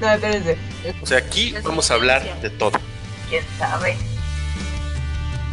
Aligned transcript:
No, 0.00 0.12
espérense. 0.12 0.56
O 1.02 1.06
sea, 1.06 1.18
aquí 1.18 1.52
vamos 1.64 1.90
a 1.90 1.94
hablar 1.94 2.22
de 2.40 2.50
todo. 2.50 2.78
¿Quién 3.28 3.42
sabe? 3.58 3.94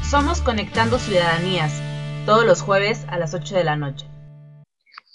Somos 0.08 0.40
Conectando 0.40 1.00
Ciudadanías, 1.00 1.82
todos 2.28 2.46
los 2.46 2.62
jueves 2.62 3.05
a 3.08 3.18
las 3.18 3.34
8 3.34 3.55
de 3.55 3.64
la 3.64 3.76
noche. 3.76 4.05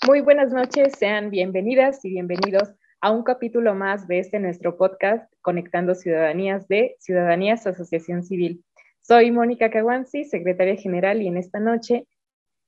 Muy 0.05 0.21
buenas 0.21 0.51
noches, 0.51 0.95
sean 0.99 1.31
bienvenidas 1.31 2.05
y 2.05 2.11
bienvenidos 2.11 2.71
a 3.01 3.13
un 3.13 3.23
capítulo 3.23 3.73
más 3.77 4.09
de 4.09 4.19
este 4.19 4.41
nuestro 4.41 4.77
podcast 4.77 5.33
Conectando 5.43 5.95
Ciudadanías 5.95 6.67
de 6.67 6.97
Ciudadanías 6.99 7.69
Asociación 7.69 8.25
Civil. 8.25 8.65
Soy 9.01 9.31
Mónica 9.31 9.71
Caguanzi, 9.71 10.25
secretaria 10.25 10.75
general, 10.75 11.23
y 11.23 11.29
en 11.29 11.37
esta 11.37 11.61
noche 11.61 12.09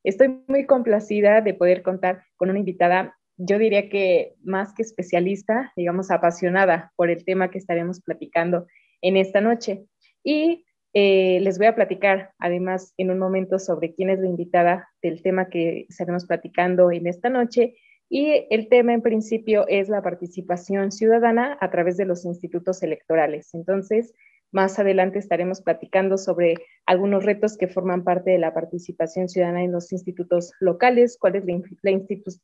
estoy 0.04 0.44
muy 0.46 0.64
complacida 0.66 1.40
de 1.40 1.54
poder 1.54 1.82
contar 1.82 2.22
con 2.36 2.50
una 2.50 2.60
invitada 2.60 3.18
yo 3.36 3.58
diría 3.58 3.88
que 3.88 4.34
más 4.42 4.74
que 4.74 4.82
especialista, 4.82 5.72
digamos 5.76 6.10
apasionada 6.10 6.92
por 6.96 7.10
el 7.10 7.24
tema 7.24 7.50
que 7.50 7.58
estaremos 7.58 8.00
platicando 8.00 8.66
en 9.00 9.16
esta 9.16 9.40
noche. 9.40 9.84
Y 10.22 10.64
eh, 10.94 11.40
les 11.40 11.58
voy 11.58 11.66
a 11.66 11.74
platicar 11.74 12.32
además 12.38 12.92
en 12.98 13.10
un 13.10 13.18
momento 13.18 13.58
sobre 13.58 13.94
quién 13.94 14.10
es 14.10 14.18
la 14.20 14.28
invitada 14.28 14.88
del 15.02 15.22
tema 15.22 15.48
que 15.48 15.86
estaremos 15.88 16.26
platicando 16.26 16.90
en 16.90 17.06
esta 17.06 17.30
noche. 17.30 17.74
Y 18.08 18.46
el 18.50 18.68
tema 18.68 18.92
en 18.92 19.00
principio 19.00 19.66
es 19.68 19.88
la 19.88 20.02
participación 20.02 20.92
ciudadana 20.92 21.56
a 21.60 21.70
través 21.70 21.96
de 21.96 22.04
los 22.04 22.26
institutos 22.26 22.82
electorales. 22.82 23.54
Entonces, 23.54 24.12
más 24.52 24.78
adelante 24.78 25.18
estaremos 25.18 25.62
platicando 25.62 26.18
sobre 26.18 26.54
algunos 26.86 27.24
retos 27.24 27.56
que 27.56 27.68
forman 27.68 28.04
parte 28.04 28.30
de 28.30 28.38
la 28.38 28.54
participación 28.54 29.28
ciudadana 29.28 29.64
en 29.64 29.72
los 29.72 29.92
institutos 29.92 30.52
locales, 30.60 31.16
cuál 31.18 31.36
es 31.36 31.44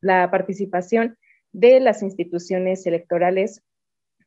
la, 0.01 0.31
participación 0.31 1.17
de 1.53 1.81
las 1.81 2.03
instituciones 2.03 2.87
electorales 2.87 3.63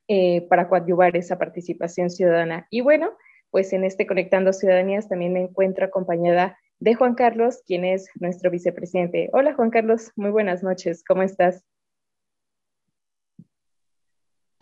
eh, 0.08 0.48
para 0.48 0.70
coadyuvar 0.70 1.18
esa 1.18 1.38
participación 1.38 2.10
ciudadana. 2.10 2.68
Y 2.70 2.82
bueno, 2.82 3.12
pues 3.50 3.74
en 3.74 3.84
este 3.84 4.06
Conectando 4.08 4.54
Ciudadanías 4.54 5.10
también 5.10 5.34
me 5.34 5.42
encuentro 5.42 5.86
acompañada 5.86 6.58
de 6.80 6.96
Juan 6.96 7.16
Carlos, 7.16 7.62
quien 7.66 7.84
es 7.86 8.10
nuestro 8.16 8.50
vicepresidente. 8.50 9.30
Hola 9.34 9.54
Juan 9.54 9.70
Carlos, 9.70 10.12
muy 10.16 10.32
buenas 10.32 10.64
noches, 10.64 11.04
¿cómo 11.04 11.24
estás? 11.24 11.64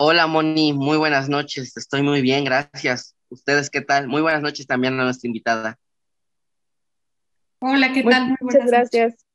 Hola 0.02 0.26
Moni, 0.26 0.72
muy 0.72 0.96
buenas 0.96 1.28
noches, 1.28 1.76
estoy 1.76 2.02
muy 2.02 2.22
bien, 2.22 2.42
gracias. 2.42 3.14
¿Ustedes 3.28 3.68
qué 3.68 3.82
tal? 3.82 4.08
Muy 4.08 4.22
buenas 4.22 4.40
noches 4.40 4.66
también 4.66 4.98
a 4.98 5.04
nuestra 5.04 5.28
invitada. 5.28 5.78
Hola, 7.58 7.92
¿qué 7.92 8.02
tal? 8.02 8.28
Muy 8.28 8.36
Muchas 8.40 8.64
gracias. 8.64 9.26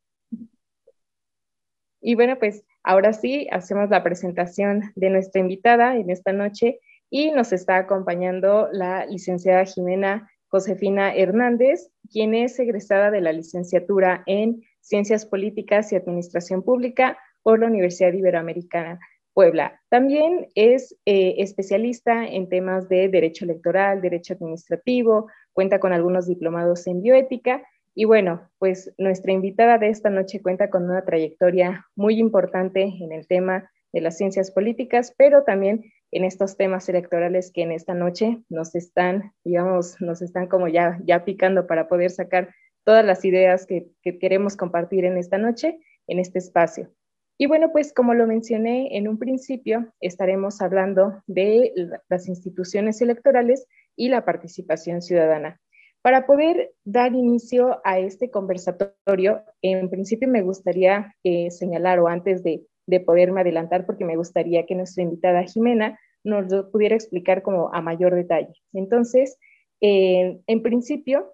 Y 2.01 2.15
bueno, 2.15 2.39
pues 2.39 2.63
ahora 2.81 3.13
sí, 3.13 3.47
hacemos 3.51 3.91
la 3.91 4.01
presentación 4.01 4.91
de 4.95 5.11
nuestra 5.11 5.39
invitada 5.39 5.97
en 5.97 6.09
esta 6.09 6.33
noche 6.33 6.79
y 7.11 7.29
nos 7.29 7.53
está 7.53 7.77
acompañando 7.77 8.67
la 8.71 9.05
licenciada 9.05 9.65
Jimena 9.65 10.31
Josefina 10.47 11.13
Hernández, 11.13 11.91
quien 12.11 12.33
es 12.33 12.57
egresada 12.57 13.11
de 13.11 13.21
la 13.21 13.33
licenciatura 13.33 14.23
en 14.25 14.63
Ciencias 14.81 15.27
Políticas 15.27 15.91
y 15.91 15.95
Administración 15.95 16.63
Pública 16.63 17.19
por 17.43 17.59
la 17.59 17.67
Universidad 17.67 18.13
Iberoamericana. 18.13 18.99
Puebla. 19.35 19.81
También 19.89 20.47
es 20.55 20.97
eh, 21.05 21.35
especialista 21.39 22.25
en 22.25 22.47
temas 22.47 22.87
de 22.87 23.09
derecho 23.09 23.43
electoral, 23.43 24.01
derecho 24.01 24.33
administrativo, 24.33 25.29
cuenta 25.51 25.79
con 25.79 25.91
algunos 25.91 26.25
diplomados 26.25 26.87
en 26.87 27.01
bioética 27.01 27.61
y 27.93 28.05
bueno, 28.05 28.49
pues 28.59 28.93
nuestra 28.97 29.33
invitada 29.33 29.77
de 29.77 29.89
esta 29.89 30.09
noche 30.09 30.41
cuenta 30.41 30.69
con 30.69 30.85
una 30.85 31.03
trayectoria 31.03 31.85
muy 31.97 32.17
importante 32.17 32.83
en 32.83 33.11
el 33.11 33.27
tema 33.27 33.69
de 33.91 33.99
las 33.99 34.17
ciencias 34.17 34.51
políticas, 34.51 35.13
pero 35.17 35.43
también 35.43 35.83
en 36.11 36.23
estos 36.23 36.55
temas 36.55 36.87
electorales 36.87 37.51
que 37.53 37.63
en 37.63 37.73
esta 37.73 37.93
noche 37.93 38.39
nos 38.47 38.73
están, 38.73 39.33
digamos, 39.43 39.99
nos 39.99 40.21
están 40.21 40.47
como 40.47 40.69
ya, 40.69 40.97
ya 41.03 41.25
picando 41.25 41.67
para 41.67 41.89
poder 41.89 42.09
sacar 42.09 42.53
todas 42.85 43.03
las 43.03 43.25
ideas 43.25 43.65
que 43.65 43.89
queremos 44.01 44.55
compartir 44.55 45.03
en 45.03 45.17
esta 45.17 45.37
noche, 45.37 45.77
en 46.07 46.19
este 46.19 46.39
espacio. 46.39 46.89
Y 47.37 47.47
bueno, 47.47 47.71
pues 47.71 47.93
como 47.93 48.13
lo 48.13 48.27
mencioné 48.27 48.97
en 48.97 49.07
un 49.07 49.17
principio, 49.17 49.93
estaremos 49.99 50.61
hablando 50.61 51.21
de 51.27 51.73
las 52.09 52.27
instituciones 52.29 53.01
electorales 53.01 53.67
y 53.95 54.07
la 54.07 54.23
participación 54.23 55.01
ciudadana. 55.01 55.59
Para 56.01 56.27
poder 56.27 56.71
dar 56.85 57.13
inicio 57.13 57.81
a 57.83 57.99
este 57.99 58.29
conversatorio, 58.29 59.41
en 59.61 59.89
principio 59.89 60.27
me 60.27 60.43
gustaría 60.43 61.15
eh, 61.23 61.51
señalar, 61.51 61.99
o 61.99 62.07
antes 62.07 62.43
de, 62.43 62.65
poderme 63.05 63.41
adelantar, 63.41 63.85
porque 63.85 64.05
me 64.05 64.15
gustaría 64.15 64.65
que 64.65 64.75
nuestra 64.75 65.03
invitada 65.03 65.43
Jimena 65.43 65.99
nos 66.23 66.49
lo 66.51 66.71
pudiera 66.71 66.95
explicar 66.95 67.41
como 67.41 67.73
a 67.73 67.81
mayor 67.81 68.13
detalle. 68.13 68.53
Entonces, 68.73 69.37
eh, 69.81 70.39
en 70.45 70.61
principio, 70.61 71.33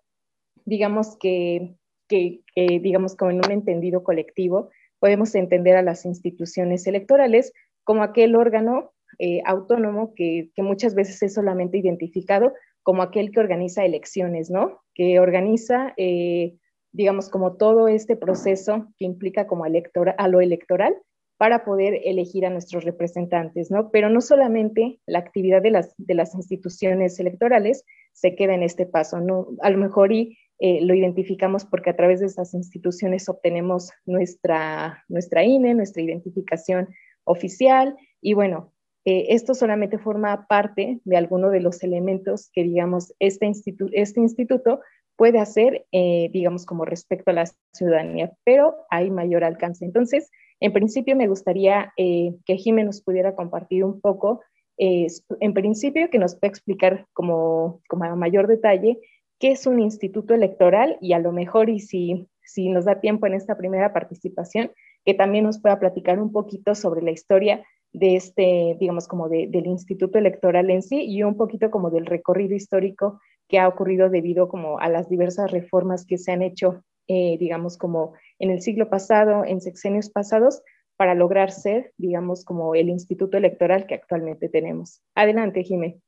digamos 0.64 1.18
que, 1.20 1.76
que, 2.08 2.42
digamos 2.56 3.16
como 3.16 3.32
en 3.32 3.38
un 3.46 3.52
entendido 3.52 4.04
colectivo, 4.04 4.70
podemos 5.02 5.34
entender 5.34 5.76
a 5.76 5.82
las 5.82 6.06
instituciones 6.06 6.86
electorales 6.86 7.52
como 7.84 8.04
aquel 8.04 8.36
órgano 8.36 8.92
eh, 9.18 9.42
autónomo 9.46 10.14
que, 10.16 10.52
muchas 10.58 10.94
veces 10.94 11.22
es 11.24 11.34
solamente 11.34 11.80
identificado 11.80 12.54
como 12.84 13.02
aquel 13.02 13.32
que 13.32 13.40
organiza 13.40 13.84
elecciones, 13.84 14.52
¿no? 14.52 14.84
Que 14.94 15.20
organiza, 15.20 15.94
eh, 15.98 16.56
digamos, 16.92 17.30
como 17.30 17.58
todo 17.58 17.88
este 17.88 18.16
proceso 18.16 18.88
que 18.98 19.06
implica 19.06 19.48
como 19.48 19.66
a 19.66 20.28
lo 20.28 20.40
electoral 20.40 20.96
para 21.38 21.66
poder 21.66 22.02
elegir 22.06 22.46
a 22.46 22.52
nuestros 22.52 22.84
representantes, 22.84 23.72
¿no? 23.72 23.90
Pero 23.90 24.12
no 24.12 24.22
solamente 24.22 25.00
la 25.08 25.18
actividad 25.18 25.64
de 25.64 25.72
las, 25.72 25.96
de 25.98 26.14
las 26.14 26.36
instituciones 26.36 27.20
electorales 27.20 27.86
se 28.14 28.36
queda 28.36 28.54
en 28.54 28.62
este 28.62 28.86
paso, 28.86 29.20
¿no? 29.20 29.48
A 29.62 29.72
lo 29.72 29.80
mejor 29.80 30.14
y 30.14 30.38
eh, 30.64 30.80
lo 30.82 30.94
identificamos 30.94 31.66
porque 31.66 31.90
a 31.90 31.96
través 31.96 32.20
de 32.20 32.28
esas 32.28 32.54
instituciones 32.54 33.28
obtenemos 33.28 33.90
nuestra, 34.06 35.04
nuestra 35.10 35.44
INE, 35.44 35.74
nuestra 35.74 36.04
identificación 36.04 36.88
oficial 37.24 37.98
y 38.22 38.36
bueno, 38.36 38.72
eh, 39.04 39.26
esto 39.30 39.56
solamente 39.56 39.98
forma 39.98 40.46
parte 40.46 41.00
de 41.04 41.18
alguno 41.18 41.50
de 41.50 41.62
los 41.62 41.82
elementos 41.82 42.52
que, 42.54 42.62
digamos, 42.62 43.12
este, 43.18 43.52
este 43.94 44.20
instituto 44.20 44.82
puede 45.16 45.40
hacer, 45.40 45.88
eh, 45.92 46.30
digamos, 46.32 46.68
como 46.68 46.86
respecto 46.86 47.32
a 47.32 47.34
la 47.34 47.46
ciudadanía, 47.74 48.32
pero 48.44 48.76
hay 48.92 49.10
mayor 49.10 49.44
alcance. 49.44 49.84
Entonces, 49.84 50.30
en 50.60 50.74
principio 50.74 51.16
me 51.16 51.28
gustaría 51.28 51.92
que 51.98 52.56
Jiménez 52.56 52.86
nos 52.86 53.02
pudiera 53.02 53.34
compartir 53.34 53.84
un 53.84 54.00
poco, 54.00 54.42
en 54.78 55.54
principio 55.56 56.12
que 56.12 56.20
nos 56.20 56.36
pueda 56.36 56.52
explicar 56.52 57.08
como, 57.14 57.82
como 57.88 58.04
a 58.04 58.16
mayor 58.16 58.46
detalle 58.46 59.00
qué 59.42 59.52
es 59.52 59.66
un 59.66 59.80
instituto 59.80 60.36
electoral 60.36 60.98
y 61.02 61.14
a 61.14 61.20
lo 61.20 61.32
mejor, 61.32 61.70
y 61.70 61.80
si, 61.80 62.28
si 62.46 62.70
nos 62.70 62.86
da 62.86 63.02
tiempo 63.02 63.26
en 63.26 63.34
esta 63.34 63.58
primera 63.58 63.92
participación, 63.92 64.72
que 65.04 65.16
también 65.16 65.46
nos 65.46 65.60
pueda 65.60 65.80
platicar 65.80 66.20
un 66.20 66.32
poquito 66.32 66.76
sobre 66.76 67.02
la 67.02 67.10
historia 67.10 67.66
de 67.92 68.16
este, 68.16 68.78
digamos, 68.80 69.08
como 69.08 69.28
del 69.28 69.66
instituto 69.66 70.20
electoral 70.20 70.70
en 70.70 70.84
sí 70.84 71.04
y 71.04 71.24
un 71.24 71.36
poquito 71.36 71.72
como 71.72 71.90
del 71.90 72.06
recorrido 72.06 72.56
histórico 72.56 73.20
que 73.50 73.60
ha 73.60 73.68
ocurrido 73.68 74.10
debido 74.10 74.48
como 74.48 74.80
a 74.80 74.88
las 74.88 75.10
diversas 75.10 75.52
reformas 75.52 76.06
que 76.06 76.20
se 76.20 76.32
han 76.32 76.44
hecho, 76.44 76.84
eh, 77.08 77.38
digamos, 77.40 77.78
como 77.78 78.14
en 78.38 78.52
el 78.52 78.62
siglo 78.62 78.90
pasado, 78.90 79.44
en 79.44 79.60
sexenios 79.60 80.10
pasados, 80.10 80.62
para 80.98 81.16
lograr 81.16 81.52
ser, 81.52 81.94
digamos, 81.98 82.46
como 82.46 82.76
el 82.76 82.90
instituto 82.90 83.38
electoral 83.38 83.88
que 83.88 83.96
actualmente 83.96 84.50
tenemos. 84.50 85.02
Adelante, 85.16 85.64
Jimé. 85.64 86.00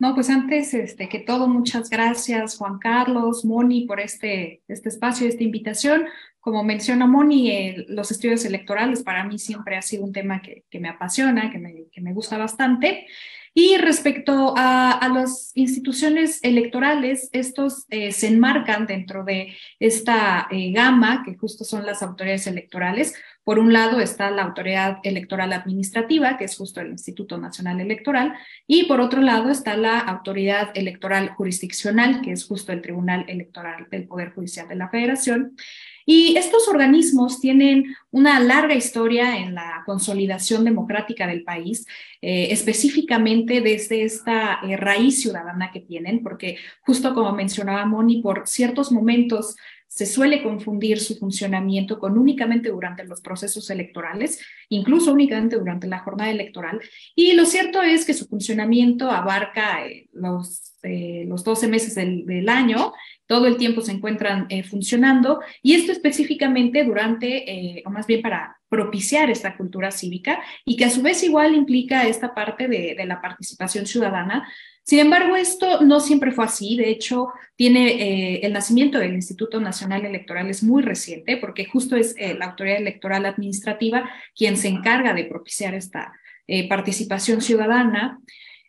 No, 0.00 0.14
pues 0.14 0.30
antes 0.30 0.72
este, 0.72 1.10
que 1.10 1.18
todo, 1.18 1.46
muchas 1.46 1.90
gracias 1.90 2.56
Juan 2.56 2.78
Carlos, 2.78 3.44
Moni, 3.44 3.82
por 3.84 4.00
este, 4.00 4.62
este 4.66 4.88
espacio, 4.88 5.28
esta 5.28 5.44
invitación. 5.44 6.06
Como 6.40 6.64
menciona 6.64 7.06
Moni, 7.06 7.74
los 7.88 8.10
estudios 8.10 8.46
electorales 8.46 9.02
para 9.02 9.24
mí 9.24 9.38
siempre 9.38 9.76
ha 9.76 9.82
sido 9.82 10.04
un 10.04 10.14
tema 10.14 10.40
que, 10.40 10.64
me 10.80 10.88
apasiona, 10.88 11.50
que 11.50 11.58
me, 11.58 11.84
que 11.92 12.00
me, 12.00 12.14
gusta 12.14 12.38
bastante. 12.38 13.08
Y 13.52 13.76
respecto 13.76 14.54
a, 14.56 15.06
las 15.12 15.52
instituciones 15.54 16.42
electorales, 16.42 17.28
estos 17.32 17.84
eh, 17.90 18.12
se 18.12 18.28
enmarcan 18.28 18.86
dentro 18.86 19.22
de 19.22 19.54
esta 19.78 20.48
eh, 20.50 20.72
gama, 20.72 21.22
que 21.26 21.36
justo 21.36 21.64
son 21.64 21.84
las 21.84 22.02
autoridades 22.02 22.46
electorales, 22.46 23.14
Por 23.44 23.58
un 23.58 23.72
lado 23.72 24.00
está 24.00 24.30
la 24.30 24.42
Autoridad 24.42 24.98
Electoral 25.02 25.52
Administrativa, 25.52 26.36
que 26.36 26.44
es 26.44 26.56
justo 26.56 26.80
el 26.80 26.90
Instituto 26.90 27.38
Nacional 27.38 27.80
Electoral, 27.80 28.34
y 28.66 28.84
por 28.84 29.00
otro 29.00 29.22
lado 29.22 29.50
está 29.50 29.76
la 29.76 29.98
Autoridad 29.98 30.70
Electoral 30.74 31.30
Jurisdiccional, 31.30 32.20
que 32.20 32.32
es 32.32 32.46
justo 32.46 32.72
el 32.72 32.82
Tribunal 32.82 33.24
Electoral 33.28 33.88
del 33.90 34.06
Poder 34.06 34.32
Judicial 34.34 34.68
de 34.68 34.76
la 34.76 34.88
Federación. 34.88 35.56
Y 36.04 36.36
estos 36.36 36.66
organismos 36.68 37.40
tienen 37.40 37.94
una 38.10 38.40
larga 38.40 38.74
historia 38.74 39.38
en 39.38 39.54
la 39.54 39.82
consolidación 39.86 40.64
democrática 40.64 41.26
del 41.26 41.44
país, 41.44 41.86
eh, 42.20 42.48
específicamente 42.50 43.60
desde 43.60 44.02
esta 44.02 44.58
eh, 44.62 44.76
raíz 44.76 45.22
ciudadana 45.22 45.70
que 45.72 45.80
tienen, 45.80 46.22
porque 46.22 46.56
justo 46.80 47.14
como 47.14 47.32
mencionaba 47.32 47.86
Moni, 47.86 48.22
por 48.22 48.46
ciertos 48.46 48.90
momentos 48.90 49.56
se 49.90 50.06
suele 50.06 50.40
confundir 50.40 51.00
su 51.00 51.16
funcionamiento 51.16 51.98
con 51.98 52.16
únicamente 52.16 52.68
durante 52.68 53.02
los 53.02 53.20
procesos 53.20 53.68
electorales, 53.70 54.40
incluso 54.68 55.12
únicamente 55.12 55.56
durante 55.56 55.88
la 55.88 55.98
jornada 55.98 56.30
electoral. 56.30 56.80
Y 57.16 57.32
lo 57.32 57.44
cierto 57.44 57.82
es 57.82 58.04
que 58.04 58.14
su 58.14 58.26
funcionamiento 58.26 59.10
abarca 59.10 59.84
eh, 59.84 60.08
los, 60.12 60.76
eh, 60.84 61.24
los 61.26 61.42
12 61.42 61.66
meses 61.66 61.96
del, 61.96 62.24
del, 62.24 62.48
año, 62.48 62.92
todo 63.30 63.46
el 63.46 63.58
tiempo 63.58 63.80
se 63.80 63.92
encuentran 63.92 64.46
eh, 64.48 64.64
funcionando, 64.64 65.40
y 65.62 65.74
esto 65.74 65.92
específicamente 65.92 66.82
durante, 66.82 67.80
o 67.86 67.90
más 67.90 68.08
bien 68.08 68.22
para 68.22 68.58
propiciar 68.68 69.30
esta 69.30 69.56
cultura 69.56 69.92
cívica, 69.92 70.40
y 70.64 70.76
que 70.76 70.86
a 70.86 70.90
su 70.90 71.00
vez 71.00 71.22
igual 71.22 71.54
implica 71.54 72.08
esta 72.08 72.34
parte 72.34 72.66
de, 72.66 72.96
la 73.06 73.22
participación 73.22 73.86
ciudadana, 73.86 74.48
sin 74.82 74.98
embargo, 74.98 75.36
esto 75.36 75.82
no 75.82 76.00
siempre 76.00 76.32
fue 76.32 76.46
así. 76.46 76.76
De 76.76 76.90
hecho, 76.90 77.28
tiene 77.54 77.90
eh, 77.90 78.40
el 78.42 78.52
nacimiento 78.52 78.98
del 78.98 79.14
Instituto 79.14 79.60
Nacional 79.60 80.04
Electoral 80.04 80.50
es 80.50 80.64
muy 80.64 80.82
reciente, 80.82 81.36
porque 81.36 81.66
justo 81.66 81.94
es 81.94 82.16
eh, 82.18 82.34
la 82.34 82.46
autoridad 82.46 82.78
electoral 82.78 83.24
administrativa 83.24 84.10
quien 84.34 84.56
se 84.56 84.66
encarga 84.66 85.14
de 85.14 85.26
propiciar 85.26 85.74
esta 85.74 86.12
eh, 86.48 86.68
participación 86.68 87.40
ciudadana. 87.40 88.18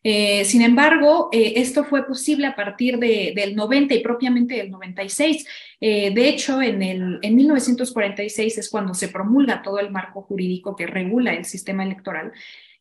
Sin 0.03 0.61
embargo, 0.61 1.29
esto 1.31 1.83
fue 1.83 2.07
posible 2.07 2.47
a 2.47 2.55
partir 2.55 2.97
de, 2.97 3.33
del 3.35 3.55
90 3.55 3.93
y 3.93 3.99
propiamente 3.99 4.55
del 4.55 4.71
96. 4.71 5.45
de 5.79 6.29
hecho, 6.29 6.61
en, 6.61 6.81
el, 6.81 7.19
en 7.21 7.35
1946 7.35 8.57
es 8.57 8.69
cuando 8.69 8.93
se 8.93 9.09
promulga 9.09 9.61
todo 9.61 9.79
el 9.79 9.91
marco 9.91 10.21
jurídico 10.23 10.75
que 10.75 10.87
regula 10.87 11.33
el 11.33 11.45
sistema 11.45 11.83
electoral. 11.83 12.31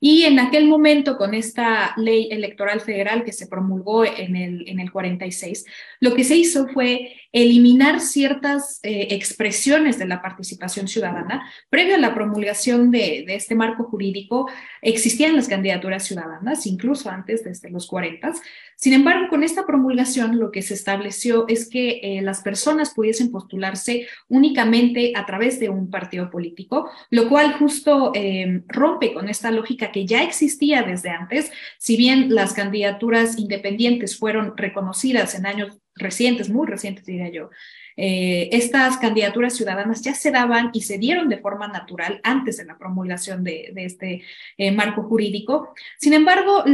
Y 0.03 0.23
en 0.23 0.39
aquel 0.39 0.67
momento, 0.67 1.19
con 1.19 1.35
esta 1.35 1.93
ley 1.99 2.29
electoral 2.31 2.81
federal 2.81 3.23
que 3.23 3.33
se 3.33 3.47
promulgó 3.47 4.07
en 4.07 4.35
el, 4.35 4.67
en 4.67 4.81
el 4.81 4.91
46, 4.91 5.67
lo 6.01 6.15
que 6.15 6.25
se 6.25 6.37
hizo 6.37 6.69
fue 6.69 7.17
eliminar 7.33 8.01
ciertas 8.01 8.81
eh, 8.83 9.09
expresiones 9.11 9.99
de 9.99 10.07
la 10.07 10.21
participación 10.21 10.89
ciudadana. 10.89 11.49
Previo 11.69 11.95
a 11.95 11.99
la 11.99 12.15
promulgación 12.15 12.91
de, 12.91 13.25
este 13.29 13.55
marco 13.55 13.85
jurídico, 13.85 14.49
existían 14.83 15.37
las 15.37 15.49
candidaturas 15.49 16.05
ciudadanas, 16.05 16.67
incluso 16.67 17.09
antes, 17.09 17.45
desde 17.45 17.71
los 17.71 17.87
40. 17.87 18.33
Sin 18.77 18.95
embargo, 18.95 19.29
con 19.29 19.45
esta 19.45 19.67
promulgación, 19.67 20.39
lo 20.39 20.51
que 20.51 20.63
se 20.63 20.75
estableció 20.75 21.47
es 21.49 21.69
que 21.69 22.01
eh, 22.03 22.23
las 22.23 22.43
personas 22.43 22.95
pudiesen 22.95 23.31
postularse 23.31 24.07
únicamente 24.29 25.13
a 25.15 25.27
través 25.27 25.61
de 25.61 25.69
un 25.69 25.91
partido 25.91 26.31
político, 26.31 26.91
lo 27.11 27.29
cual 27.29 27.53
justo 27.53 28.11
eh, 28.15 28.63
rompe 28.67 29.13
con 29.13 29.29
esta 29.29 29.51
lógica 29.51 29.93
que 29.93 30.07
ya 30.07 30.23
existía 30.23 30.83
desde 30.83 31.11
antes, 31.11 31.53
si 31.79 31.97
bien 31.97 32.35
las 32.35 32.55
candidaturas 32.55 33.39
independientes 33.39 34.19
fueron 34.19 34.57
reconocidas 34.57 35.35
en 35.35 35.47
años 35.47 35.79
recientes, 36.01 36.51
muy 36.51 36.67
recientes 36.67 37.05
diría 37.07 37.31
yo, 37.31 37.51
eh, 37.97 38.49
estas 38.53 38.97
candidaturas 38.97 39.55
ciudadanas 39.55 40.03
ya 40.03 40.15
se 40.15 40.31
daban 40.31 40.71
y 40.73 40.83
se 40.83 40.99
dieron 40.99 41.29
de 41.29 41.39
forma 41.39 41.69
natural 41.69 42.21
antes 42.23 42.57
de 42.57 42.65
la 42.65 42.79
promulgación 42.79 43.45
de, 43.45 43.73
este 43.77 44.23
eh, 44.57 44.73
marco 44.73 45.03
jurídico. 45.03 45.75
Sin 45.99 46.15
embargo, 46.15 46.65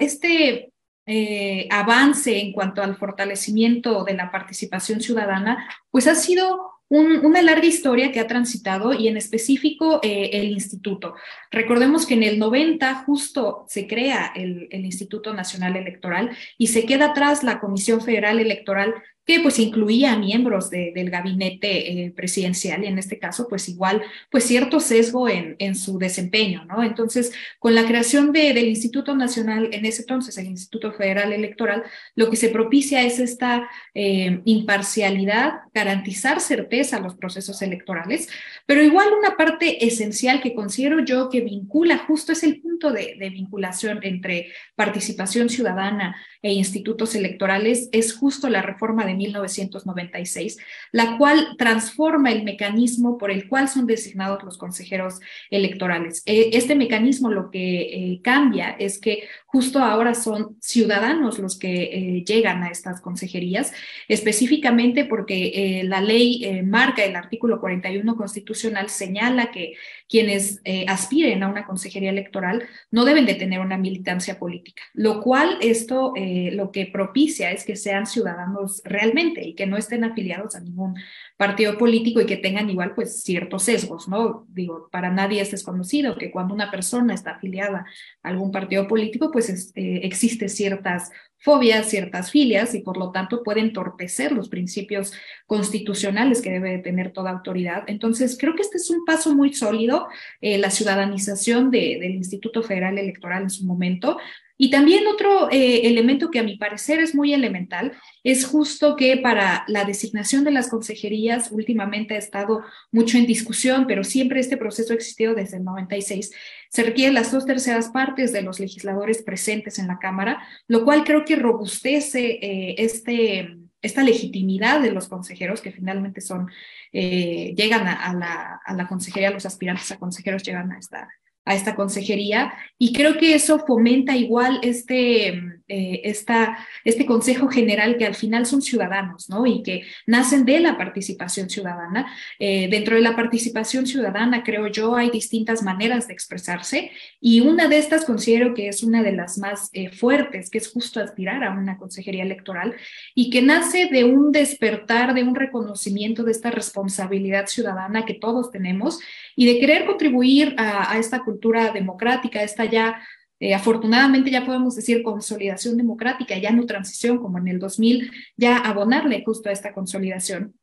este 0.00 0.72
eh, 1.06 1.68
avance 1.70 2.38
en 2.38 2.52
cuanto 2.52 2.82
al 2.82 2.96
fortalecimiento 2.96 4.04
de 4.04 4.14
la 4.14 4.30
participación 4.30 5.00
ciudadana, 5.00 5.68
pues 5.90 6.06
ha 6.06 6.14
sido 6.14 6.73
una 6.88 7.42
larga 7.42 7.66
historia 7.66 8.12
que 8.12 8.20
ha 8.20 8.26
transitado 8.26 8.92
y 8.92 9.08
en 9.08 9.16
específico 9.16 10.00
eh, 10.02 10.30
el 10.32 10.50
instituto. 10.50 11.14
Recordemos 11.50 12.06
que 12.06 12.14
en 12.14 12.22
el 12.22 12.38
90 12.38 12.94
justo 13.06 13.64
se 13.68 13.86
crea 13.86 14.32
el 14.34 14.68
Instituto 14.84 15.34
Nacional 15.34 15.76
Electoral 15.76 16.36
y 16.58 16.68
se 16.68 16.84
queda 16.86 17.06
atrás 17.06 17.42
la 17.42 17.58
Comisión 17.58 18.00
Federal 18.00 18.38
Electoral 18.38 18.94
que 19.24 19.40
pues 19.40 19.58
incluía 19.58 20.16
miembros 20.16 20.70
del 20.70 21.10
gabinete 21.10 22.04
eh, 22.04 22.10
presidencial 22.10 22.84
y 22.84 22.88
en 22.88 22.98
este 22.98 23.18
caso 23.18 23.48
pues 23.48 23.68
igual 23.68 24.02
pues 24.30 24.44
cierto 24.44 24.80
sesgo 24.80 25.28
en, 25.28 25.56
en 25.58 25.74
su 25.74 25.98
desempeño, 25.98 26.64
¿no? 26.66 26.82
Entonces, 26.82 27.32
con 27.58 27.74
la 27.74 27.86
creación 27.86 28.32
de, 28.32 28.52
del 28.52 28.68
Instituto 28.68 29.16
Nacional, 29.16 29.70
en 29.72 29.86
ese 29.86 30.02
entonces 30.02 30.36
el 30.36 30.46
Instituto 30.46 30.92
Federal 30.92 31.32
Electoral, 31.32 31.84
lo 32.14 32.28
que 32.28 32.36
se 32.36 32.50
propicia 32.50 33.02
es 33.02 33.18
esta 33.18 33.68
eh, 33.94 34.40
imparcialidad, 34.44 35.60
garantizar 35.72 36.40
certeza 36.40 36.98
a 36.98 37.00
los 37.00 37.14
procesos 37.14 37.62
electorales, 37.62 38.28
pero 38.66 38.82
igual 38.82 39.08
una 39.18 39.36
parte 39.36 39.86
esencial 39.86 40.42
que 40.42 40.54
considero 40.54 41.04
yo 41.04 41.30
que 41.30 41.40
vincula, 41.40 41.98
justo 41.98 42.32
es 42.32 42.42
el 42.42 42.60
punto 42.60 42.92
de 42.92 43.16
vinculación 43.30 44.00
entre 44.02 44.52
participación 44.76 45.48
ciudadana 45.48 46.16
e 46.44 46.52
institutos 46.52 47.14
electorales, 47.14 47.88
es 47.90 48.14
justo 48.14 48.50
la 48.50 48.60
reforma 48.60 49.06
de 49.06 49.14
1996, 49.14 50.58
la 50.92 51.16
cual 51.16 51.56
transforma 51.56 52.30
el 52.30 52.44
mecanismo 52.44 53.16
por 53.16 53.30
el 53.30 53.48
cual 53.48 53.70
son 53.70 53.86
designados 53.86 54.42
los 54.44 54.58
consejeros 54.58 55.20
electorales. 55.48 56.22
Eh, 56.26 56.50
este 56.52 56.74
mecanismo 56.74 57.30
lo 57.30 57.50
que 57.50 57.80
eh, 57.80 58.20
cambia 58.22 58.76
es 58.78 58.98
que 58.98 59.26
justo 59.46 59.78
ahora 59.78 60.14
son 60.14 60.58
ciudadanos 60.60 61.38
los 61.38 61.58
que 61.58 61.84
eh, 61.84 62.24
llegan 62.26 62.62
a 62.62 62.68
estas 62.68 63.00
consejerías, 63.00 63.72
específicamente 64.08 65.06
porque 65.06 65.82
la 65.84 66.02
ley 66.02 66.62
marca 66.64 67.04
el 67.04 67.16
artículo 67.16 67.60
41 67.60 68.16
constitucional, 68.16 68.90
señala 68.90 69.50
que 69.50 69.74
quienes 70.08 70.60
aspiren 70.88 71.42
a 71.42 71.48
una 71.48 71.64
consejería 71.64 72.10
electoral 72.10 72.64
no 72.90 73.04
deben 73.04 73.26
de 73.26 73.34
tener 73.34 73.60
una 73.60 73.78
militancia 73.78 74.38
política, 74.38 74.82
lo 74.92 75.22
cual 75.22 75.56
esto 75.60 76.12
lo 76.52 76.70
que 76.70 76.86
propicia 76.86 77.50
es 77.50 77.64
que 77.64 77.76
sean 77.76 78.06
ciudadanos 78.06 78.82
realmente 78.84 79.46
y 79.46 79.54
que 79.54 79.66
no 79.66 79.76
estén 79.76 80.04
afiliados 80.04 80.54
a 80.54 80.60
ningún 80.60 80.94
partido 81.36 81.76
político 81.78 82.20
y 82.20 82.26
que 82.26 82.36
tengan 82.36 82.70
igual 82.70 82.94
pues 82.94 83.22
ciertos 83.22 83.64
sesgos, 83.64 84.08
¿no? 84.08 84.46
Digo, 84.48 84.88
para 84.90 85.10
nadie 85.10 85.40
es 85.40 85.50
desconocido 85.50 86.16
que 86.16 86.30
cuando 86.30 86.54
una 86.54 86.70
persona 86.70 87.14
está 87.14 87.32
afiliada 87.32 87.86
a 88.22 88.28
algún 88.28 88.52
partido 88.52 88.86
político 88.88 89.30
pues 89.30 89.72
eh, 89.74 90.00
existe 90.02 90.48
ciertas 90.48 91.10
fobias, 91.44 91.90
ciertas 91.90 92.30
filias 92.30 92.74
y 92.74 92.80
por 92.80 92.96
lo 92.96 93.12
tanto 93.12 93.42
puede 93.42 93.60
entorpecer 93.60 94.32
los 94.32 94.48
principios 94.48 95.12
constitucionales 95.46 96.40
que 96.40 96.50
debe 96.50 96.78
tener 96.78 97.12
toda 97.12 97.32
autoridad. 97.32 97.84
Entonces, 97.86 98.38
creo 98.40 98.54
que 98.54 98.62
este 98.62 98.78
es 98.78 98.88
un 98.88 99.04
paso 99.04 99.34
muy 99.34 99.52
sólido, 99.52 100.06
eh, 100.40 100.56
la 100.56 100.70
ciudadanización 100.70 101.70
de, 101.70 101.98
del 102.00 102.12
Instituto 102.12 102.62
Federal 102.62 102.96
Electoral 102.96 103.42
en 103.42 103.50
su 103.50 103.66
momento, 103.66 104.16
y 104.56 104.70
también 104.70 105.06
otro 105.08 105.50
eh, 105.50 105.88
elemento 105.88 106.30
que 106.30 106.38
a 106.38 106.44
mi 106.44 106.56
parecer 106.56 107.00
es 107.00 107.14
muy 107.14 107.34
elemental 107.34 107.92
es 108.22 108.46
justo 108.46 108.94
que 108.94 109.16
para 109.16 109.64
la 109.66 109.84
designación 109.84 110.44
de 110.44 110.52
las 110.52 110.68
consejerías 110.68 111.50
últimamente 111.50 112.14
ha 112.14 112.18
estado 112.18 112.62
mucho 112.92 113.18
en 113.18 113.26
discusión, 113.26 113.86
pero 113.88 114.04
siempre 114.04 114.38
este 114.38 114.56
proceso 114.56 114.92
ha 114.92 114.96
existido 114.96 115.34
desde 115.34 115.56
el 115.56 115.64
96. 115.64 116.32
Se 116.70 116.82
requieren 116.84 117.14
las 117.14 117.32
dos 117.32 117.46
terceras 117.46 117.88
partes 117.88 118.32
de 118.32 118.42
los 118.42 118.60
legisladores 118.60 119.22
presentes 119.22 119.78
en 119.80 119.88
la 119.88 119.98
Cámara, 119.98 120.46
lo 120.68 120.84
cual 120.84 121.02
creo 121.02 121.24
que 121.24 121.36
robustece 121.36 122.38
eh, 122.40 122.76
este, 122.78 123.56
esta 123.82 124.04
legitimidad 124.04 124.80
de 124.80 124.92
los 124.92 125.08
consejeros 125.08 125.60
que 125.62 125.72
finalmente 125.72 126.20
son, 126.20 126.48
eh, 126.92 127.54
llegan 127.56 127.88
a, 127.88 128.14
la, 128.14 128.60
a 128.64 128.74
la 128.74 128.86
consejería, 128.86 129.30
los 129.30 129.46
aspirantes 129.46 129.90
a 129.90 129.98
consejeros 129.98 130.44
llegan 130.44 130.70
a 130.70 130.78
esta 130.78 131.08
a 131.44 131.54
esta 131.54 131.74
consejería 131.74 132.52
y 132.78 132.92
creo 132.92 133.18
que 133.18 133.34
eso 133.34 133.58
fomenta 133.58 134.16
igual 134.16 134.60
este, 134.62 135.42
eh, 135.66 136.02
esta, 136.04 136.58
este 136.84 137.06
consejo 137.06 137.48
general 137.48 137.96
que 137.96 138.04
al 138.04 138.14
final 138.14 138.44
son 138.44 138.60
ciudadanos, 138.60 139.30
¿no? 139.30 139.46
Y 139.46 139.62
que 139.62 139.82
nacen 140.06 140.44
de 140.44 140.60
la 140.60 140.76
participación 140.76 141.48
ciudadana. 141.48 142.12
Eh, 142.38 142.68
dentro 142.70 142.96
de 142.96 143.00
la 143.00 143.16
participación 143.16 143.86
ciudadana, 143.86 144.42
creo 144.42 144.66
yo, 144.66 144.94
hay 144.94 145.08
distintas 145.10 145.62
maneras 145.62 146.06
de 146.06 146.12
expresarse 146.12 146.90
y 147.18 147.40
una 147.40 147.66
de 147.68 147.78
estas 147.78 148.04
considero 148.04 148.52
que 148.52 148.68
es 148.68 148.82
una 148.82 149.02
de 149.02 149.12
las 149.12 149.38
más 149.38 149.70
eh, 149.72 149.88
fuertes, 149.88 150.50
que 150.50 150.58
es 150.58 150.70
justo 150.70 151.00
aspirar 151.00 151.42
a 151.42 151.52
una 151.52 151.78
consejería 151.78 152.24
electoral 152.24 152.74
y 153.14 153.30
que 153.30 153.40
nace 153.40 153.88
de 153.90 154.04
un 154.04 154.32
despertar, 154.32 155.14
de 155.14 155.22
un 155.22 155.34
reconocimiento 155.34 156.24
de 156.24 156.32
esta 156.32 156.50
responsabilidad 156.50 157.46
ciudadana 157.46 158.04
que 158.04 158.14
todos 158.14 158.50
tenemos 158.50 159.00
y 159.34 159.46
de 159.46 159.58
querer 159.58 159.86
contribuir 159.86 160.54
a, 160.58 160.92
a 160.92 160.98
esta 160.98 161.24
cultura 161.24 161.72
democrática, 161.72 162.42
esta 162.42 162.66
ya, 162.66 163.00
eh, 163.40 163.54
afortunadamente 163.54 164.30
ya 164.30 164.44
podemos 164.44 164.76
decir 164.76 165.02
consolidación 165.02 165.76
democrática, 165.76 166.38
ya 166.38 166.50
no 166.50 166.66
transición 166.66 167.18
como 167.18 167.38
en 167.38 167.48
el 167.48 167.58
2000, 167.58 168.10
ya 168.36 168.58
abonarle 168.58 169.22
justo 169.24 169.48
a 169.48 169.52
esta 169.52 169.74
consolidación. 169.74 170.54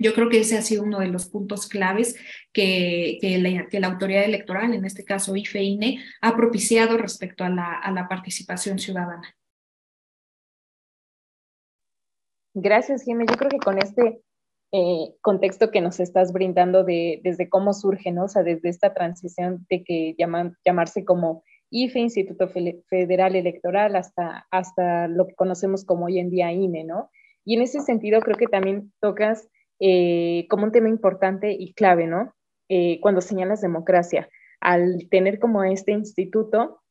Yo 0.00 0.14
creo 0.14 0.28
que 0.28 0.40
ese 0.40 0.56
ha 0.56 0.62
sido 0.62 0.84
uno 0.84 1.00
de 1.00 1.08
los 1.08 1.28
puntos 1.28 1.66
claves 1.66 2.16
que, 2.52 3.18
la, 3.72 3.88
autoridad 3.88 4.24
electoral, 4.24 4.72
en 4.72 4.84
este 4.84 5.04
caso 5.04 5.34
IFEINE, 5.34 6.04
ha 6.20 6.36
propiciado 6.36 6.96
respecto 6.98 7.42
a 7.42 7.48
la, 7.48 8.06
participación 8.08 8.78
ciudadana. 8.78 9.34
Gracias, 12.54 13.02
Jiménez. 13.02 13.32
Yo 13.32 13.36
creo 13.36 13.50
que 13.50 13.58
con 13.58 13.78
este 13.78 14.20
eh, 14.72 15.14
contexto 15.20 15.70
que 15.72 15.80
nos 15.80 15.98
estás 15.98 16.32
brindando 16.32 16.84
de, 16.84 17.20
desde 17.24 17.48
cómo 17.48 17.72
surge. 17.72 18.14
O 18.20 18.28
sea, 18.28 18.44
desde 18.44 18.68
esta 18.68 18.94
transición 18.94 19.66
de 19.68 19.82
que 19.82 20.14
llaman, 20.16 20.56
llamarse 20.64 21.04
como 21.04 21.42
IFE, 21.70 22.00
Instituto 22.00 22.48
Federal 22.48 23.36
Electoral, 23.36 23.96
hasta, 23.96 24.46
hasta 24.50 25.08
lo 25.08 25.26
que 25.26 25.34
conocemos 25.34 25.84
como 25.84 26.06
hoy 26.06 26.18
en 26.18 26.30
día 26.30 26.52
INE, 26.52 26.84
¿no? 26.84 27.10
Y 27.44 27.56
en 27.56 27.62
ese 27.62 27.80
sentido 27.80 28.20
creo 28.20 28.36
que 28.36 28.46
también 28.46 28.92
tocas 29.00 29.48
eh, 29.80 30.46
como 30.48 30.64
un 30.64 30.72
tema 30.72 30.88
importante 30.88 31.52
y 31.52 31.72
clave, 31.74 32.06
¿no? 32.06 32.34
Eh, 32.68 33.00
cuando 33.00 33.20
señalas 33.20 33.60
democracia. 33.60 34.28
Al 34.60 35.08
tener 35.10 35.38
como 35.38 35.62
este 35.62 35.92
instituto, 35.92 36.82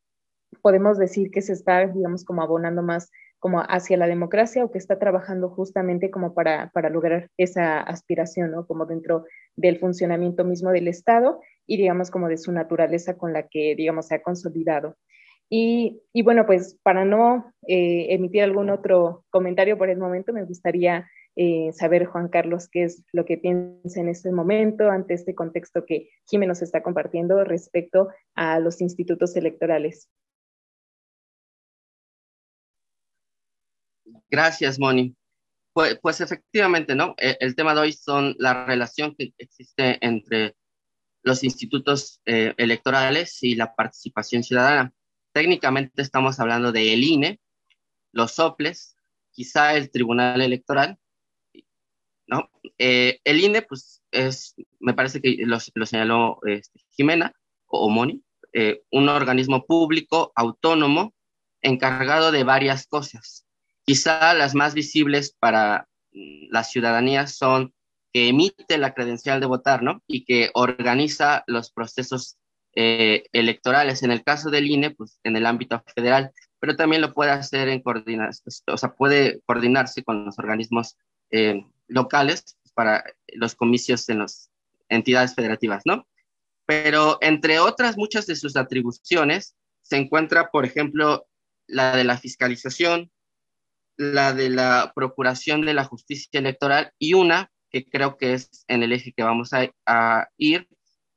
podemos 0.62 0.98
decir 0.98 1.30
que 1.32 1.42
se 1.42 1.54
está, 1.54 1.86
digamos, 1.88 2.24
como 2.24 2.42
abonando 2.42 2.82
más 2.82 3.12
como 3.40 3.60
hacia 3.62 3.98
la 3.98 4.08
democracia 4.08 4.64
o 4.64 4.72
que 4.72 4.78
está 4.78 5.00
trabajando 5.00 5.50
justamente 5.50 6.10
como 6.10 6.34
para, 6.34 6.72
para 6.74 6.90
lograr 6.90 7.30
esa 7.38 7.80
aspiración, 7.80 8.52
¿no? 8.52 8.66
Como 8.66 8.86
dentro 8.86 9.26
del 9.56 9.80
funcionamiento 9.80 10.44
mismo 10.44 10.72
del 10.72 10.88
Estado 10.88 11.40
y 11.66 11.78
digamos 11.78 12.12
como 12.12 12.28
de 12.28 12.38
su 12.38 12.52
naturaleza 12.52 13.18
con 13.18 13.34
la 13.34 13.48
que, 13.48 13.76
digamos, 13.76 14.08
se 14.08 14.16
ha 14.16 14.22
consolidado. 14.22 14.96
Y, 15.50 16.02
y 16.14 16.24
bueno, 16.24 16.46
pues 16.46 16.78
para 16.84 17.06
no 17.06 17.54
eh, 17.68 18.08
emitir 18.10 18.44
algún 18.44 18.70
otro 18.70 19.24
comentario 19.30 19.78
por 19.78 19.90
el 19.90 19.98
momento, 19.98 20.34
me 20.34 20.44
gustaría 20.44 21.08
eh, 21.40 21.72
saber, 21.72 22.06
Juan 22.06 22.30
Carlos, 22.30 22.68
qué 22.68 22.84
es 22.84 23.04
lo 23.14 23.24
que 23.24 23.38
piensa 23.38 24.02
en 24.02 24.10
este 24.10 24.32
momento 24.32 24.90
ante 24.90 25.14
este 25.14 25.36
contexto 25.36 25.86
que 25.86 26.10
Jiménez 26.28 26.64
está 26.64 26.82
compartiendo 26.82 27.44
respecto 27.44 28.10
a 28.36 28.60
los 28.60 28.82
institutos 28.82 29.36
electorales. 29.36 30.10
Gracias, 34.30 34.80
Moni. 34.80 35.16
Pues, 35.74 36.00
pues 36.02 36.22
efectivamente, 36.22 36.96
¿no? 36.96 37.16
E, 37.18 37.38
el, 37.40 37.56
tema 37.56 37.74
de 37.74 37.82
hoy 37.82 37.94
son 37.94 38.36
la 38.40 38.66
relación 38.66 39.16
que 39.16 39.34
existe 39.38 39.98
entre 40.06 40.56
los 41.24 41.44
institutos 41.44 42.22
eh, 42.26 42.54
electorales 42.58 43.44
y 43.44 43.56
la 43.56 43.76
participación 43.76 44.44
ciudadana. 44.44 44.94
Técnicamente 45.34 46.02
estamos 46.02 46.40
hablando 46.40 46.72
de 46.72 46.94
el 46.94 47.04
INE, 47.04 47.40
los 48.12 48.34
soples, 48.34 48.96
quizá 49.32 49.76
el 49.76 49.92
Tribunal 49.92 50.42
Electoral 50.42 50.98
¿no? 52.28 52.50
Eh, 52.78 53.20
el 53.24 53.40
INE, 53.40 53.62
pues, 53.62 54.04
es, 54.12 54.56
me 54.80 54.94
parece 54.94 55.22
que 55.22 55.38
lo, 55.40 55.60
señaló 55.86 56.40
este, 56.46 56.80
Jimena 56.92 57.34
o 57.66 57.90
Moni, 57.90 58.22
eh, 58.54 58.84
un 58.92 59.10
organismo 59.10 59.66
público 59.66 60.32
autónomo 60.36 61.14
encargado 61.62 62.32
de 62.32 62.44
varias 62.44 62.86
cosas. 62.88 63.47
Quizá 63.88 64.34
las 64.34 64.54
más 64.54 64.74
visibles 64.74 65.34
para 65.40 65.88
la 66.12 66.66
ciudadanía 66.66 67.26
son 67.26 67.74
que 68.12 68.28
emite 68.28 68.78
la 68.78 68.94
credencial 68.94 69.40
de 69.40 69.46
votar, 69.46 69.82
¿no? 69.82 70.04
Y 70.08 70.26
que 70.26 70.52
organiza 70.56 71.46
los 71.48 71.72
procesos 71.72 72.38
eh, 72.76 73.24
electorales. 73.32 74.04
En 74.04 74.12
el 74.12 74.26
caso 74.26 74.50
del 74.50 74.70
INE, 74.70 74.92
pues 74.92 75.22
en 75.24 75.38
el 75.38 75.46
ámbito 75.46 75.82
federal, 75.96 76.34
pero 76.60 76.76
también 76.76 77.02
lo 77.02 77.14
puede 77.14 77.32
hacer 77.32 77.70
en 77.70 77.82
coordinación, 77.82 78.54
o 78.68 78.78
sea, 78.78 78.94
puede 78.94 79.40
coordinarse 79.46 80.04
con 80.04 80.26
los 80.26 80.38
organismos 80.38 80.98
eh, 81.32 81.66
locales 81.88 82.58
para 82.74 83.06
los 83.30 83.56
comicios 83.56 84.10
en 84.10 84.20
las 84.20 84.52
entidades 84.90 85.34
federativas, 85.34 85.84
¿no? 85.86 86.06
Pero 86.66 87.20
entre 87.22 87.60
otras 87.60 87.98
muchas 87.98 88.28
de 88.28 88.36
sus 88.36 88.58
atribuciones 88.58 89.56
se 89.82 89.96
encuentra, 89.96 90.50
por 90.52 90.66
ejemplo, 90.66 91.26
la 91.68 91.96
de 91.96 92.04
la 92.04 92.18
fiscalización, 92.18 93.10
la 93.98 94.34
de 94.34 94.50
la 94.50 94.92
procuración 94.96 95.62
de 95.62 95.74
la 95.74 95.84
justicia 95.84 96.40
electoral 96.40 96.92
y 97.00 97.14
una 97.14 97.52
que 97.70 97.86
creo 97.86 98.18
que 98.18 98.34
es 98.34 98.64
en 98.68 98.84
el 98.84 98.94
eje 98.94 99.12
que 99.12 99.24
vamos 99.24 99.52
a, 99.54 100.30
ir, 100.38 100.68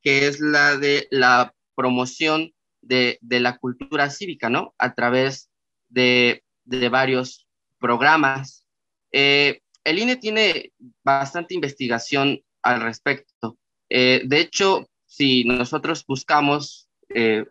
que 0.02 0.26
es 0.26 0.40
la 0.40 0.76
de 0.76 1.06
la 1.10 1.54
promoción 1.74 2.52
de, 2.80 3.18
la 3.22 3.58
cultura 3.58 4.10
cívica, 4.10 4.50
¿no? 4.50 4.74
A 4.78 4.94
través 4.94 5.50
de, 5.88 6.42
varios 6.90 7.46
programas. 7.78 8.66
Eh, 9.12 9.60
el 9.84 9.98
INE 9.98 10.16
tiene 10.16 10.72
bastante 11.02 11.54
investigación 11.54 12.40
al 12.62 12.82
respecto. 12.82 13.58
Eh, 13.88 14.22
de 14.24 14.40
hecho, 14.40 14.88
si 15.06 15.44
nosotros 15.44 16.04
buscamos 16.06 16.88
eh, 17.08 17.44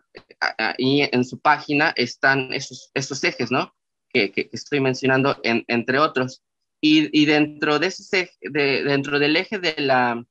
ahí 0.58 1.08
en 1.12 1.24
su 1.24 1.38
página 1.38 1.92
están 1.96 2.52
esos, 2.52 2.90
esos 2.94 3.22
ejes, 3.24 3.50
¿no? 3.50 3.74
Que, 4.12 4.32
que, 4.32 4.50
estoy 4.52 4.80
mencionando, 4.80 5.38
entre 5.42 5.98
otros. 5.98 6.42
Y, 6.80 7.26
dentro, 7.26 7.78
de 7.78 7.88
ese, 7.88 8.30
de, 8.40 8.82
dentro 8.82 9.18
del 9.18 9.36
eje 9.36 9.58
de 9.58 9.74
la, 9.78 10.24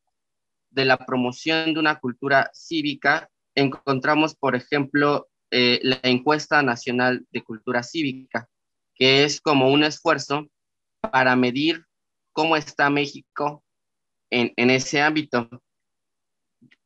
de 0.71 0.85
la 0.85 0.97
promoción 0.97 1.73
de 1.73 1.79
una 1.79 1.99
cultura 1.99 2.49
cívica, 2.53 3.29
encontramos, 3.55 4.35
por 4.35 4.55
ejemplo, 4.55 5.29
eh, 5.51 5.79
la 5.83 5.99
encuesta 6.03 6.61
nacional 6.61 7.25
de 7.31 7.43
cultura 7.43 7.83
cívica, 7.83 8.47
que 8.95 9.23
es 9.23 9.41
como 9.41 9.71
un 9.71 9.83
esfuerzo 9.83 10.47
para 11.01 11.35
medir 11.35 11.85
cómo 12.33 12.55
está 12.55 12.89
México 12.89 13.63
en, 14.29 14.69
ese 14.69 15.01
ámbito. 15.01 15.49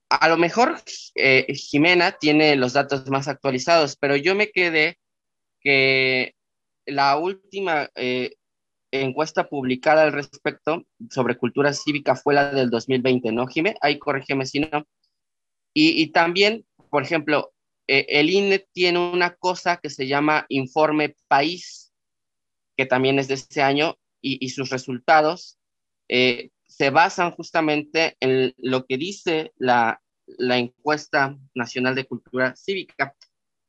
A 0.09 0.29
lo 0.29 0.37
mejor 0.37 0.81
eh, 1.15 1.45
Jimena 1.53 2.13
tiene 2.13 2.55
los 2.55 2.73
datos 2.73 3.09
más 3.09 3.27
actualizados, 3.27 3.97
pero 3.97 4.15
yo 4.15 4.35
me 4.35 4.49
quedé 4.51 4.97
que 5.59 6.35
la 6.85 7.17
última 7.17 7.89
eh, 7.95 8.35
encuesta 8.91 9.47
publicada 9.49 10.03
al 10.03 10.13
respecto 10.13 10.85
sobre 11.09 11.37
cultura 11.37 11.73
cívica 11.73 12.15
fue 12.15 12.35
la 12.35 12.51
del 12.51 12.69
2020, 12.69 13.31
¿no, 13.31 13.47
Jimé? 13.47 13.75
Ahí 13.81 13.97
corrígeme 13.97 14.45
si 14.45 14.59
no. 14.59 14.87
Y, 15.75 16.11
también, 16.11 16.67
por 16.91 17.01
ejemplo, 17.01 17.51
eh, 17.87 18.05
el 18.09 18.29
INE 18.29 18.67
tiene 18.73 18.99
una 18.99 19.35
cosa 19.35 19.77
que 19.77 19.89
se 19.89 20.05
llama 20.07 20.45
Informe 20.49 21.15
País, 21.27 21.91
que 22.77 22.85
también 22.85 23.17
es 23.17 23.27
de 23.27 23.33
este 23.33 23.63
año, 23.63 23.97
y, 24.21 24.49
sus 24.49 24.69
resultados 24.69 25.57
eh, 26.07 26.51
se 26.65 26.91
basan 26.91 27.31
justamente 27.31 28.15
en 28.19 28.53
lo 28.57 28.85
que 28.85 28.97
dice 28.97 29.51
la, 29.57 29.99
encuesta 30.37 31.37
nacional 31.53 31.95
de 31.95 32.05
cultura 32.05 32.55
cívica. 32.55 33.15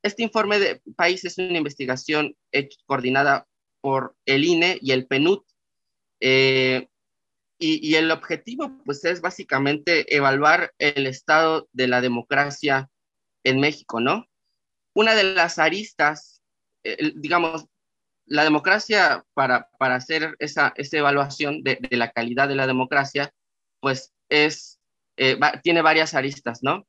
Este 0.04 0.22
informe 0.22 0.58
de 0.58 0.82
país 0.96 1.24
es 1.24 1.38
una 1.38 1.56
investigación 1.56 2.36
coordinada 2.84 3.46
por 3.80 4.14
el 4.26 4.44
INE 4.44 4.78
y 4.82 4.92
el 4.92 5.06
PNUD. 5.06 5.42
Eh, 6.20 6.88
y, 7.58 7.94
el 7.94 8.10
objetivo, 8.10 8.70
pues, 8.84 9.02
es 9.06 9.22
básicamente 9.22 10.14
evaluar 10.14 10.74
el 10.76 11.06
estado 11.06 11.70
de 11.72 11.88
la 11.88 12.02
democracia 12.02 12.90
en 13.44 13.60
México, 13.60 13.98
¿no? 13.98 14.26
Una 14.94 15.14
de 15.14 15.24
las 15.24 15.58
aristas, 15.58 16.42
eh, 16.82 17.12
digamos, 17.16 17.64
la 18.26 18.44
democracia, 18.44 19.24
para, 19.32 19.70
hacer 19.78 20.36
esa, 20.38 20.74
evaluación 20.76 21.62
de, 21.62 21.78
la 21.92 22.10
calidad 22.10 22.48
de 22.48 22.56
la 22.56 22.66
democracia, 22.66 23.32
pues 23.80 24.12
es, 24.28 24.78
eh, 25.16 25.38
tiene 25.62 25.80
varias 25.80 26.12
aristas, 26.12 26.58
¿no? 26.62 26.86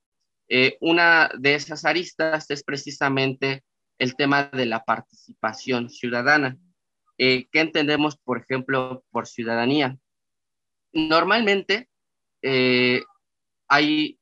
Eh, 0.49 0.77
una 0.81 1.29
de 1.37 1.55
esas 1.55 1.85
aristas 1.85 2.49
es 2.49 2.63
precisamente 2.63 3.63
el 3.97 4.15
tema 4.15 4.45
de 4.45 4.65
la 4.65 4.83
participación 4.83 5.89
ciudadana. 5.89 6.57
Eh, 7.17 7.47
¿Qué 7.51 7.61
entendemos, 7.61 8.17
por 8.17 8.39
ejemplo, 8.39 9.03
por 9.11 9.27
ciudadanía? 9.27 9.97
Normalmente 10.93 11.89
hay 13.67 14.19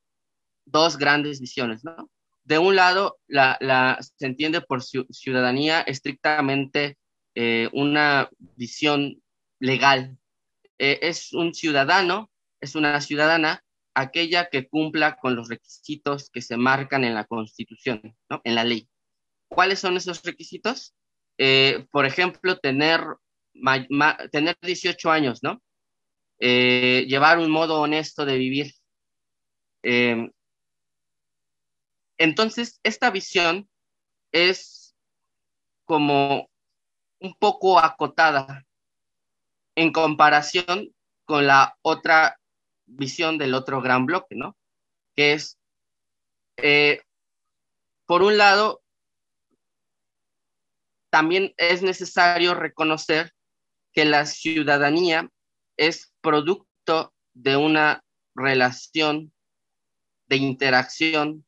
dos 0.64 0.96
grandes 0.96 1.40
visiones, 1.40 1.84
¿no? 1.84 2.10
De 2.44 2.58
un 2.58 2.76
lado, 2.76 3.18
la, 3.26 3.98
se 4.00 4.26
entiende 4.26 4.60
por 4.60 4.82
ciudadanía 4.82 5.80
estrictamente 5.80 6.98
eh, 7.34 7.70
una 7.72 8.28
visión 8.38 9.22
legal. 9.60 10.18
Eh, 10.78 10.98
es 11.02 11.32
un 11.32 11.54
ciudadano, 11.54 12.30
es 12.60 12.74
una 12.74 13.00
ciudadana, 13.00 13.64
aquella 13.94 14.48
que 14.50 14.68
cumpla 14.68 15.16
con 15.16 15.36
los 15.36 15.48
requisitos 15.48 16.30
que 16.30 16.42
se 16.42 16.56
marcan 16.56 17.04
en 17.04 17.14
la 17.14 17.24
Constitución, 17.24 18.16
¿no? 18.28 18.40
en 18.44 18.54
la 18.54 18.64
ley. 18.64 18.88
¿Cuáles 19.48 19.78
son 19.78 19.96
esos 19.96 20.22
requisitos? 20.22 20.94
Eh, 21.38 21.86
por 21.90 22.06
ejemplo, 22.06 22.58
tener, 22.58 23.00
tener 24.32 24.56
18 24.60 25.10
años, 25.10 25.42
¿no? 25.42 25.62
llevar 26.38 27.38
un 27.38 27.50
modo 27.50 27.80
honesto 27.80 28.26
de 28.26 28.36
vivir. 28.36 28.74
entonces, 32.18 32.80
esta 32.82 33.10
visión 33.10 33.68
es 34.32 34.94
como 35.84 36.50
un 37.20 37.34
poco 37.34 37.78
acotada 37.78 38.66
en 39.76 39.92
comparación 39.92 40.94
con 41.24 41.46
la 41.46 41.76
otra 41.82 42.38
visión 42.86 43.38
del 43.38 43.54
otro 43.54 43.80
gran 43.80 44.06
bloque, 44.06 44.34
¿no? 44.34 44.56
Que 45.14 45.32
es, 45.34 45.58
eh, 46.56 47.02
por 48.06 48.22
un 48.22 48.36
lado, 48.36 48.82
también 51.10 51.54
es 51.56 51.82
necesario 51.82 52.54
reconocer 52.54 53.32
que 53.92 54.04
la 54.04 54.26
ciudadanía 54.26 55.30
es 55.76 56.12
producto 56.20 57.14
de 57.32 57.56
una 57.56 58.04
relación 58.34 59.32
de 60.26 60.36
interacción 60.36 61.46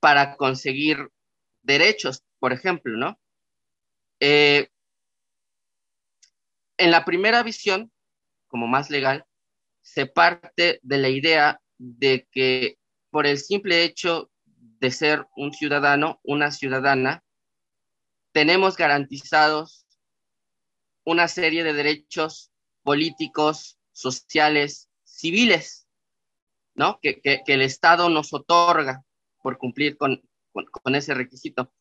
para 0.00 0.36
conseguir 0.36 1.10
derechos, 1.62 2.22
por 2.38 2.52
ejemplo, 2.52 2.96
¿no? 2.96 3.18
Eh, 4.20 4.68
en 6.78 6.90
la 6.90 7.04
primera 7.04 7.42
visión, 7.42 7.90
como 8.48 8.66
más 8.66 8.90
legal, 8.90 9.24
se 9.86 10.06
parte 10.06 10.80
de 10.82 10.98
la 10.98 11.08
idea 11.08 11.60
de 11.78 12.26
que 12.32 12.76
por 13.10 13.24
el 13.24 13.38
simple 13.38 13.84
hecho 13.84 14.32
de 14.44 14.90
ser 14.90 15.24
un 15.36 15.52
ciudadano, 15.54 16.18
una 16.24 16.50
ciudadana, 16.50 17.22
tenemos 18.32 18.76
garantizados 18.76 19.86
una 21.04 21.28
serie 21.28 21.62
de 21.62 21.72
derechos 21.72 22.50
políticos, 22.82 23.78
sociales, 23.92 24.90
civiles, 25.04 25.86
¿no? 26.74 26.98
Que, 27.00 27.20
el 27.46 27.62
Estado 27.62 28.10
nos 28.10 28.34
otorga 28.34 29.04
por 29.40 29.56
cumplir 29.56 29.96
con, 29.96 30.20
ese 30.92 31.14
requisito. 31.14 31.72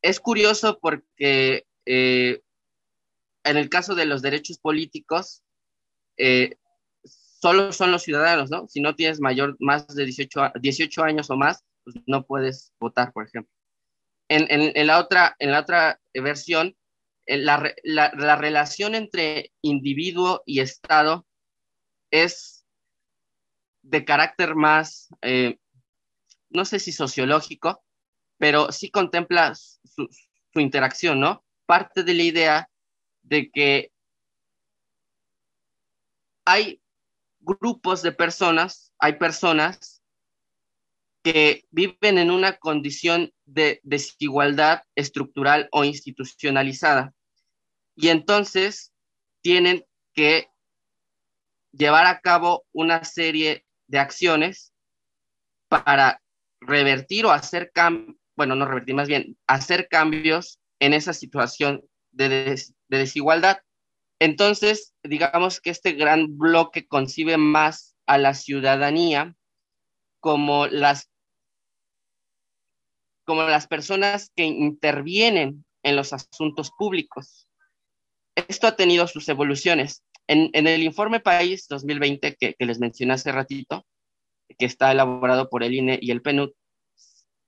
Es 0.00 0.20
curioso 0.20 0.78
porque 0.80 1.66
eh, 1.84 2.40
en 3.44 3.56
el 3.58 3.68
caso 3.68 3.94
de 3.94 4.06
los 4.06 4.22
derechos 4.22 4.58
políticos, 4.58 5.42
eh, 6.16 6.56
solo 7.40 7.72
son 7.72 7.90
los 7.90 8.02
ciudadanos, 8.02 8.50
¿no? 8.50 8.68
Si 8.68 8.80
no 8.80 8.94
tienes 8.94 9.20
mayor, 9.20 9.56
más 9.60 9.86
de 9.88 10.04
18, 10.04 10.52
18 10.60 11.02
años 11.02 11.30
o 11.30 11.36
más, 11.36 11.64
pues 11.84 11.96
no 12.06 12.24
puedes 12.24 12.72
votar, 12.78 13.12
por 13.12 13.26
ejemplo. 13.26 13.52
En, 14.28 14.46
en, 14.48 14.86
la, 14.86 15.00
otra, 15.00 15.34
en 15.40 15.50
la 15.50 15.60
otra 15.60 16.00
versión, 16.14 16.76
eh, 17.26 17.38
la, 17.38 17.74
la, 17.82 18.12
la, 18.16 18.36
relación 18.36 18.94
entre 18.94 19.50
individuo 19.60 20.42
y 20.46 20.60
Estado 20.60 21.26
es 22.12 22.64
de 23.82 24.04
carácter 24.04 24.54
más, 24.54 25.08
eh, 25.22 25.58
no 26.50 26.64
sé 26.64 26.78
si 26.78 26.92
sociológico, 26.92 27.82
pero 28.38 28.70
sí 28.70 28.90
contempla 28.90 29.54
su 29.54 30.60
interacción, 30.60 31.18
¿no? 31.18 31.44
Parte 31.66 32.04
de 32.04 32.14
la 32.14 32.22
idea 32.22 32.70
de 33.22 33.50
que 33.50 33.90
hay 36.44 36.80
grupos 37.40 38.02
de 38.02 38.12
personas, 38.12 38.92
hay 38.98 39.14
personas 39.14 40.02
que 41.22 41.64
viven 41.70 42.18
en 42.18 42.30
una 42.30 42.56
condición 42.56 43.32
de 43.44 43.80
desigualdad 43.82 44.82
estructural 44.94 45.68
o 45.72 45.84
institucionalizada. 45.84 47.12
Y 47.94 48.08
entonces 48.08 48.92
tienen 49.42 49.84
que 50.14 50.48
llevar 51.72 52.06
a 52.06 52.20
cabo 52.20 52.64
una 52.72 53.04
serie 53.04 53.66
de 53.86 53.98
acciones 53.98 54.72
para 55.68 56.22
revertir 56.60 57.26
o 57.26 57.30
hacer 57.30 57.70
cambios, 57.72 58.16
bueno, 58.36 58.54
no 58.54 58.66
revertir, 58.66 58.94
más 58.94 59.08
bien 59.08 59.36
hacer 59.46 59.88
cambios 59.88 60.58
en 60.78 60.94
esa 60.94 61.12
situación 61.12 61.82
de, 62.10 62.28
de 62.88 62.98
desigualdad. 62.98 63.58
Entonces, 64.20 64.94
digamos 65.02 65.60
que 65.60 65.70
este 65.70 65.92
gran 65.92 66.36
bloque 66.36 66.86
concibe 66.86 67.38
más 67.38 67.96
a 68.06 68.18
la 68.18 68.34
ciudadanía 68.34 69.34
como 70.20 70.66
las, 70.66 71.10
como 73.24 73.42
las 73.44 73.66
personas 73.66 74.30
que 74.36 74.44
intervienen 74.44 75.64
en 75.82 75.96
los 75.96 76.12
asuntos 76.12 76.70
públicos. 76.76 77.48
Esto 78.34 78.66
ha 78.66 78.76
tenido 78.76 79.06
sus 79.06 79.28
evoluciones. 79.30 80.04
En, 80.28 80.50
el 80.54 80.82
informe 80.82 81.20
País 81.20 81.66
2020 81.68 82.36
que, 82.36 82.54
les 82.58 82.78
mencioné 82.78 83.14
hace 83.14 83.32
ratito, 83.32 83.86
que 84.58 84.66
está 84.66 84.92
elaborado 84.92 85.48
por 85.48 85.62
el 85.62 85.74
INE 85.74 85.98
y 86.00 86.10
el 86.10 86.20
PNUD, 86.20 86.52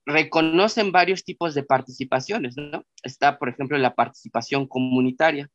reconocen 0.05 0.91
varios 0.91 1.23
tipos 1.23 1.53
de 1.53 1.63
participaciones. 1.63 2.55
Está, 3.03 3.37
por 3.37 3.49
ejemplo, 3.49 3.77
la 3.77 3.93
participación 3.93 4.67
comunitaria, 4.67 5.49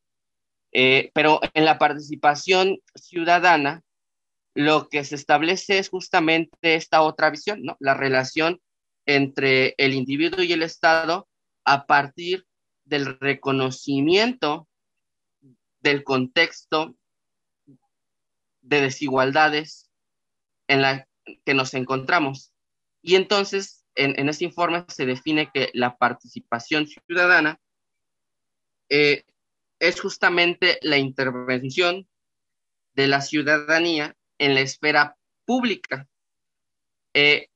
eh, 0.73 1.11
pero 1.15 1.41
en 1.55 1.65
la 1.65 1.79
participación 1.79 2.79
ciudadana, 2.95 3.83
lo 4.55 4.89
que 4.89 5.05
se 5.05 5.15
establece 5.15 5.79
es 5.79 5.89
justamente 5.89 6.75
esta 6.75 7.03
otra 7.03 7.31
visión, 7.31 7.63
¿no? 7.63 7.77
La 7.81 7.95
relación 7.95 8.61
entre 9.07 9.75
el 9.79 9.95
individuo 9.95 10.43
y 10.43 10.53
el 10.53 10.63
Estado 10.63 11.29
a 11.65 11.87
partir 11.87 12.47
del 12.85 13.19
reconocimiento 13.21 14.69
del 15.81 16.03
contexto 16.03 16.97
de 18.63 18.81
desigualdades 18.81 19.91
en 20.67 20.83
la 20.83 21.09
que 21.45 21.55
nos 21.55 21.75
encontramos. 21.75 22.53
Y 23.01 23.15
entonces, 23.15 23.87
en, 23.95 24.19
en 24.19 24.29
este 24.29 24.45
informe 24.45 24.85
se 24.89 25.07
define 25.07 25.51
que 25.53 25.71
la 25.73 25.97
participación 25.97 26.87
ciudadana 26.87 27.61
eh, 28.89 29.25
es 29.79 30.01
justamente 30.01 30.79
la 30.83 30.99
intervención 30.99 32.09
de 32.95 33.07
la 33.07 33.21
ciudadanía 33.21 34.17
en 34.39 34.55
la 34.55 34.61
esfera 34.61 35.17
pública. 35.45 36.09
Eh, 37.15 37.49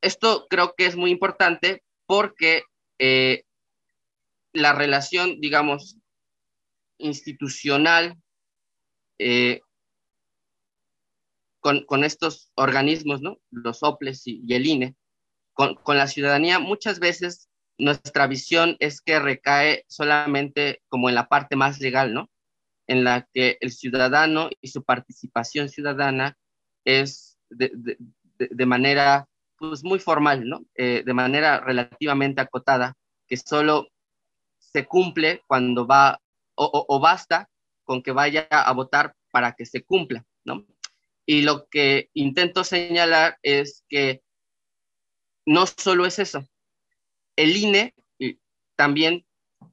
esto 0.00 0.46
creo 0.50 0.74
que 0.76 0.86
es 0.86 0.96
muy 0.96 1.10
importante 1.10 1.82
porque 2.06 2.64
eh, 2.98 3.44
la 4.52 4.72
relación, 4.72 5.40
digamos, 5.40 5.96
institucional 6.98 8.16
eh, 9.18 9.60
con, 11.60 12.02
estos 12.02 12.50
organismos, 12.56 13.22
¿no? 13.22 13.38
Los 13.50 13.84
OPLES 13.84 14.26
y, 14.26 14.52
el 14.52 14.66
INE, 14.66 14.96
con, 15.52 15.76
con, 15.76 15.96
la 15.96 16.08
ciudadanía 16.08 16.58
muchas 16.58 16.98
veces 16.98 17.48
nuestra 17.82 18.28
visión 18.28 18.76
es 18.78 19.00
que 19.00 19.18
recae 19.18 19.84
solamente 19.88 20.82
como 20.88 21.08
en 21.08 21.16
la 21.16 21.28
parte 21.28 21.56
más 21.56 21.80
legal, 21.80 22.14
¿no? 22.14 22.30
En 22.86 23.02
la 23.02 23.28
que 23.32 23.58
el 23.60 23.72
ciudadano 23.72 24.50
y 24.60 24.68
su 24.68 24.84
participación 24.84 25.68
ciudadana 25.68 26.38
es 26.84 27.38
de, 27.50 28.66
manera 28.66 29.26
pues 29.58 29.82
muy 29.82 29.98
formal, 29.98 30.48
¿no? 30.48 30.64
Eh, 30.76 31.02
de 31.04 31.12
manera 31.12 31.58
relativamente 31.58 32.40
acotada, 32.40 32.94
que 33.26 33.36
solo 33.36 33.88
se 34.58 34.86
cumple 34.86 35.42
cuando 35.48 35.84
va 35.84 36.20
o, 36.54 36.86
o, 36.88 37.00
basta 37.00 37.48
con 37.82 38.02
que 38.02 38.12
vaya 38.12 38.46
a 38.48 38.72
votar 38.72 39.14
para 39.32 39.52
que 39.52 39.66
se 39.66 39.82
cumpla, 39.82 40.24
¿no? 40.44 40.64
Y 41.26 41.42
lo 41.42 41.66
que 41.68 42.10
intento 42.14 42.62
señalar 42.62 43.38
es 43.42 43.84
que 43.88 44.22
no 45.46 45.66
solo 45.66 46.06
es 46.06 46.20
eso, 46.20 46.46
el 47.36 47.56
INE 47.56 47.94
también 48.76 49.24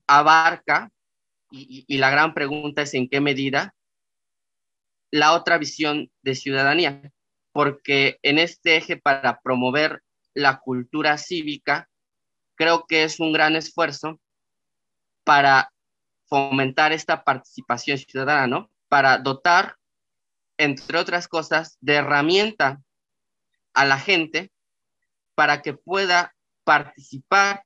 abarca, 0.07 0.91
y, 1.51 1.97
la 1.97 2.11
gran 2.11 2.33
pregunta 2.33 2.83
es 2.83 2.93
en 2.93 3.09
qué 3.09 3.21
medida, 3.21 3.73
la 5.11 5.33
otra 5.33 5.57
visión 5.57 6.11
de 6.21 6.35
ciudadanía, 6.35 7.11
porque 7.51 8.19
en 8.21 8.37
este 8.37 8.77
eje 8.77 8.97
para 8.97 9.39
promover 9.41 10.03
la 10.35 10.59
cultura 10.59 11.17
cívica, 11.17 11.89
creo 12.55 12.85
que 12.87 13.03
es 13.03 13.19
un 13.19 13.33
gran 13.33 13.55
esfuerzo 13.55 14.19
para 15.23 15.71
fomentar 16.27 16.91
esta 16.91 17.23
participación 17.23 17.97
ciudadana, 17.97 18.45
¿no? 18.45 18.71
Para 18.87 19.17
dotar, 19.17 19.75
entre 20.57 20.99
otras 20.99 21.27
cosas, 21.27 21.77
de 21.81 21.95
herramienta 21.95 22.79
a 23.73 23.85
la 23.85 23.97
gente 23.97 24.51
para 25.33 25.61
que 25.61 25.73
pueda 25.73 26.35
participar 26.69 27.63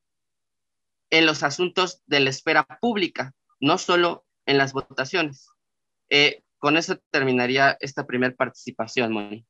en 1.10 1.26
los 1.26 1.44
asuntos 1.44 2.02
de 2.08 2.22
la 2.22 2.30
esfera 2.30 2.64
pública, 2.80 3.34
no 3.60 3.78
solo 3.78 4.24
en 4.46 4.58
las 4.58 4.72
votaciones. 4.72 5.50
Eh, 6.10 6.42
con 6.58 6.78
eso 6.78 6.96
terminaría 7.12 7.76
esta 7.82 8.08
primera 8.08 8.34
participación, 8.34 9.12
Moni. 9.12 9.46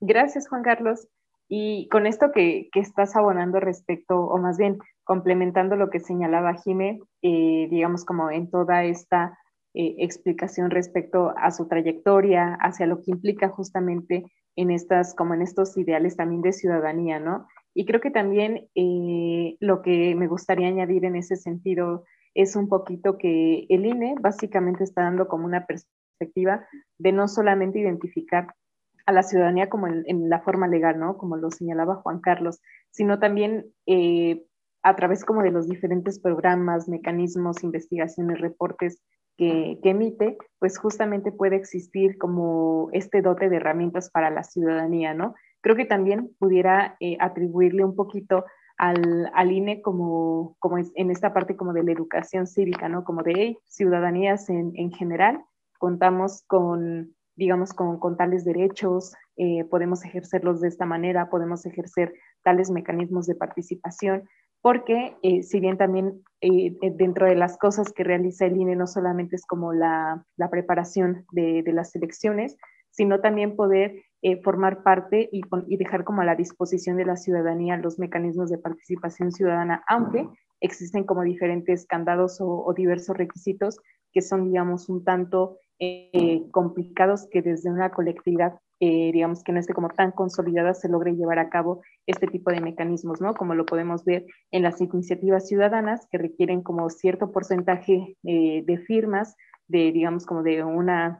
Gracias, 0.00 0.46
Juan 0.46 0.62
Carlos. 0.62 1.08
Y 1.48 1.88
con 1.88 2.06
esto 2.06 2.32
que, 2.32 2.68
estás 2.74 3.16
abonando 3.16 3.58
respecto, 3.58 4.20
o 4.20 4.36
más 4.36 4.58
bien 4.58 4.76
complementando 5.04 5.74
lo 5.74 5.88
que 5.88 6.00
señalaba 6.00 6.60
Jime, 6.62 7.00
eh, 7.22 7.66
digamos 7.70 8.04
como 8.04 8.30
en 8.30 8.50
toda 8.50 8.84
esta 8.84 9.38
eh, 9.72 9.94
explicación 10.00 10.70
respecto 10.70 11.32
a 11.34 11.50
su 11.50 11.66
trayectoria, 11.66 12.58
hacia 12.60 12.84
lo 12.84 12.98
que 12.98 13.12
implica 13.12 13.48
justamente 13.48 14.26
en 14.56 14.70
estas, 14.70 15.14
como 15.14 15.34
en 15.34 15.42
estos 15.42 15.76
ideales 15.76 16.16
también 16.16 16.42
de 16.42 16.52
ciudadanía, 16.52 17.20
¿no? 17.20 17.46
Y 17.74 17.84
creo 17.84 18.00
que 18.00 18.10
también 18.10 18.68
eh, 18.74 19.56
lo 19.60 19.82
que 19.82 20.14
me 20.14 20.26
gustaría 20.26 20.68
añadir 20.68 21.04
en 21.04 21.14
ese 21.14 21.36
sentido 21.36 22.04
es 22.34 22.56
un 22.56 22.68
poquito 22.68 23.18
que 23.18 23.66
el 23.68 23.86
INE 23.86 24.14
básicamente 24.18 24.82
está 24.82 25.02
dando 25.02 25.28
como 25.28 25.44
una 25.44 25.66
perspectiva 25.66 26.66
de 26.98 27.12
no 27.12 27.28
solamente 27.28 27.78
identificar 27.78 28.54
a 29.04 29.12
la 29.12 29.22
ciudadanía 29.22 29.68
como 29.68 29.86
en, 29.86 30.28
la 30.28 30.40
forma 30.40 30.66
legal, 30.66 30.98
¿no? 30.98 31.16
Como 31.16 31.36
lo 31.36 31.50
señalaba 31.50 31.96
Juan 31.96 32.20
Carlos, 32.20 32.60
sino 32.90 33.18
también 33.18 33.66
eh, 33.86 34.44
a 34.82 34.96
través 34.96 35.24
como 35.24 35.42
de 35.42 35.50
los 35.50 35.68
diferentes 35.68 36.18
programas, 36.18 36.88
mecanismos, 36.88 37.62
investigaciones, 37.62 38.40
reportes 38.40 39.02
que, 39.36 39.78
emite, 39.82 40.38
pues 40.58 40.78
justamente 40.78 41.32
puede 41.32 41.56
existir 41.56 42.18
como 42.18 42.88
este 42.92 43.22
dote 43.22 43.48
de 43.48 43.56
herramientas 43.56 44.10
para 44.10 44.30
la 44.30 44.42
ciudadanía, 44.42 45.14
¿no? 45.14 45.34
Creo 45.60 45.76
que 45.76 45.84
también 45.84 46.30
pudiera 46.38 46.96
eh, 47.00 47.16
atribuirle 47.20 47.84
un 47.84 47.94
poquito 47.94 48.44
al, 48.78 49.30
al, 49.34 49.52
INE 49.52 49.82
como, 49.82 50.56
como 50.58 50.78
en 50.78 51.10
esta 51.10 51.32
parte 51.32 51.56
como 51.56 51.72
de 51.72 51.82
la 51.82 51.92
educación 51.92 52.46
cívica, 52.46 52.88
¿no? 52.88 53.04
Como 53.04 53.22
de 53.22 53.58
ciudadanías 53.64 54.48
en, 54.48 54.72
en, 54.74 54.92
general, 54.92 55.42
contamos 55.78 56.44
con, 56.46 57.14
digamos, 57.36 57.72
con, 57.72 57.98
con 57.98 58.16
tales 58.16 58.44
derechos, 58.44 59.14
eh, 59.36 59.64
podemos 59.64 60.04
ejercerlos 60.04 60.60
de 60.60 60.68
esta 60.68 60.86
manera, 60.86 61.28
podemos 61.28 61.66
ejercer 61.66 62.14
tales 62.42 62.70
mecanismos 62.70 63.26
de 63.26 63.34
participación, 63.34 64.28
porque 64.66 65.16
eh, 65.22 65.44
si 65.44 65.60
bien 65.60 65.78
también 65.78 66.24
eh, 66.40 66.76
eh, 66.82 66.90
dentro 66.92 67.24
de 67.26 67.36
las 67.36 67.56
cosas 67.56 67.92
que 67.92 68.02
realiza 68.02 68.46
el 68.46 68.56
INE 68.56 68.74
no 68.74 68.88
solamente 68.88 69.36
es 69.36 69.46
como 69.46 69.72
la, 69.72 70.26
la 70.36 70.50
preparación 70.50 71.24
de, 71.30 71.62
de, 71.62 71.72
las 71.72 71.94
elecciones, 71.94 72.56
sino 72.90 73.20
también 73.20 73.54
poder 73.54 74.02
formar 74.42 74.82
parte 74.82 75.28
y, 75.30 75.42
y, 75.68 75.76
dejar 75.76 76.02
como 76.02 76.22
a 76.22 76.24
la 76.24 76.34
disposición 76.34 76.96
de 76.96 77.04
la 77.04 77.14
ciudadanía 77.14 77.76
los 77.76 78.00
mecanismos 78.00 78.50
de 78.50 78.58
participación 78.58 79.30
ciudadana, 79.30 79.84
aunque 79.86 80.26
existen 80.60 81.04
como 81.04 81.22
diferentes 81.22 81.86
candados 81.86 82.40
o, 82.40 82.64
o 82.64 82.74
diversos 82.74 83.16
requisitos 83.16 83.78
que 84.12 84.20
son, 84.20 84.50
digamos, 84.50 84.88
un 84.88 85.04
tanto 85.04 85.58
complicados 86.50 87.28
que 87.30 87.40
desde 87.40 87.70
una 87.70 87.90
colectividad 87.90 88.58
eh, 88.80 89.10
digamos 89.12 89.42
que 89.42 89.52
no 89.52 89.60
esté 89.60 89.72
como 89.72 89.88
tan 89.88 90.12
consolidada, 90.12 90.74
se 90.74 90.88
logre 90.88 91.14
llevar 91.14 91.38
a 91.38 91.48
cabo 91.48 91.82
este 92.06 92.26
tipo 92.26 92.50
de 92.50 92.60
mecanismos, 92.60 93.20
¿no? 93.20 93.34
Como 93.34 93.54
lo 93.54 93.64
podemos 93.64 94.04
ver 94.04 94.26
en 94.50 94.62
las 94.62 94.80
iniciativas 94.80 95.48
ciudadanas 95.48 96.06
que 96.10 96.18
requieren 96.18 96.62
como 96.62 96.90
cierto 96.90 97.32
porcentaje 97.32 98.16
eh, 98.24 98.62
de 98.66 98.78
firmas, 98.78 99.34
de, 99.68 99.92
digamos, 99.92 100.26
como 100.26 100.42
de 100.42 100.62
una 100.62 101.18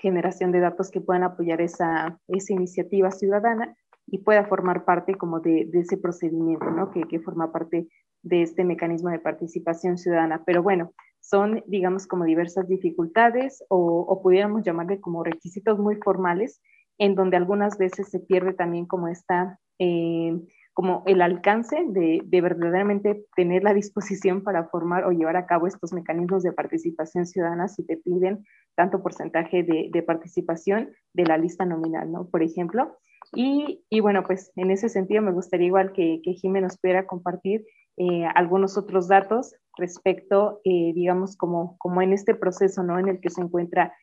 generación 0.00 0.52
de 0.52 0.60
datos 0.60 0.90
que 0.90 1.00
puedan 1.00 1.24
apoyar 1.24 1.60
esa, 1.60 2.18
esa 2.28 2.52
iniciativa 2.52 3.10
ciudadana 3.10 3.74
y 4.06 4.18
pueda 4.18 4.44
formar 4.44 4.84
parte 4.84 5.14
como 5.14 5.40
de, 5.40 5.66
de 5.66 5.80
ese 5.80 5.96
procedimiento, 5.96 6.70
¿no? 6.70 6.90
Que, 6.90 7.02
que 7.02 7.20
forma 7.20 7.50
parte 7.50 7.88
de 8.22 8.42
este 8.42 8.64
mecanismo 8.64 9.08
de 9.08 9.18
participación 9.18 9.96
ciudadana. 9.96 10.42
Pero 10.44 10.62
bueno, 10.62 10.92
son, 11.20 11.62
digamos, 11.66 12.06
como 12.06 12.24
diversas 12.24 12.68
dificultades 12.68 13.64
o, 13.68 14.00
o 14.00 14.22
pudiéramos 14.22 14.62
llamarle 14.64 15.00
como 15.00 15.24
requisitos 15.24 15.78
muy 15.78 15.96
formales 15.96 16.60
en 17.00 17.14
donde 17.14 17.38
algunas 17.38 17.78
veces 17.78 18.10
se 18.10 18.20
pierde 18.20 18.52
también 18.52 18.86
como 18.86 19.08
está, 19.08 19.58
eh, 19.78 20.38
como 20.74 21.02
el 21.06 21.22
alcance 21.22 21.82
de, 21.88 22.22
verdaderamente 22.42 23.24
tener 23.34 23.64
la 23.64 23.72
disposición 23.80 24.42
para 24.44 24.68
formar 24.68 25.04
o 25.06 25.10
llevar 25.10 25.36
a 25.36 25.46
cabo 25.46 25.66
estos 25.66 25.94
mecanismos 25.94 26.42
de 26.42 26.52
participación 26.52 27.26
ciudadana 27.26 27.68
si 27.68 27.86
te 27.86 27.96
piden 27.96 28.44
tanto 28.76 29.02
porcentaje 29.02 29.62
de, 29.62 30.02
participación 30.02 30.90
de 31.14 31.24
la 31.24 31.38
lista 31.38 31.64
nominal, 31.64 32.12
¿no? 32.12 32.28
Por 32.28 32.42
ejemplo. 32.42 32.98
Y, 33.34 33.82
bueno, 34.00 34.24
pues 34.24 34.52
en 34.56 34.70
ese 34.70 34.88
sentido 34.88 35.22
me 35.22 35.32
gustaría 35.32 35.68
igual 35.68 35.92
que, 35.92 36.20
que 36.22 36.48
nos 36.48 36.78
pudiera 36.78 37.06
compartir 37.06 37.64
eh, 37.96 38.26
algunos 38.34 38.76
otros 38.76 39.08
datos 39.08 39.54
respecto, 39.78 40.60
eh, 40.64 40.92
digamos, 40.94 41.36
como, 41.36 41.78
como 41.78 42.02
en 42.02 42.12
este 42.12 42.34
proceso, 42.34 42.82
¿no? 42.82 42.98
En 42.98 43.08
el 43.08 43.20
que 43.20 43.30
se 43.30 43.40
encuentra 43.40 43.94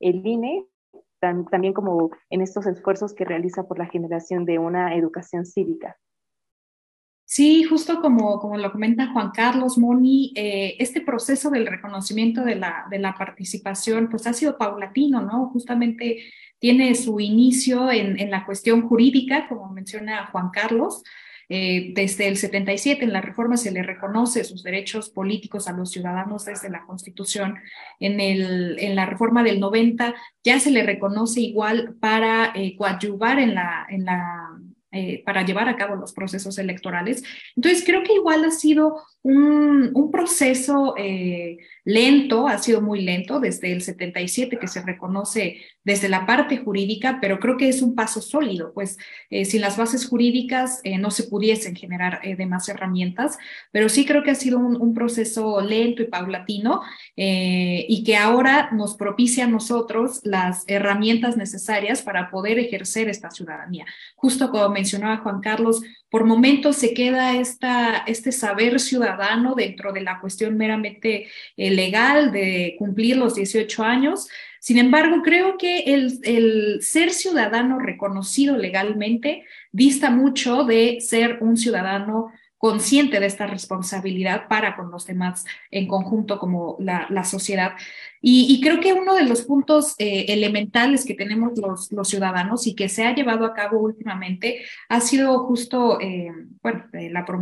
el 0.00 0.26
INE 0.26 0.66
también 1.20 1.72
como 1.72 2.10
en 2.30 2.40
estos 2.40 2.66
esfuerzos 2.66 3.14
que 3.14 3.24
realiza 3.24 3.64
por 3.64 3.78
la 3.78 3.86
generación 3.86 4.44
de 4.44 4.58
una 4.58 4.94
educación 4.94 5.46
cívica. 5.46 5.96
Sí, 7.24 7.62
justo 7.62 8.00
como, 8.00 8.40
como 8.40 8.56
lo 8.56 8.72
comenta 8.72 9.12
Juan 9.12 9.30
Carlos 9.30 9.78
Moni, 9.78 10.32
eh, 10.34 10.74
este 10.80 11.00
proceso 11.00 11.48
del 11.48 11.68
reconocimiento 11.68 12.42
de 12.42 12.56
la, 12.56 12.86
de 12.90 12.98
la 12.98 13.14
participación 13.14 14.08
pues 14.10 14.26
ha 14.26 14.32
sido 14.32 14.58
paulatino, 14.58 15.20
¿no? 15.20 15.48
Justamente 15.50 16.24
tiene 16.58 16.92
su 16.96 17.20
inicio 17.20 17.88
en, 17.92 18.18
en 18.18 18.32
la 18.32 18.44
cuestión 18.44 18.82
jurídica, 18.82 19.46
como 19.48 19.68
menciona 19.72 20.26
Juan 20.32 20.50
Carlos, 20.50 21.04
eh, 21.52 21.90
desde 21.94 22.28
el 22.28 22.36
77 22.36 23.04
en 23.04 23.12
la 23.12 23.20
reforma 23.20 23.56
se 23.56 23.72
le 23.72 23.82
reconoce 23.82 24.44
sus 24.44 24.62
derechos 24.62 25.10
políticos 25.10 25.66
a 25.66 25.72
los 25.72 25.90
ciudadanos 25.90 26.44
desde 26.44 26.70
la 26.70 26.86
Constitución. 26.86 27.58
En, 27.98 28.20
el, 28.20 28.78
en 28.78 28.94
la 28.94 29.04
reforma 29.04 29.42
del 29.42 29.58
90 29.58 30.14
ya 30.44 30.60
se 30.60 30.70
le 30.70 30.84
reconoce 30.84 31.40
igual 31.40 31.96
para 31.98 32.52
eh, 32.54 32.76
coadyuvar 32.76 33.40
en 33.40 33.56
la, 33.56 33.84
en 33.90 34.04
la 34.04 34.60
eh, 34.92 35.22
para 35.24 35.44
llevar 35.44 35.68
a 35.68 35.76
cabo 35.76 35.94
los 35.94 36.12
procesos 36.12 36.58
electorales. 36.58 37.22
Entonces, 37.54 37.84
creo 37.86 38.02
que 38.02 38.14
igual 38.14 38.44
ha 38.44 38.50
sido 38.50 39.00
un, 39.22 39.90
un 39.94 40.10
proceso 40.10 40.94
eh, 40.96 41.58
lento, 41.84 42.46
ha 42.46 42.58
sido 42.58 42.80
muy 42.80 43.02
lento 43.02 43.40
desde 43.40 43.72
el 43.72 43.82
77 43.82 44.58
que 44.58 44.68
se 44.68 44.82
reconoce 44.82 45.58
desde 45.82 46.08
la 46.08 46.26
parte 46.26 46.58
jurídica, 46.58 47.18
pero 47.20 47.38
creo 47.38 47.56
que 47.56 47.68
es 47.68 47.82
un 47.82 47.94
paso 47.94 48.20
sólido, 48.20 48.72
pues 48.74 48.98
eh, 49.30 49.44
sin 49.44 49.60
las 49.62 49.76
bases 49.76 50.06
jurídicas 50.06 50.80
eh, 50.84 50.98
no 50.98 51.10
se 51.10 51.24
pudiesen 51.24 51.74
generar 51.74 52.20
eh, 52.22 52.36
demás 52.36 52.68
herramientas, 52.68 53.38
pero 53.72 53.88
sí 53.88 54.04
creo 54.04 54.22
que 54.22 54.30
ha 54.30 54.34
sido 54.34 54.58
un, 54.58 54.80
un 54.80 54.94
proceso 54.94 55.60
lento 55.60 56.02
y 56.02 56.06
paulatino 56.06 56.82
y 57.16 58.02
que 58.04 58.16
ahora 58.16 58.70
nos 58.72 58.96
propicia 58.96 59.44
a 59.44 59.48
nosotros 59.48 60.20
las 60.24 60.64
herramientas 60.68 61.36
necesarias 61.36 62.02
para 62.02 62.30
poder 62.30 62.58
ejercer 62.58 63.08
esta 63.08 63.30
ciudadanía. 63.30 63.84
Justo 64.16 64.50
como 64.50 64.68
mencionaba 64.70 65.18
Juan 65.18 65.40
Carlos, 65.40 65.82
por 66.10 66.24
momentos 66.24 66.76
se 66.76 66.94
queda 66.94 67.36
esta, 67.36 67.98
este 68.06 68.32
saber 68.32 68.80
ciudadano 68.80 69.09
dentro 69.54 69.92
de 69.92 70.00
la 70.00 70.20
cuestión 70.20 70.56
meramente 70.56 71.28
eh, 71.56 71.70
legal 71.70 72.32
de 72.32 72.76
cumplir 72.78 73.16
los 73.16 73.34
18 73.34 73.82
años. 73.82 74.28
Sin 74.60 74.78
embargo, 74.78 75.22
creo 75.22 75.56
que 75.56 75.80
el, 75.94 76.18
el 76.22 76.82
ser 76.82 77.10
ciudadano 77.10 77.78
reconocido 77.78 78.56
legalmente 78.56 79.44
dista 79.72 80.10
mucho 80.10 80.64
de 80.64 80.98
ser 81.00 81.38
un 81.40 81.56
ciudadano 81.56 82.32
consciente 82.60 83.20
de 83.20 83.26
esta 83.26 83.46
responsabilidad 83.46 84.46
para 84.46 84.76
con 84.76 84.90
los 84.90 85.06
demás 85.06 85.46
en 85.70 85.88
conjunto 85.88 86.38
como 86.38 86.76
la, 86.78 87.24
sociedad. 87.24 87.72
Y, 88.20 88.60
creo 88.60 88.80
que 88.80 88.92
uno 88.92 89.14
de 89.14 89.24
los 89.24 89.46
puntos 89.46 89.94
eh, 89.98 90.26
elementales 90.28 91.06
que 91.06 91.14
tenemos 91.14 91.52
los, 91.56 91.88
ciudadanos 92.06 92.66
y 92.66 92.74
que 92.74 92.90
se 92.90 93.06
ha 93.06 93.14
llevado 93.14 93.46
a 93.46 93.54
cabo 93.54 93.78
últimamente 93.78 94.60
ha 94.90 95.00
sido 95.00 95.38
justo, 95.46 95.98
eh, 96.02 96.32
bueno, 96.62 96.84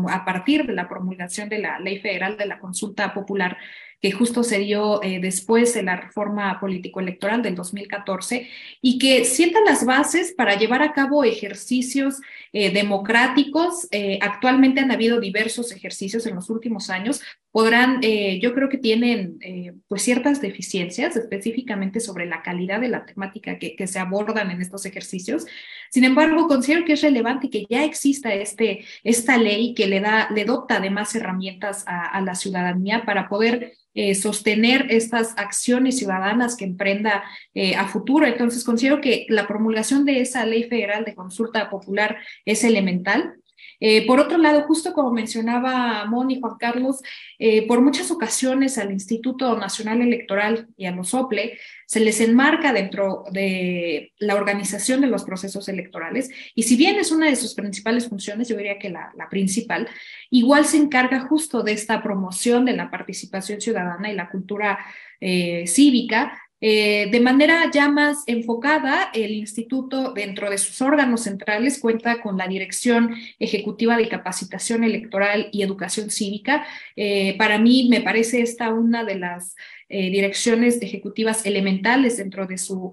a 0.08 0.24
partir 0.24 0.64
de 0.64 0.72
la 0.72 0.88
promulgación 0.88 1.48
de 1.48 1.58
la 1.58 1.80
Ley 1.80 1.98
Federal 1.98 2.36
de 2.36 2.46
la 2.46 2.60
Consulta 2.60 3.12
Popular 3.12 3.58
que 4.00 4.12
justo 4.12 4.44
se 4.44 4.58
dio 4.60 5.02
eh, 5.02 5.18
después 5.20 5.74
de 5.74 5.82
la 5.82 5.96
reforma 5.96 6.60
político-electoral 6.60 7.42
del 7.42 7.54
2014 7.54 8.48
y 8.80 8.98
que 8.98 9.24
sientan 9.24 9.64
las 9.64 9.84
bases 9.84 10.32
para 10.32 10.56
llevar 10.56 10.82
a 10.82 10.92
cabo 10.92 11.24
ejercicios 11.24 12.20
eh, 12.52 12.72
democráticos. 12.72 13.88
Eh, 13.90 14.18
actualmente 14.22 14.80
han 14.80 14.92
habido 14.92 15.20
diversos 15.20 15.72
ejercicios 15.72 16.26
en 16.26 16.36
los 16.36 16.48
últimos 16.48 16.90
años. 16.90 17.20
Podrán, 17.50 18.00
yo 18.40 18.54
creo 18.54 18.68
que 18.68 18.78
tienen 18.78 19.38
pues 19.88 20.02
ciertas 20.02 20.40
deficiencias 20.40 21.16
específicamente 21.16 21.98
sobre 21.98 22.26
la 22.26 22.42
calidad 22.42 22.80
de 22.80 22.88
la 22.88 23.06
temática 23.06 23.58
que, 23.58 23.86
se 23.86 23.98
abordan 23.98 24.50
en 24.50 24.60
estos 24.60 24.84
ejercicios. 24.84 25.46
Sin 25.90 26.04
embargo, 26.04 26.46
considero 26.46 26.84
que 26.84 26.92
es 26.92 27.02
relevante 27.02 27.48
que 27.48 27.64
ya 27.68 27.84
exista 27.84 28.34
este, 28.34 28.84
esta 29.02 29.38
ley 29.38 29.74
que 29.74 29.86
le 29.86 30.00
da, 30.00 30.28
le 30.30 30.44
dota 30.44 30.78
de 30.78 30.90
más 30.90 31.14
herramientas 31.14 31.84
a, 31.86 32.06
a 32.06 32.20
la 32.20 32.34
ciudadanía 32.34 33.04
para 33.04 33.28
poder 33.28 33.72
eh, 34.00 34.14
sostener 34.14 34.86
estas 34.90 35.34
acciones 35.36 35.98
ciudadanas 35.98 36.56
que 36.56 36.64
emprenda 36.64 37.24
eh, 37.52 37.74
a 37.74 37.88
futuro. 37.88 38.26
Entonces, 38.26 38.62
considero 38.62 39.00
que 39.00 39.26
la 39.28 39.48
promulgación 39.48 40.04
de 40.04 40.20
esa 40.20 40.46
ley 40.46 40.68
federal 40.68 41.04
de 41.04 41.16
consulta 41.16 41.68
popular 41.68 42.18
es 42.44 42.62
elemental. 42.62 43.34
Eh, 43.80 44.06
por 44.06 44.18
otro 44.18 44.38
lado, 44.38 44.62
justo 44.62 44.92
como 44.92 45.12
mencionaba 45.12 46.04
Moni 46.06 46.40
Juan 46.40 46.56
Carlos, 46.58 47.00
eh, 47.38 47.66
por 47.66 47.80
muchas 47.80 48.10
ocasiones 48.10 48.78
al 48.78 48.90
Instituto 48.90 49.56
Nacional 49.56 50.02
Electoral 50.02 50.68
y 50.76 50.86
a 50.86 50.90
los 50.90 51.14
OPLE 51.14 51.58
se 51.86 52.00
les 52.00 52.20
enmarca 52.20 52.72
dentro 52.72 53.24
de 53.30 54.12
la 54.18 54.34
organización 54.34 55.00
de 55.00 55.06
los 55.06 55.24
procesos 55.24 55.68
electorales. 55.68 56.28
Y 56.54 56.64
si 56.64 56.76
bien 56.76 56.96
es 56.96 57.12
una 57.12 57.26
de 57.26 57.36
sus 57.36 57.54
principales 57.54 58.08
funciones, 58.08 58.48
yo 58.48 58.56
diría 58.56 58.78
que 58.78 58.90
la, 58.90 59.12
principal, 59.30 59.88
igual 60.30 60.64
se 60.64 60.76
encarga 60.76 61.20
justo 61.20 61.62
de 61.62 61.72
esta 61.72 62.02
promoción 62.02 62.64
de 62.64 62.74
la 62.74 62.90
participación 62.90 63.60
ciudadana 63.60 64.10
y 64.10 64.14
la 64.14 64.28
cultura 64.28 64.78
eh, 65.20 65.64
cívica 65.66 66.38
Eh, 66.60 67.08
de 67.12 67.20
manera 67.20 67.70
ya 67.72 67.88
más 67.88 68.24
enfocada, 68.26 69.10
el 69.14 69.32
instituto 69.32 70.12
dentro 70.12 70.50
de 70.50 70.58
sus 70.58 70.82
órganos 70.82 71.22
centrales 71.22 71.78
cuenta 71.78 72.20
con 72.20 72.36
la 72.36 72.48
Dirección 72.48 73.14
Ejecutiva 73.38 73.96
de 73.96 74.08
Capacitación 74.08 74.82
Electoral 74.82 75.50
y 75.52 75.62
Educación 75.62 76.10
Cívica. 76.10 76.66
Eh, 76.96 77.36
para 77.38 77.58
mí 77.58 77.88
me 77.88 78.00
parece 78.00 78.40
esta 78.40 78.72
una 78.72 79.04
de 79.04 79.14
las 79.14 79.54
eh, 79.88 80.10
direcciones 80.10 80.82
ejecutivas 80.82 81.46
elementales 81.46 82.16
dentro 82.16 82.46
de 82.46 82.58
su 82.58 82.92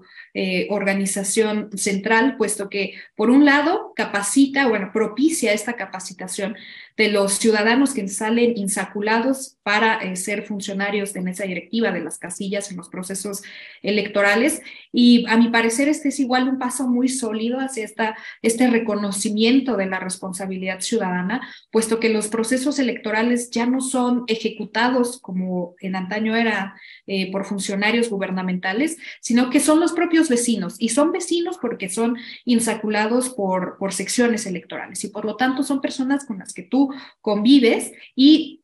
organización 0.68 1.70
central, 1.76 2.36
puesto 2.36 2.68
que, 2.68 2.92
por 3.16 3.30
un 3.30 3.46
lado, 3.46 3.92
capacita, 3.96 4.68
bueno, 4.68 4.90
propicia 4.92 5.52
esta 5.54 5.74
capacitación 5.74 6.56
de 6.96 7.10
los 7.10 7.34
ciudadanos 7.34 7.92
que 7.92 8.08
salen 8.08 8.56
insaculados 8.56 9.58
para 9.62 9.96
eh, 9.96 10.16
ser 10.16 10.44
funcionarios 10.44 11.12
de 11.12 11.20
mesa 11.20 11.44
directiva 11.44 11.92
de 11.92 12.00
las 12.00 12.18
casillas 12.18 12.70
en 12.70 12.78
los 12.78 12.88
procesos 12.88 13.42
electorales. 13.82 14.62
Y 14.92 15.26
a 15.28 15.36
mi 15.36 15.48
parecer, 15.48 15.88
este 15.88 16.08
es 16.08 16.20
igual 16.20 16.48
un 16.48 16.58
paso 16.58 16.88
muy 16.88 17.08
sólido 17.08 17.58
hacia 17.58 17.84
esta, 17.84 18.16
este 18.40 18.70
reconocimiento 18.70 19.76
de 19.76 19.86
la 19.86 19.98
responsabilidad 19.98 20.80
ciudadana, 20.80 21.46
puesto 21.70 22.00
que 22.00 22.08
los 22.08 22.28
procesos 22.28 22.78
electorales 22.78 23.50
ya 23.50 23.66
no 23.66 23.80
son 23.80 24.24
ejecutados 24.28 25.20
como 25.20 25.74
en 25.80 25.96
antaño 25.96 26.34
era 26.34 26.80
eh, 27.06 27.30
por 27.30 27.44
funcionarios 27.44 28.08
gubernamentales, 28.08 28.96
sino 29.20 29.50
que 29.50 29.60
son 29.60 29.80
los 29.80 29.92
propios 29.92 30.28
vecinos 30.28 30.76
y 30.78 30.90
son 30.90 31.12
vecinos 31.12 31.58
porque 31.60 31.88
son 31.88 32.16
insaculados 32.44 33.28
por, 33.30 33.76
por 33.78 33.92
secciones 33.92 34.46
electorales 34.46 35.04
y 35.04 35.08
por 35.08 35.24
lo 35.24 35.36
tanto 35.36 35.62
son 35.62 35.80
personas 35.80 36.24
con 36.24 36.38
las 36.38 36.54
que 36.54 36.62
tú 36.62 36.85
convives 37.20 37.92
y 38.14 38.62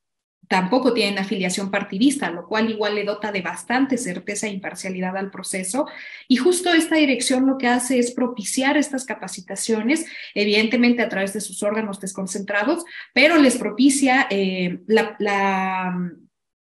tampoco 0.52 0.92
tienen 0.92 1.18
afiliación 1.18 1.70
partidista, 1.70 2.30
lo 2.30 2.46
cual 2.46 2.68
igual 2.68 2.94
le 2.94 3.04
dota 3.04 3.32
de 3.32 3.40
bastante 3.40 3.96
certeza 3.96 4.46
e 4.46 4.50
imparcialidad 4.50 5.16
al 5.16 5.30
proceso. 5.30 5.86
Y 6.28 6.36
justo 6.36 6.70
esta 6.74 6.96
dirección 6.96 7.46
lo 7.46 7.56
que 7.56 7.68
hace 7.68 7.98
es 7.98 8.10
propiciar 8.10 8.76
estas 8.76 9.06
capacitaciones, 9.06 10.04
evidentemente 10.34 11.00
a 11.00 11.08
través 11.08 11.32
de 11.32 11.40
sus 11.40 11.62
órganos 11.62 12.00
desconcentrados, 12.00 12.84
pero 13.14 13.38
les 13.38 13.56
propicia 13.56 14.26
eh, 14.28 14.78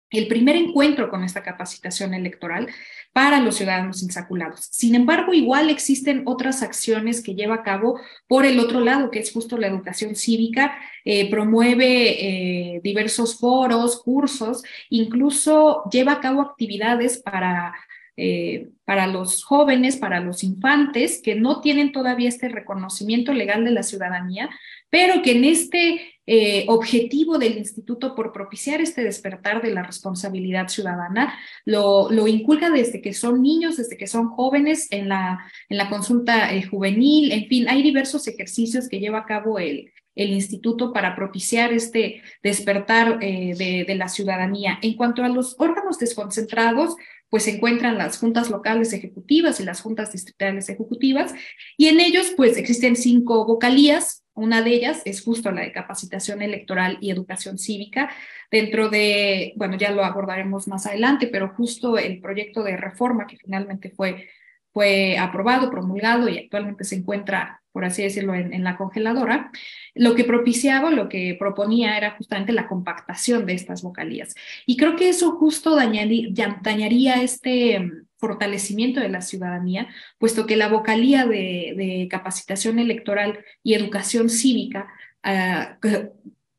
el 0.09 0.27
primer 0.27 0.55
encuentro 0.55 1.07
con 1.07 1.23
esta 1.23 1.43
capacitación 1.43 2.15
electoral 2.15 2.67
para 3.15 3.39
los 3.39 3.55
ciudadanos 3.55 4.03
insaculados. 4.03 4.67
Sin 4.71 4.93
embargo, 4.93 5.33
igual 5.33 5.69
existen 5.69 6.23
otras 6.25 6.61
acciones 6.61 7.23
que 7.23 7.33
lleva 7.33 7.55
a 7.55 7.63
cabo 7.63 7.97
por 8.27 8.45
el 8.45 8.59
otro 8.59 8.81
lado, 8.81 9.09
que 9.09 9.19
es 9.19 9.31
justo 9.31 9.57
la 9.57 9.67
educación 9.67 10.17
cívica, 10.17 10.75
eh, 11.05 11.29
promueve 11.29 12.75
eh, 12.75 12.81
diversos 12.83 13.39
foros, 13.39 14.01
cursos, 14.03 14.63
incluso 14.89 15.83
lleva 15.89 16.11
a 16.11 16.19
cabo 16.19 16.41
actividades 16.41 17.17
para 17.19 17.73
eh, 18.17 18.69
para 18.85 19.07
los 19.07 19.43
jóvenes, 19.43 19.97
para 19.97 20.21
los 20.21 20.41
infantes 20.45 21.19
que 21.21 21.35
no 21.35 21.59
tienen 21.59 21.91
todavía 21.91 22.29
este 22.29 22.47
reconocimiento 22.47 23.33
legal 23.33 23.65
de 23.65 23.71
la 23.71 23.83
ciudadanía, 23.83 24.49
pero 24.89 25.21
que 25.21 25.31
en 25.33 25.43
este 25.43 25.99
eh, 26.25 26.63
objetivo 26.69 27.37
del 27.37 27.57
instituto 27.57 28.15
por 28.15 28.31
propiciar 28.31 28.79
este 28.79 29.03
despertar 29.03 29.61
de 29.61 29.71
la 29.73 29.83
responsabilidad 29.83 30.69
ciudadana, 30.69 31.37
lo, 31.65 32.09
lo 32.09 32.25
inculca 32.29 32.69
desde 32.69 33.01
que 33.01 33.13
son 33.13 33.41
niños, 33.41 33.75
desde 33.75 33.97
que 33.97 34.07
son 34.07 34.29
jóvenes 34.29 34.87
en 34.91 35.09
la, 35.09 35.51
en 35.67 35.77
la 35.77 35.89
consulta 35.89 36.53
eh, 36.53 36.63
juvenil, 36.63 37.33
en 37.33 37.47
fin, 37.47 37.67
hay 37.67 37.83
diversos 37.83 38.29
ejercicios 38.29 38.87
que 38.87 39.01
lleva 39.01 39.19
a 39.19 39.25
cabo 39.25 39.59
el, 39.59 39.91
el 40.15 40.29
instituto 40.29 40.93
para 40.93 41.17
propiciar 41.17 41.73
este 41.73 42.21
despertar 42.41 43.19
de, 43.19 43.83
de, 43.85 43.95
la 43.95 44.07
ciudadanía. 44.07 44.79
En 44.81 44.93
cuanto 44.93 45.25
a 45.25 45.27
los 45.27 45.57
órganos 45.59 45.99
desconcentrados, 45.99 46.95
pues 47.29 47.43
se 47.43 47.55
encuentran 47.55 47.97
las 47.97 48.17
juntas 48.17 48.49
locales 48.49 48.93
ejecutivas 48.93 49.59
y 49.59 49.63
las 49.63 49.81
juntas 49.81 50.11
distritales 50.11 50.69
ejecutivas, 50.69 51.33
y 51.77 51.87
en 51.87 51.99
ellos 51.99 52.33
pues 52.35 52.57
existen 52.57 52.95
cinco 52.95 53.45
vocalías, 53.45 54.23
una 54.33 54.61
de 54.61 54.71
ellas 54.71 55.01
es 55.05 55.23
justo 55.23 55.51
la 55.51 55.61
de 55.61 55.71
capacitación 55.71 56.41
electoral 56.41 56.97
y 56.99 57.09
educación 57.09 57.57
cívica, 57.57 58.09
dentro 58.51 58.89
de, 58.89 59.53
bueno, 59.55 59.77
ya 59.77 59.91
lo 59.91 60.03
abordaremos 60.03 60.67
más 60.67 60.85
adelante, 60.85 61.27
pero 61.27 61.53
justo 61.55 61.97
el 61.97 62.19
proyecto 62.19 62.61
de 62.63 62.77
reforma 62.77 63.27
que 63.27 63.37
finalmente 63.37 63.91
fue, 63.91 64.27
fue 64.73 65.17
aprobado, 65.17 65.69
promulgado 65.69 66.27
y 66.27 66.37
actualmente 66.37 66.83
se 66.83 66.95
encuentra 66.95 67.61
por 67.75 67.83
así 67.83 68.03
decirlo, 68.03 68.33
en, 68.33 68.63
la 68.63 68.77
congeladora, 68.77 69.51
lo 69.95 70.15
que 70.15 70.23
propiciaba, 70.23 70.91
lo 70.91 71.09
que 71.09 71.35
proponía 71.37 71.97
era 71.97 72.11
justamente 72.11 72.53
la 72.53 72.69
compactación 72.69 73.45
de 73.45 73.51
estas 73.51 73.81
vocalías. 73.81 74.33
Y 74.65 74.77
creo 74.77 74.95
que 74.95 75.09
eso 75.09 75.33
justo 75.33 75.75
dañaría, 75.75 77.21
este 77.21 77.77
mm, 77.81 78.05
fortalecimiento 78.15 79.01
de 79.01 79.09
la 79.09 79.19
ciudadanía, 79.19 79.89
puesto 80.19 80.45
que 80.45 80.55
la 80.55 80.69
vocalía 80.69 81.25
de, 81.25 82.07
capacitación 82.09 82.79
electoral 82.79 83.43
y 83.61 83.73
educación 83.73 84.29
cívica 84.29 84.87
ah, 85.21 85.77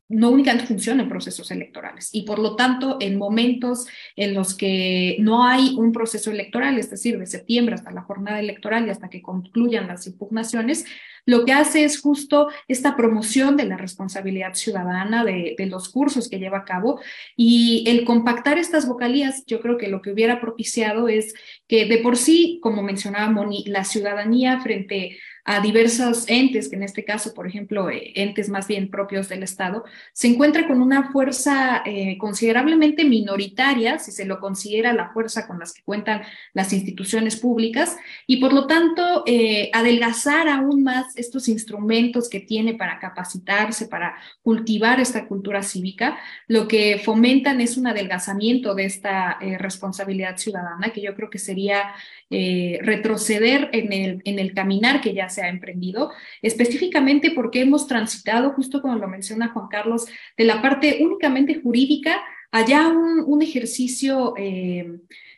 no 0.09 0.29
únicamente 0.29 0.67
funciona 0.67 1.03
en 1.03 1.09
procesos 1.09 1.51
electorales 1.51 2.09
y 2.13 2.23
por 2.23 2.39
lo 2.39 2.55
tanto 2.55 2.97
en 3.01 3.17
momentos 3.17 3.87
en 4.15 4.33
los 4.33 4.55
que 4.55 5.17
no 5.19 5.45
hay 5.45 5.75
un 5.77 5.91
proceso 5.91 6.31
electoral, 6.31 6.77
es 6.77 6.89
decir, 6.89 7.19
de 7.19 7.25
septiembre 7.25 7.75
hasta 7.75 7.91
la 7.91 8.03
jornada 8.03 8.39
electoral 8.39 8.87
y 8.87 8.89
hasta 8.89 9.09
que 9.09 9.21
concluyan 9.21 9.87
las 9.87 10.07
impugnaciones, 10.07 10.85
lo 11.27 11.43
que 11.43 11.51
hace 11.51 11.83
es 11.83 11.99
justo 11.99 12.47
esta 12.69 12.95
promoción 12.95 13.57
de 13.57 13.65
la 13.65 13.75
responsabilidad 13.75 14.53
ciudadana, 14.53 15.25
de, 15.25 15.55
los 15.69 15.89
cursos 15.89 16.29
que 16.29 16.39
lleva 16.39 16.59
a 16.59 16.63
cabo 16.63 17.01
y 17.35 17.83
el 17.87 18.05
compactar 18.05 18.57
estas 18.57 18.87
vocalías, 18.87 19.43
yo 19.45 19.59
creo 19.59 19.77
que 19.77 19.89
lo 19.89 20.01
que 20.01 20.13
hubiera 20.13 20.39
propiciado 20.39 21.09
es 21.09 21.33
que 21.67 21.85
de 21.85 21.97
por 21.97 22.15
sí, 22.15 22.59
como 22.63 22.81
mencionaba 22.81 23.29
Moni, 23.29 23.65
la 23.67 23.83
ciudadanía 23.83 24.61
frente 24.61 25.17
a 25.36 25.36
diversos 25.63 26.25
entes, 26.27 26.67
que 26.67 26.75
en 26.75 26.83
este 26.83 27.05
caso, 27.05 27.33
por 27.33 27.47
ejemplo, 27.47 27.89
eh, 27.89 28.11
entes 28.15 28.49
más 28.49 28.67
bien 28.67 28.91
propios 28.91 29.29
del 29.29 29.43
Estado, 29.43 29.85
se 30.11 30.27
encuentra 30.27 30.67
con 30.67 30.81
una 30.81 31.09
fuerza 31.11 31.83
eh, 31.85 32.17
considerablemente 32.17 33.05
minoritaria, 33.05 33.97
si 33.97 34.11
se 34.11 34.25
lo 34.25 34.41
considera 34.41 34.91
la 34.91 35.09
fuerza 35.11 35.47
con 35.47 35.57
las 35.57 35.73
que 35.73 35.83
cuentan 35.83 36.21
las 36.53 36.73
instituciones 36.73 37.37
públicas, 37.37 37.95
y 38.27 38.37
por 38.37 38.51
lo 38.51 38.67
tanto, 38.67 39.23
eh, 39.25 39.69
adelgazar 39.73 40.49
aún 40.49 40.83
más 40.83 41.15
estos 41.15 41.47
instrumentos 41.47 42.27
que 42.29 42.41
tiene 42.41 42.73
para 42.73 42.99
capacitarse, 42.99 43.87
para 43.87 44.17
cultivar 44.41 44.99
esta 44.99 45.27
cultura 45.27 45.63
cívica, 45.63 46.17
lo 46.47 46.67
que 46.67 47.01
fomentan 47.03 47.61
es 47.61 47.77
un 47.77 47.87
adelgazamiento 47.87 48.75
de 48.75 48.83
esta 48.83 49.39
responsabilidad 49.59 50.35
ciudadana, 50.35 50.89
que 50.91 51.01
yo 51.01 51.15
creo 51.15 51.29
que 51.29 51.39
sería 51.39 51.93
eh, 52.29 52.79
retroceder 52.81 53.69
en 53.71 53.93
el, 53.93 54.21
en 54.25 54.39
el 54.39 54.53
caminar 54.53 55.01
que 55.01 55.13
ya 55.13 55.29
se 55.29 55.41
ha 55.41 55.49
emprendido, 55.49 56.11
específicamente 56.41 57.31
porque 57.31 57.61
hemos 57.61 57.87
transitado, 57.87 58.51
justo 58.51 58.81
como 58.81 58.95
lo 58.95 59.07
menciona 59.07 59.53
Juan 59.53 59.67
Carlos, 59.69 60.07
de 60.35 60.43
la 60.43 60.61
parte 60.61 60.99
únicamente 61.01 61.61
jurídica 61.61 62.21
allá 62.51 62.87
un, 62.87 63.23
un 63.25 63.41
ejercicio 63.41 64.33
eh, 64.37 64.85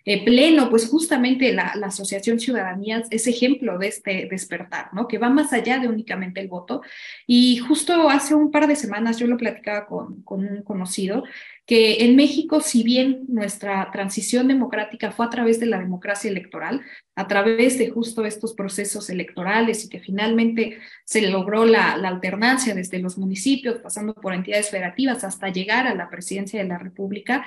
eh, 0.05 0.23
pleno, 0.23 0.69
pues 0.69 0.87
justamente 0.87 1.53
la, 1.53 1.73
Asociación 1.83 2.39
Ciudadanías 2.39 3.07
es 3.09 3.27
ejemplo 3.27 3.77
de 3.77 3.87
este 3.87 4.27
despertar, 4.29 4.93
¿no? 4.93 5.07
Que 5.07 5.17
va 5.17 5.29
más 5.29 5.53
allá 5.53 5.79
de 5.79 5.87
únicamente 5.87 6.39
el 6.39 6.47
voto. 6.47 6.81
Y 7.27 7.57
justo 7.57 8.09
hace 8.09 8.35
un 8.35 8.51
par 8.51 8.67
de 8.67 8.75
semanas 8.75 9.17
yo 9.17 9.27
lo 9.27 9.37
platicaba 9.37 9.87
con, 9.87 10.21
con 10.23 10.45
un 10.47 10.63
conocido, 10.63 11.23
que 11.69 12.03
en 12.03 12.15
México, 12.15 12.61
si 12.61 12.81
bien 12.81 13.25
nuestra 13.27 13.91
transición 13.91 14.47
democrática 14.47 15.11
fue 15.11 15.27
a 15.27 15.29
través 15.29 15.59
de 15.59 15.67
la 15.67 15.77
democracia 15.77 16.27
electoral, 16.31 16.81
a 17.15 17.27
través 17.27 17.77
de 17.77 17.89
justo 17.89 18.25
estos 18.25 18.53
procesos 18.53 19.09
electorales 19.11 19.85
y 19.85 19.89
que 19.89 19.99
finalmente 19.99 20.79
se 21.05 21.21
logró 21.29 21.65
la, 21.65 21.91
alternancia 21.91 22.73
desde 22.73 22.97
los 22.97 23.19
municipios, 23.19 23.77
pasando 23.79 24.15
por 24.15 24.33
entidades 24.33 24.71
federativas 24.71 25.23
hasta 25.23 25.49
llegar 25.49 25.85
a 25.85 25.93
la 25.93 26.09
presidencia 26.09 26.59
de 26.59 26.67
la 26.67 26.79
República, 26.79 27.45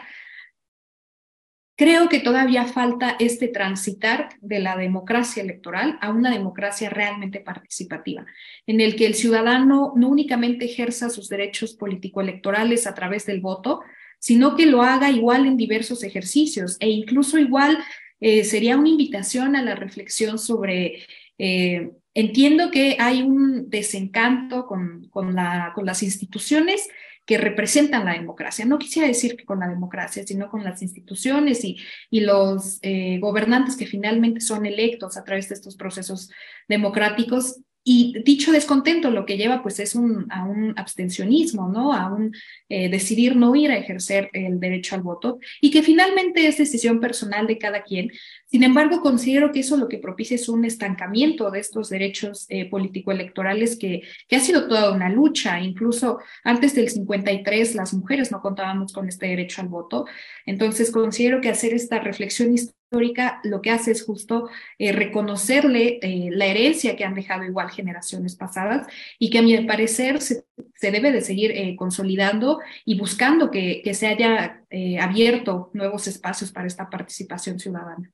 creo 1.83 2.09
que 2.09 2.21
todavía 2.21 2.64
falta 2.66 3.16
este 3.18 3.49
transitar 3.49 4.29
de 4.40 4.61
la 4.61 4.77
democracia 4.77 5.42
electoral 5.42 5.99
a 6.01 6.11
una 6.11 6.31
democracia 6.31 6.88
realmente 6.88 7.40
participativa, 7.40 8.25
en 8.68 8.81
el 8.81 8.95
que 8.95 9.05
el 9.05 9.14
ciudadano 9.14 9.92
no 9.97 10.09
únicamente 10.09 10.66
ejerza 10.66 11.11
sus 11.11 11.29
derechos 11.29 11.75
político-electorales 11.75 12.87
a 12.87 12.95
través 12.95 13.27
del 13.27 13.40
voto, 13.40 13.81
sino 14.21 14.55
que 14.55 14.66
lo 14.66 14.83
haga 14.83 15.11
igual 15.11 15.45
en 15.45 15.57
diversos 15.57 16.05
ejercicios 16.05 16.77
e 16.79 16.88
incluso 16.88 17.37
igual 17.37 17.77
eh, 18.21 18.45
sería 18.45 18.77
una 18.77 18.90
invitación 18.90 19.57
a 19.57 19.62
la 19.62 19.75
reflexión 19.75 20.38
sobre, 20.38 21.03
eh, 21.38 21.90
entiendo 22.14 22.71
que 22.71 22.95
hay 23.01 23.23
un 23.23 23.71
desencanto 23.71 24.66
con, 24.68 25.09
con, 25.09 25.35
la, 25.35 25.73
con 25.75 25.85
las 25.85 26.05
instituciones 26.05 26.88
que 27.25 27.39
representan 27.39 28.05
la 28.05 28.15
democracia. 28.15 28.65
No 28.65 28.79
quisiera 28.79 29.09
decir 29.09 29.37
que 29.37 29.45
con 29.45 29.61
la 29.61 29.69
democracia, 29.69 30.25
sino 30.27 30.51
con 30.51 30.65
las 30.65 30.83
instituciones 30.83 31.65
y, 31.65 31.77
y 32.11 32.21
los 32.21 32.79
eh, 32.83 33.19
gobernantes 33.21 33.77
que 33.77 33.87
finalmente 33.87 34.41
son 34.41 34.67
electos 34.67 35.17
a 35.17 35.25
través 35.25 35.49
de 35.49 35.55
estos 35.55 35.77
procesos 35.77 36.31
democráticos 36.69 37.61
y 37.85 38.23
dicho 38.25 38.53
descontento 38.53 39.11
lo 39.11 39.27
que 39.27 39.37
lleva 39.37 39.62
pues 39.62 39.81
es 39.81 39.95
un, 39.95 40.27
a 40.31 40.45
un 40.45 40.73
abstencionismo, 40.77 41.68
¿no? 41.68 41.92
A 41.92 42.12
un 42.12 42.33
eh, 42.68 42.88
decidir 42.88 43.35
no 43.35 43.55
ir 43.57 43.71
a 43.71 43.77
ejercer 43.77 44.31
el 44.33 44.61
derecho 44.61 44.95
al 44.95 45.03
voto 45.03 45.38
y 45.61 45.71
que 45.71 45.83
finalmente 45.83 46.47
es 46.47 46.59
decisión 46.59 47.01
personal 47.01 47.47
de 47.47 47.59
cada 47.59 47.83
quien. 47.83 48.11
Sin 48.47 48.62
embargo, 48.62 49.01
considero 49.01 49.51
que 49.51 49.61
eso 49.61 49.77
lo 49.77 49.88
que 49.88 49.99
propicia 49.99 50.37
es 50.37 50.49
un 50.49 50.64
estancamiento 50.64 51.51
de 51.51 51.61
estos 51.61 51.88
derechos 51.88 52.47
eh, 52.49 52.68
político-electorales 52.71 53.77
que, 53.77 54.03
que 54.29 54.37
ha 54.37 54.40
sido 54.40 54.68
toda 54.68 54.92
una 54.92 55.09
lucha. 55.09 55.61
Incluso 55.61 56.18
antes 56.45 56.75
del 56.75 56.88
53 56.88 57.75
las 57.75 57.95
mujeres 57.95 58.31
no 58.31 58.40
contábamos 58.40 58.92
con 58.92 59.09
este 59.09 59.27
derecho 59.27 59.61
al 59.61 59.68
voto. 59.68 60.07
Entonces 60.47 60.92
considero 60.92 61.40
que 61.40 61.49
hacer 61.49 61.75
esta 61.75 61.99
reflexión 61.99 62.55
histórica 62.55 62.82
histórica 62.92 63.40
lo 63.44 63.62
que 63.62 63.70
hace 63.70 63.90
es 63.92 64.05
justo 64.05 64.50
eh, 64.78 64.92
reconocerle 64.92 65.98
eh, 66.02 66.28
la 66.31 66.44
herencia 66.44 66.94
que 66.94 67.05
han 67.05 67.14
dejado 67.14 67.44
igual 67.44 67.70
generaciones 67.70 68.37
pasadas 68.37 68.87
y 69.18 69.31
que 69.31 69.38
a 69.38 69.42
mi 69.42 69.57
parecer 69.64 70.20
se, 70.20 70.44
debe 70.83 71.11
de 71.11 71.22
seguir 71.22 71.52
eh, 71.52 71.74
consolidando 71.74 72.61
y 72.85 72.98
buscando 72.98 73.50
que, 73.50 73.83
se 73.94 74.07
haya 74.07 74.62
abierto 75.00 75.70
nuevos 75.74 76.07
espacios 76.07 76.50
para 76.52 76.66
esta 76.66 76.88
participación 76.90 77.59
ciudadana. 77.59 78.11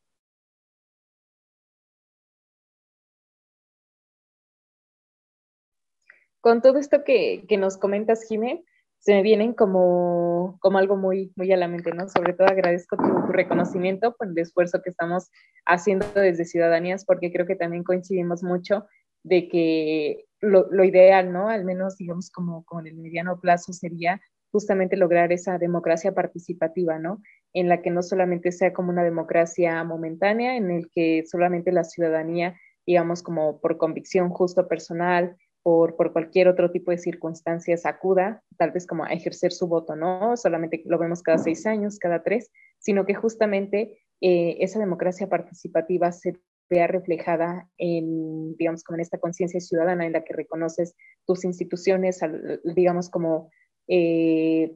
Con 6.40 6.62
todo 6.62 6.78
esto 6.78 7.04
que, 7.04 7.44
que 7.48 7.56
nos 7.56 7.76
comentas, 7.76 8.26
Jiménez, 8.28 8.64
se 8.98 9.14
me 9.14 9.22
vienen 9.22 9.54
como, 9.54 10.58
como 10.61 10.78
algo 10.78 10.96
muy, 10.96 11.32
muy 11.37 11.52
a 11.52 11.56
la 11.56 11.68
mente, 11.68 11.92
¿no? 11.92 12.08
Sobre 12.08 12.32
todo 12.32 12.48
agradezco 12.48 12.96
tu, 12.96 13.32
reconocimiento 13.32 14.14
por 14.16 14.28
el 14.28 14.38
esfuerzo 14.38 14.80
que 14.82 14.90
estamos 14.90 15.30
haciendo 15.66 16.06
desde 16.14 16.44
Ciudadanías, 16.44 17.04
porque 17.04 17.32
creo 17.32 17.46
que 17.46 17.56
también 17.56 17.84
coincidimos 17.84 18.42
mucho 18.42 18.87
de 19.22 19.48
que 19.48 20.24
lo, 20.40 20.66
lo 20.70 20.84
ideal, 20.84 21.32
¿no? 21.32 21.48
Al 21.48 21.64
menos, 21.64 21.96
digamos, 21.96 22.30
como 22.30 22.64
con 22.64 22.87
el 22.87 22.96
mediano 22.96 23.40
plazo 23.40 23.72
sería 23.72 24.20
justamente 24.50 24.96
lograr 24.96 25.32
esa 25.32 25.58
democracia 25.58 26.12
participativa, 26.12 26.98
¿no? 26.98 27.22
En 27.52 27.68
la 27.68 27.82
que 27.82 27.90
no 27.90 28.02
solamente 28.02 28.52
sea 28.52 28.72
como 28.72 28.90
una 28.90 29.04
democracia 29.04 29.82
momentánea, 29.84 30.56
en 30.56 30.70
el 30.70 30.90
que 30.90 31.24
solamente 31.26 31.70
la 31.70 31.84
ciudadanía, 31.84 32.58
digamos, 32.87 33.22
como 33.22 33.61
por 33.61 33.76
convicción 33.76 34.30
justo 34.30 34.66
personal, 34.66 35.37
por, 35.68 36.12
cualquier 36.12 36.48
otro 36.48 36.70
tipo 36.70 36.90
de 36.90 36.96
circunstancias 36.96 37.85
acuda, 37.85 38.42
tal 38.57 38.70
vez 38.70 38.87
como 38.87 39.04
a 39.04 39.09
ejercer 39.09 39.52
su 39.52 39.66
voto, 39.68 39.96
¿no? 39.96 40.35
Solamente 40.38 40.83
lo 40.87 40.98
vemos 40.98 41.22
cada 41.22 41.37
seis 41.37 41.66
años, 41.66 41.98
cada 41.98 42.22
tres, 42.22 42.50
sino 42.78 43.04
que 43.04 43.12
justamente 43.12 43.98
eh, 44.22 44.57
esa 44.61 44.78
democracia 44.78 45.28
participativa 45.28 46.11
se 46.11 46.38
vea 46.70 46.87
reflejada 46.87 47.68
en, 47.76 48.57
digamos, 48.57 48.83
como 48.83 48.96
en 48.96 49.02
esta 49.02 49.18
conciencia 49.18 49.61
ciudadana 49.61 50.07
en 50.07 50.12
la 50.12 50.24
que 50.24 50.33
reconoces 50.33 50.94
tus 51.26 51.44
instituciones, 51.44 52.20
digamos, 52.64 53.11
como 53.11 53.50
eh, 53.88 54.74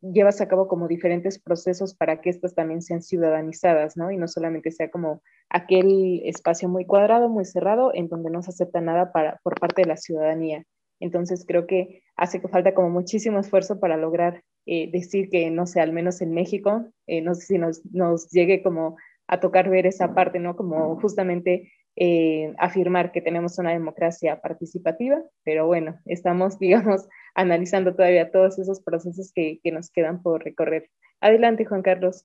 llevas 0.00 0.40
a 0.40 0.48
cabo 0.48 0.68
como 0.68 0.88
diferentes 0.88 1.38
procesos 1.38 1.94
para 1.94 2.20
que 2.20 2.30
estas 2.30 2.54
también 2.54 2.82
sean 2.82 3.02
ciudadanizadas, 3.02 3.96
¿no? 3.96 4.10
Y 4.10 4.16
no 4.16 4.28
solamente 4.28 4.70
sea 4.70 4.90
como 4.90 5.22
aquel 5.48 6.22
espacio 6.24 6.68
muy 6.68 6.86
cuadrado, 6.86 7.28
muy 7.28 7.44
cerrado, 7.44 7.92
en 7.94 8.08
donde 8.08 8.30
no 8.30 8.42
se 8.42 8.50
acepta 8.50 8.80
nada 8.80 9.12
para, 9.12 9.40
por 9.42 9.58
parte 9.58 9.82
de 9.82 9.88
la 9.88 9.96
ciudadanía. 9.96 10.64
Entonces 11.00 11.44
creo 11.46 11.66
que 11.66 12.02
hace 12.16 12.40
que 12.40 12.48
falta 12.48 12.74
como 12.74 12.90
muchísimo 12.90 13.38
esfuerzo 13.38 13.80
para 13.80 13.96
lograr 13.96 14.42
eh, 14.66 14.90
decir 14.92 15.30
que, 15.30 15.50
no 15.50 15.66
sé, 15.66 15.80
al 15.80 15.92
menos 15.92 16.20
en 16.20 16.32
México, 16.32 16.84
eh, 17.06 17.22
no 17.22 17.34
sé 17.34 17.46
si 17.46 17.58
nos, 17.58 17.84
nos 17.86 18.30
llegue 18.30 18.62
como 18.62 18.96
a 19.26 19.40
tocar 19.40 19.70
ver 19.70 19.86
esa 19.86 20.14
parte, 20.14 20.38
¿no? 20.38 20.56
Como 20.56 21.00
justamente 21.00 21.72
eh, 21.96 22.54
afirmar 22.58 23.12
que 23.12 23.20
tenemos 23.20 23.58
una 23.58 23.72
democracia 23.72 24.40
participativa, 24.40 25.22
pero 25.44 25.66
bueno, 25.66 25.98
estamos, 26.06 26.58
digamos, 26.60 27.08
analizando 27.34 27.94
todavía 27.94 28.30
todos 28.30 28.58
esos 28.58 28.80
procesos 28.80 29.32
que, 29.34 29.60
que 29.62 29.72
nos 29.72 29.90
quedan 29.90 30.22
por 30.22 30.44
recorrer. 30.44 30.90
Adelante, 31.20 31.64
Juan 31.64 31.82
Carlos. 31.82 32.24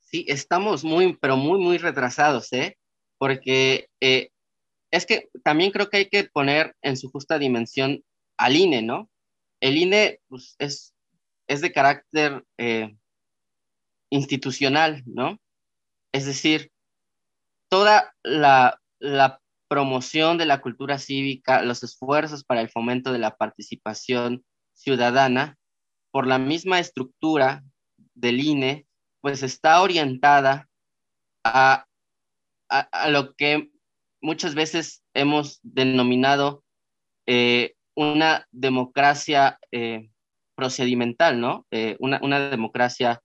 Sí, 0.00 0.24
estamos 0.28 0.84
muy, 0.84 1.16
pero 1.16 1.36
muy, 1.36 1.58
muy 1.58 1.78
retrasados, 1.78 2.52
¿eh? 2.52 2.78
Porque 3.18 3.88
eh, 4.00 4.30
es 4.92 5.06
que 5.06 5.28
también 5.42 5.72
creo 5.72 5.90
que 5.90 5.96
hay 5.96 6.08
que 6.08 6.24
poner 6.24 6.76
en 6.82 6.96
su 6.96 7.10
justa 7.10 7.38
dimensión 7.38 8.04
al 8.36 8.54
INE, 8.54 8.82
¿no? 8.82 9.10
El 9.60 9.76
INE 9.76 10.20
pues, 10.28 10.54
es, 10.58 10.94
es 11.48 11.60
de 11.60 11.72
carácter 11.72 12.44
eh, 12.58 12.94
institucional, 14.10 15.02
¿no? 15.06 15.38
Es 16.12 16.26
decir, 16.26 16.70
toda 17.74 18.14
la, 18.22 18.78
promoción 19.66 20.38
de 20.38 20.46
la 20.46 20.60
cultura 20.60 20.96
cívica, 21.00 21.62
los 21.62 21.82
esfuerzos 21.82 22.44
para 22.44 22.60
el 22.60 22.68
fomento 22.68 23.12
de 23.12 23.18
la 23.18 23.34
participación 23.34 24.44
ciudadana, 24.74 25.58
por 26.12 26.28
la 26.28 26.38
misma 26.38 26.78
estructura 26.78 27.64
del 28.14 28.38
INE, 28.38 28.86
pues 29.20 29.42
está 29.42 29.82
orientada 29.82 30.68
a, 31.42 31.86
lo 33.08 33.34
que 33.34 33.72
muchas 34.20 34.54
veces 34.54 35.02
hemos 35.12 35.58
denominado 35.64 36.62
eh, 37.26 37.74
una 37.96 38.46
democracia 38.52 39.58
eh, 39.72 40.10
procedimental, 40.54 41.40
¿no? 41.40 41.66
Eh, 41.72 41.96
una, 41.98 42.50
democracia 42.50 43.20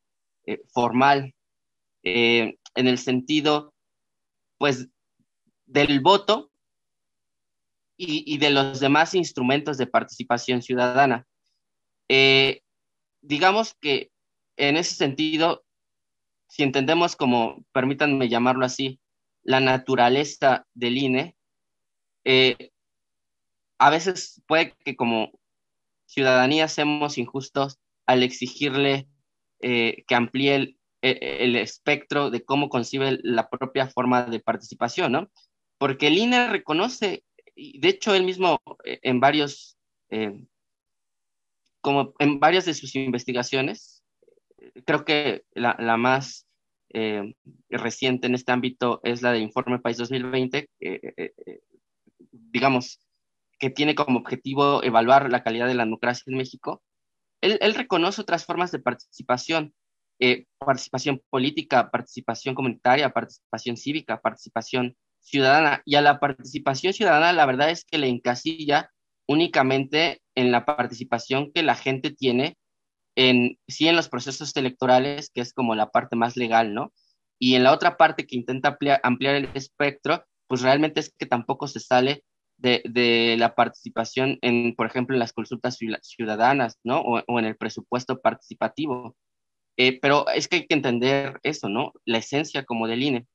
formal, 0.73 1.35
en 2.01 2.57
el 2.73 2.97
sentido 2.97 3.73
pues 4.59 4.87
del 5.65 6.01
voto 6.01 6.51
y, 7.97 8.37
de 8.37 8.49
los 8.49 8.79
demás 8.79 9.13
instrumentos 9.15 9.77
de 9.77 9.87
participación 9.87 10.61
ciudadana. 10.61 11.25
Eh, 12.07 12.61
digamos 13.21 13.75
que 13.81 14.11
en 14.55 14.77
ese 14.77 14.95
sentido, 14.95 15.63
si 16.47 16.63
entendemos 16.63 17.15
como, 17.15 17.65
permítanme 17.73 18.29
llamarlo 18.29 18.65
así, 18.65 18.99
la 19.43 19.59
naturaleza 19.59 20.65
del 20.73 20.97
INE, 20.97 21.35
eh, 22.23 22.71
a 23.77 23.89
veces 23.89 24.41
puede 24.47 24.75
que 24.83 24.95
como 24.95 25.31
ciudadanía 26.05 26.67
seamos 26.67 27.17
injustos 27.17 27.79
al 28.05 28.23
exigirle 28.23 29.07
eh, 29.61 30.03
que 30.07 30.15
amplíe 30.15 30.55
el, 30.55 30.78
el 31.01 31.55
espectro 31.55 32.29
de 32.29 32.43
cómo 32.43 32.69
concibe 32.69 33.19
la 33.23 33.49
propia 33.49 33.87
forma 33.87 34.23
de 34.23 34.39
participación, 34.39 35.13
¿no? 35.13 35.29
Porque 35.77 36.07
el 36.07 36.17
INE 36.17 36.49
reconoce, 36.49 37.23
de 37.55 37.87
hecho 37.87 38.13
él 38.13 38.25
mismo 38.25 38.61
eh, 38.83 38.99
en 39.03 39.19
varios, 39.19 39.77
eh, 40.09 40.45
como 41.81 42.13
en 42.19 42.39
varias 42.39 42.65
de 42.65 42.73
sus 42.73 42.95
investigaciones, 42.95 44.03
creo 44.85 45.05
que 45.05 45.43
la, 45.53 45.77
la 45.79 45.95
más 45.95 46.45
eh, 46.93 47.33
reciente 47.69 48.27
en 48.27 48.35
este 48.35 48.51
ámbito 48.51 48.99
es 49.03 49.21
la 49.21 49.31
del 49.31 49.43
Informe 49.43 49.79
País 49.79 49.97
2020, 49.97 50.69
digamos, 52.31 52.99
que 53.57 53.69
tiene 53.69 53.95
como 53.95 54.19
objetivo 54.19 54.83
evaluar 54.83 55.31
la 55.31 55.43
calidad 55.43 55.67
de 55.67 55.75
la 55.75 55.85
democracia 55.85 56.23
en 56.27 56.37
México. 56.37 56.81
Él 57.41 57.73
reconoce 57.73 58.19
otras 58.19 58.45
formas 58.45 58.71
de 58.71 58.79
participación, 58.79 59.73
eh, 60.19 60.45
participación 60.57 61.21
política, 61.29 61.89
participación 61.91 62.55
comunitaria, 62.55 63.09
participación 63.09 63.77
cívica, 63.77 64.21
participación 64.21 64.95
ciudadana. 65.21 65.81
Y 65.85 65.95
a 65.95 66.01
la 66.01 66.19
participación 66.19 66.93
ciudadana, 66.93 67.33
la 67.33 67.45
verdad 67.45 67.69
es 67.69 67.85
que 67.85 67.97
le 67.97 68.07
encasilla 68.07 68.91
únicamente 69.27 70.21
en 70.35 70.51
la 70.51 70.65
participación 70.65 71.51
que 71.53 71.63
la 71.63 71.75
gente 71.75 72.11
tiene 72.11 72.57
en, 73.15 73.57
sí, 73.67 73.87
en 73.87 73.95
los 73.95 74.09
procesos 74.09 74.55
electorales, 74.55 75.29
que 75.33 75.41
es 75.41 75.53
como 75.53 75.75
la 75.75 75.89
parte 75.89 76.15
más 76.15 76.35
legal, 76.37 76.73
¿no? 76.73 76.93
Y 77.39 77.55
en 77.55 77.63
la 77.63 77.73
otra 77.73 77.97
parte 77.97 78.25
que 78.25 78.35
intenta 78.35 78.77
ampliar, 79.03 79.35
el 79.35 79.49
espectro, 79.53 80.25
pues 80.47 80.61
realmente 80.61 80.99
es 80.99 81.13
que 81.17 81.25
tampoco 81.25 81.67
se 81.67 81.79
sale 81.79 82.23
de, 82.57 82.81
de, 82.85 83.35
la 83.37 83.55
participación 83.55 84.37
en, 84.41 84.75
por 84.75 84.87
ejemplo, 84.87 85.15
en 85.15 85.19
las 85.19 85.33
consultas 85.33 85.77
ciudadanas, 86.01 86.77
¿no? 86.83 86.99
O, 87.01 87.23
o 87.25 87.39
en 87.39 87.45
el 87.45 87.55
presupuesto 87.55 88.19
participativo. 88.21 89.15
Eh, 89.79 89.97
pero 90.01 90.27
es 90.27 90.49
que 90.49 90.57
hay 90.57 90.67
que 90.67 90.75
entender 90.75 91.39
eso, 91.41 91.69
¿no? 91.69 91.93
La 92.03 92.17
esencia 92.17 92.65
como 92.65 92.85
del 92.85 93.01
INE. 93.01 93.25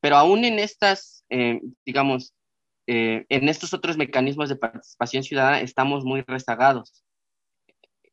Pero 0.00 0.16
aún 0.16 0.44
en 0.44 0.58
estas, 0.58 1.24
eh, 1.30 1.60
digamos, 1.86 2.34
eh, 2.88 3.24
en 3.28 3.48
estos 3.48 3.72
otros 3.72 3.96
mecanismos 3.96 4.48
de 4.48 4.56
participación 4.56 5.22
ciudadana 5.22 5.60
estamos 5.60 6.04
muy 6.04 6.22
rezagados. 6.22 7.04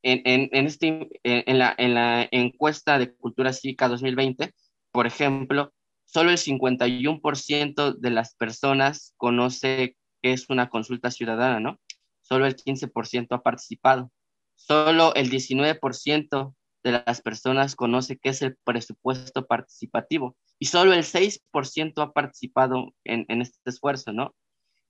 En, 0.04 0.22
en, 0.24 0.50
en, 0.54 0.68
este, 0.68 1.10
en, 1.24 1.58
la, 1.58 1.74
en 1.80 1.96
la 1.96 2.28
encuesta 2.30 3.00
de 3.00 3.12
Cultura 3.16 3.54
Cívica 3.54 3.88
2020, 3.88 4.54
por 4.92 5.08
ejemplo, 5.08 5.74
solo 6.06 6.30
el 6.30 6.38
51% 6.38 7.98
de 7.98 8.10
las 8.12 8.36
personas 8.36 9.16
conoce 9.18 9.98
qué 10.22 10.34
es 10.34 10.48
una 10.52 10.70
consulta 10.70 11.10
ciudadana, 11.10 11.60
¿no? 11.60 11.80
Solo 12.22 12.46
el 12.46 12.56
15% 12.56 13.30
ha 13.32 13.42
participado. 13.42 14.12
Solo 14.56 15.16
el 15.16 15.32
19% 15.32 16.54
de 16.84 17.04
las 17.06 17.22
personas 17.22 17.76
conoce 17.76 18.18
qué 18.18 18.30
es 18.30 18.42
el 18.42 18.56
presupuesto 18.64 19.46
participativo. 19.46 20.36
y 20.60 20.66
solo 20.66 20.94
el 20.94 21.04
6% 21.04 22.02
ha 22.02 22.12
participado 22.12 22.94
en, 23.06 23.42
este 23.42 23.70
esfuerzo, 23.70 24.12
¿no? 24.14 24.36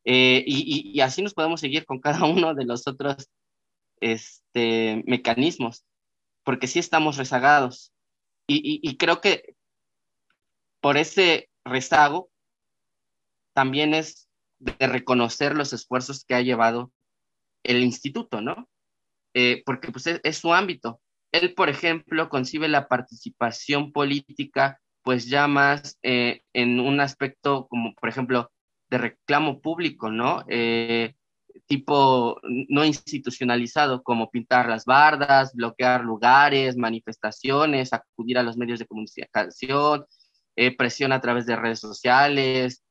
Eh, 0.06 0.44
y, 0.48 1.00
así 1.02 1.22
nos 1.22 1.34
podemos 1.34 1.60
seguir 1.62 1.86
con 1.86 2.00
cada 2.00 2.26
uno 2.26 2.54
de 2.56 2.66
los 2.66 2.88
otros 2.88 3.30
este, 4.02 5.04
mecanismos, 5.06 5.86
porque 6.44 6.68
sí 6.68 6.80
estamos 6.80 7.18
rezagados. 7.18 7.92
Y, 8.48 8.80
y 8.82 8.98
creo 8.98 9.22
que 9.22 9.56
por 10.82 10.98
ese 10.98 11.50
rezago 11.64 12.32
también 13.54 13.94
es 13.94 14.30
de 14.60 14.88
reconocer 14.88 15.56
los 15.56 15.74
esfuerzos 15.74 16.26
que 16.26 16.36
ha 16.36 16.42
llevado 16.42 16.92
el 17.64 17.84
instituto, 17.84 18.42
¿no? 18.42 18.70
Eh, 19.34 19.64
porque 19.66 19.92
pues 19.92 20.08
es, 20.08 20.38
su 20.38 20.54
ámbito. 20.54 21.00
Él, 21.32 21.53
por 21.53 21.69
ejemplo, 21.69 22.30
concibe 22.30 22.67
la 22.67 22.88
participación 22.88 23.91
política 23.91 24.80
pues 25.03 25.25
ya 25.25 25.47
más 25.47 25.97
eh, 26.03 26.41
en 26.53 26.80
un 26.80 26.99
aspecto 26.99 27.67
como, 27.67 27.93
por 27.95 28.09
ejemplo, 28.09 28.51
de 28.89 28.97
reclamo 28.97 29.61
público, 29.61 30.11
¿no? 30.11 30.43
Eh, 30.47 31.15
tipo 31.65 32.39
no 32.43 32.86
institucionalizado, 32.86 34.03
como 34.03 34.30
pintar 34.30 34.69
las 34.69 34.86
bardas, 34.86 35.53
bloquear 35.53 36.03
lugares, 36.03 36.77
manifestaciones, 36.77 37.93
acudir 37.93 38.38
a 38.38 38.43
los 38.43 38.57
medios 38.57 38.80
de 38.80 38.88
comunicación, 38.88 40.05
presión 40.77 41.11
a 41.11 41.21
través 41.21 41.45
de 41.45 41.55
redes 41.55 41.80
sociales, 41.80 42.84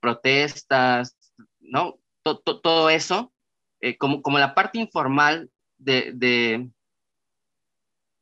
protestas, 0.00 1.16
¿no? 1.60 1.98
todo 2.22 2.90
eso, 2.90 3.32
como, 3.98 4.22
como 4.22 4.38
la 4.38 4.54
parte 4.54 4.78
informal 4.78 5.50
de, 5.78 6.68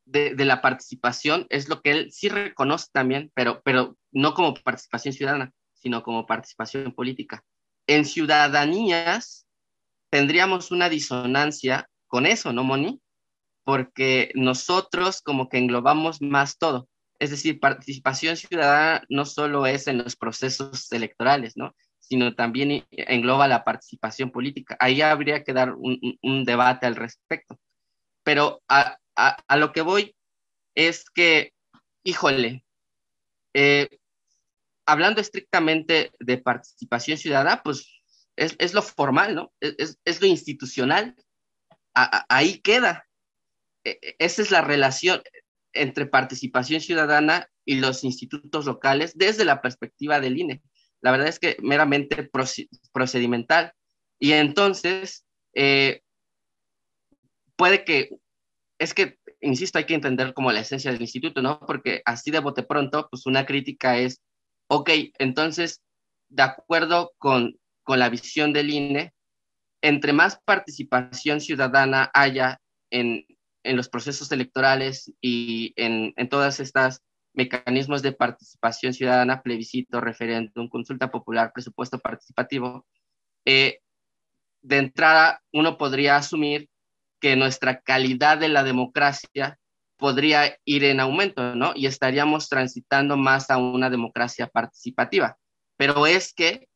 de, 0.06 0.34
la 0.44 0.60
participación 0.60 1.46
es 1.50 1.68
lo 1.68 1.80
que 1.80 1.90
él 1.90 2.12
sí 2.12 2.28
reconoce 2.28 2.88
también, 2.92 3.30
pero, 3.34 3.62
pero 3.64 3.96
no 4.12 4.34
como 4.34 4.54
participación 4.54 5.14
ciudadana, 5.14 5.52
sino 5.72 6.02
como 6.02 6.26
participación 6.26 6.92
política. 6.92 7.44
En 7.86 8.04
ciudadanías 8.04 9.46
tendríamos 10.10 10.70
una 10.70 10.88
disonancia 10.88 11.88
con 12.06 12.26
eso, 12.26 12.52
¿no, 12.52 12.64
Moni? 12.64 13.00
Porque 13.64 14.30
nosotros 14.34 15.22
como 15.22 15.48
que 15.48 15.58
englobamos 15.58 16.20
más 16.20 16.58
todo. 16.58 16.88
Es 17.18 17.30
decir, 17.30 17.60
participación 17.60 18.36
ciudadana 18.36 19.04
no 19.08 19.24
solo 19.24 19.66
es 19.66 19.86
en 19.86 19.98
los 19.98 20.16
procesos 20.16 20.90
electorales, 20.92 21.56
¿no? 21.56 21.74
sino 22.06 22.34
también 22.34 22.86
engloba 22.90 23.48
la 23.48 23.64
participación 23.64 24.30
política. 24.30 24.76
Ahí 24.78 25.00
habría 25.00 25.42
que 25.42 25.52
dar 25.52 25.74
un, 25.74 26.44
debate 26.44 26.86
al 26.86 26.96
respecto. 26.96 27.58
Pero 28.22 28.62
a, 28.68 28.98
lo 29.56 29.72
que 29.72 29.82
voy 29.82 30.14
es 30.74 31.08
que, 31.10 31.52
híjole, 32.02 32.64
eh, 33.54 33.88
hablando 34.86 35.20
estrictamente 35.20 36.12
de 36.18 36.38
participación 36.38 37.18
ciudadana, 37.18 37.62
pues 37.62 38.02
es, 38.36 38.74
lo 38.74 38.82
formal, 38.82 39.34
¿no? 39.34 39.52
Es, 39.60 40.20
lo 40.20 40.26
institucional. 40.26 41.14
ahí 41.94 42.60
queda. 42.60 43.06
E, 43.84 43.98
e, 44.02 44.16
esa 44.18 44.42
es 44.42 44.50
la 44.50 44.60
relación 44.60 45.22
entre 45.72 46.06
participación 46.06 46.80
ciudadana 46.80 47.48
y 47.64 47.76
los 47.76 48.04
institutos 48.04 48.66
locales 48.66 49.16
desde 49.16 49.44
la 49.44 49.62
perspectiva 49.62 50.20
del 50.20 50.38
INE 50.38 50.62
la 51.04 51.10
verdad 51.10 51.28
es 51.28 51.38
que 51.38 51.58
meramente 51.60 52.30
procedimental. 52.92 53.74
Y 54.18 54.32
entonces, 54.32 55.26
eh, 55.54 56.00
puede 57.56 57.84
que, 57.84 58.08
es 58.78 58.94
que, 58.94 59.18
insisto, 59.40 59.78
hay 59.78 59.84
que 59.84 59.94
entender 59.94 60.34
como 60.34 60.52
la 60.52 60.60
esencia 60.60 60.92
del 60.92 61.00
instituto, 61.00 61.42
¿no? 61.42 61.60
Porque 61.60 62.02
así 62.04 62.30
de 62.30 62.40
bote 62.40 62.62
pronto, 62.62 63.08
pues 63.10 63.26
una 63.26 63.46
crítica 63.46 63.98
es, 63.98 64.20
ok, 64.68 64.90
entonces, 65.18 65.82
de 66.28 66.42
acuerdo 66.42 67.12
con, 67.18 67.58
con 67.82 67.98
la 67.98 68.08
visión 68.08 68.52
del 68.52 68.70
INE, 68.70 69.12
entre 69.82 70.12
más 70.12 70.40
participación 70.44 71.40
ciudadana 71.40 72.10
haya 72.14 72.60
en, 72.90 73.26
en 73.62 73.76
los 73.76 73.88
procesos 73.88 74.32
electorales 74.32 75.12
y 75.20 75.72
en, 75.76 76.14
en 76.16 76.28
todas 76.28 76.58
estas 76.60 77.02
mecanismos 77.34 78.00
de 78.02 78.12
participación 78.12 78.94
ciudadana, 78.94 79.42
plebiscito, 79.42 80.00
referéndum, 80.00 80.68
consulta 80.68 81.10
popular, 81.10 81.52
presupuesto 81.52 81.98
participativo, 81.98 82.86
eh, 83.44 83.80
de 84.62 84.78
entrada 84.78 85.42
uno 85.52 85.76
podría 85.76 86.16
asumir 86.16 86.68
que 87.24 87.36
nuestra 87.36 87.80
calidad 87.80 88.36
de 88.36 88.50
la 88.50 88.62
democracia 88.62 89.58
podría 89.96 90.58
ir 90.66 90.84
en 90.84 91.00
aumento, 91.00 91.54
¿no? 91.54 91.72
Y 91.74 91.86
estaríamos 91.86 92.50
transitando 92.50 93.16
más 93.16 93.50
a 93.50 93.56
una 93.56 93.88
democracia 93.88 94.46
participativa. 94.46 95.38
Pero 95.78 96.06
es 96.06 96.34
que 96.34 96.68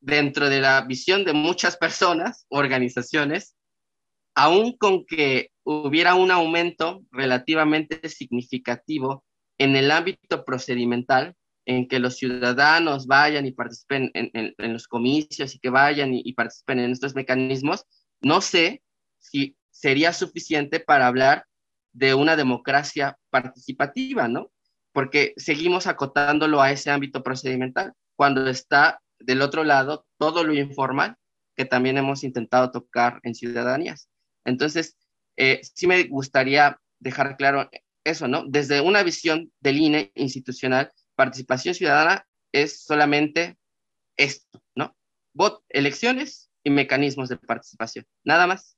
dentro 0.00 0.48
de 0.48 0.60
la 0.60 0.80
visión 0.80 1.24
de 1.24 1.34
muchas 1.34 1.76
personas, 1.76 2.46
organizaciones, 2.50 3.54
aún 4.34 4.76
con 4.76 5.06
que 5.06 5.52
hubiera 5.62 6.16
un 6.16 6.32
aumento 6.32 7.04
relativamente 7.12 8.08
significativo 8.08 9.24
en 9.56 9.76
el 9.76 9.92
ámbito 9.92 10.44
procedimental, 10.44 11.36
en 11.64 11.86
que 11.86 12.00
los 12.00 12.16
ciudadanos 12.16 13.06
vayan 13.06 13.46
y 13.46 13.52
participen 13.52 14.10
en, 14.14 14.52
los 14.58 14.88
comicios 14.88 15.54
y 15.54 15.60
que 15.60 15.70
vayan 15.70 16.12
y, 16.12 16.32
participen 16.32 16.80
en 16.80 16.90
estos 16.90 17.14
mecanismos, 17.14 17.84
no 18.20 18.40
sé 18.40 18.82
si 19.20 19.56
sería 19.76 20.12
suficiente 20.12 20.80
para 20.80 21.06
hablar 21.06 21.44
de 21.92 22.14
una 22.14 22.36
democracia 22.36 23.18
participativa, 23.30 24.26
¿no? 24.28 24.50
Porque 24.92 25.34
seguimos 25.36 25.86
acotándolo 25.86 26.62
a 26.62 26.70
ese 26.70 26.90
ámbito 26.90 27.22
procedimental, 27.22 27.92
cuando 28.16 28.48
está 28.48 29.00
del 29.18 29.42
otro 29.42 29.64
lado 29.64 30.06
todo 30.18 30.44
lo 30.44 30.54
informal 30.54 31.16
que 31.56 31.64
también 31.64 31.98
hemos 31.98 32.24
intentado 32.24 32.70
tocar 32.70 33.20
en 33.22 33.34
ciudadanías. 33.34 34.08
Entonces, 34.44 34.96
eh, 35.36 35.60
sí 35.62 35.86
me 35.86 36.04
gustaría 36.04 36.78
dejar 36.98 37.36
claro 37.36 37.68
eso, 38.04 38.28
¿no? 38.28 38.44
Desde 38.46 38.80
una 38.80 39.02
visión 39.02 39.52
del 39.60 39.78
INE 39.78 40.12
institucional, 40.14 40.92
participación 41.14 41.74
ciudadana 41.74 42.26
es 42.52 42.82
solamente 42.84 43.58
esto, 44.16 44.62
¿no? 44.74 44.96
Vot, 45.34 45.62
elecciones 45.68 46.50
y 46.62 46.70
mecanismos 46.70 47.28
de 47.28 47.36
participación, 47.36 48.06
nada 48.24 48.46
más. 48.46 48.75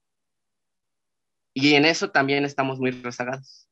Y 1.61 1.75
en 1.75 1.85
eso 1.85 2.13
también 2.13 2.45
estamos 2.45 2.79
muy 2.79 2.93
rezagados. 2.93 3.69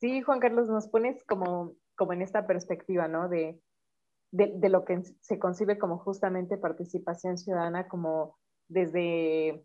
Sí, 0.00 0.22
Juan 0.22 0.40
Carlos, 0.40 0.66
nos 0.68 0.88
pones 0.88 1.22
como, 1.24 1.74
como 1.96 2.14
en 2.14 2.22
esta 2.22 2.46
perspectiva, 2.46 3.08
¿no? 3.08 3.28
De, 3.28 3.60
de, 4.30 4.68
lo 4.70 4.86
que 4.86 5.02
se 5.20 5.38
concibe 5.38 5.78
como 5.78 5.98
justamente 5.98 6.56
participación 6.56 7.36
ciudadana, 7.36 7.88
como 7.88 8.38
desde 8.68 9.62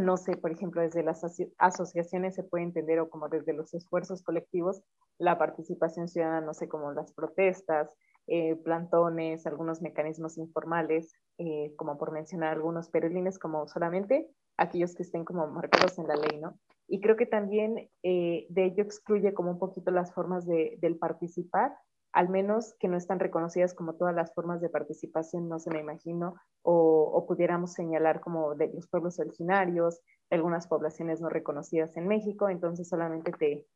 no 0.00 0.16
sé, 0.16 0.38
por 0.38 0.52
ejemplo, 0.52 0.80
desde 0.80 1.02
las 1.02 1.22
asociaciones 1.58 2.34
se 2.34 2.44
puede 2.44 2.64
entender 2.64 2.98
o 3.00 3.10
como 3.10 3.28
desde 3.28 3.52
los 3.52 3.74
esfuerzos 3.74 4.22
colectivos, 4.22 4.80
la 5.18 5.36
participación 5.36 6.08
ciudadana, 6.08 6.40
no 6.40 6.54
sé, 6.54 6.66
como 6.66 6.92
las 6.92 7.12
protestas, 7.12 7.90
eh, 8.28 8.54
plantones, 8.54 9.46
algunos 9.46 9.82
mecanismos 9.82 10.38
informales, 10.38 11.12
eh, 11.38 11.74
como 11.76 11.98
por 11.98 12.12
mencionar 12.12 12.52
algunos, 12.52 12.88
pero 12.88 13.08
como 13.40 13.66
solamente 13.66 14.30
aquellos 14.56 14.94
que 14.94 15.02
estén 15.02 15.24
como 15.24 15.48
marcados 15.48 15.98
en 15.98 16.06
la 16.06 16.14
ley, 16.14 16.38
¿no? 16.40 16.56
Y 16.86 17.00
creo 17.00 17.16
que 17.16 17.26
también 17.26 17.90
eh, 18.04 18.46
de 18.48 18.64
ello 18.64 18.84
excluye 18.84 19.34
como 19.34 19.50
un 19.50 19.58
poquito 19.58 19.90
las 19.90 20.14
formas 20.14 20.46
de, 20.46 20.78
del 20.80 20.98
participar, 20.98 21.76
al 22.12 22.28
menos 22.28 22.74
que 22.78 22.86
no 22.86 22.96
están 22.96 23.18
reconocidas 23.18 23.74
como 23.74 23.94
todas 23.94 24.14
las 24.14 24.32
formas 24.34 24.60
de 24.60 24.68
participación, 24.68 25.48
no 25.48 25.58
se 25.58 25.70
me 25.70 25.80
imagino, 25.80 26.36
o, 26.62 27.24
pudiéramos 27.26 27.72
señalar 27.72 28.20
como 28.20 28.54
de 28.54 28.70
los 28.72 28.86
pueblos 28.86 29.18
originarios, 29.18 30.00
algunas 30.30 30.68
poblaciones 30.68 31.20
no 31.20 31.28
reconocidas 31.28 31.96
en 31.96 32.06
México, 32.06 32.48
entonces 32.48 32.88
solamente 32.88 33.32
te 33.32 33.66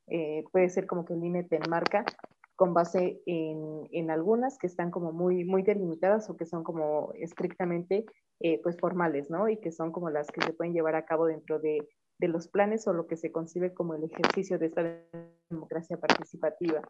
puede 0.52 0.68
ser 0.68 0.86
como 0.86 1.04
que 1.04 1.14
el 1.14 1.24
INE 1.24 1.44
te 1.44 1.56
enmarca 1.56 2.04
con 2.56 2.74
base 2.74 3.20
en, 3.26 3.86
en, 3.92 4.10
algunas 4.10 4.58
que 4.58 4.66
están 4.66 4.90
como 4.90 5.12
muy, 5.12 5.44
muy 5.44 5.62
delimitadas 5.62 6.28
o 6.30 6.36
que 6.36 6.46
son 6.46 6.64
como 6.64 7.12
estrictamente 7.14 8.06
eh, 8.40 8.60
pues 8.62 8.78
formales, 8.78 9.30
¿no? 9.30 9.48
Y 9.48 9.58
que 9.58 9.70
son 9.70 9.92
como 9.92 10.10
las 10.10 10.26
que 10.28 10.40
se 10.40 10.54
pueden 10.54 10.72
llevar 10.72 10.94
a 10.94 11.04
cabo 11.04 11.26
dentro 11.26 11.58
de, 11.58 11.86
de 12.18 12.28
los 12.28 12.48
planes 12.48 12.86
o 12.88 12.92
lo 12.92 13.06
que 13.06 13.16
se 13.16 13.30
concibe 13.30 13.74
como 13.74 13.94
el 13.94 14.04
ejercicio 14.04 14.58
de 14.58 14.66
esta 14.66 14.82
democracia 15.50 15.98
participativa. 15.98 16.82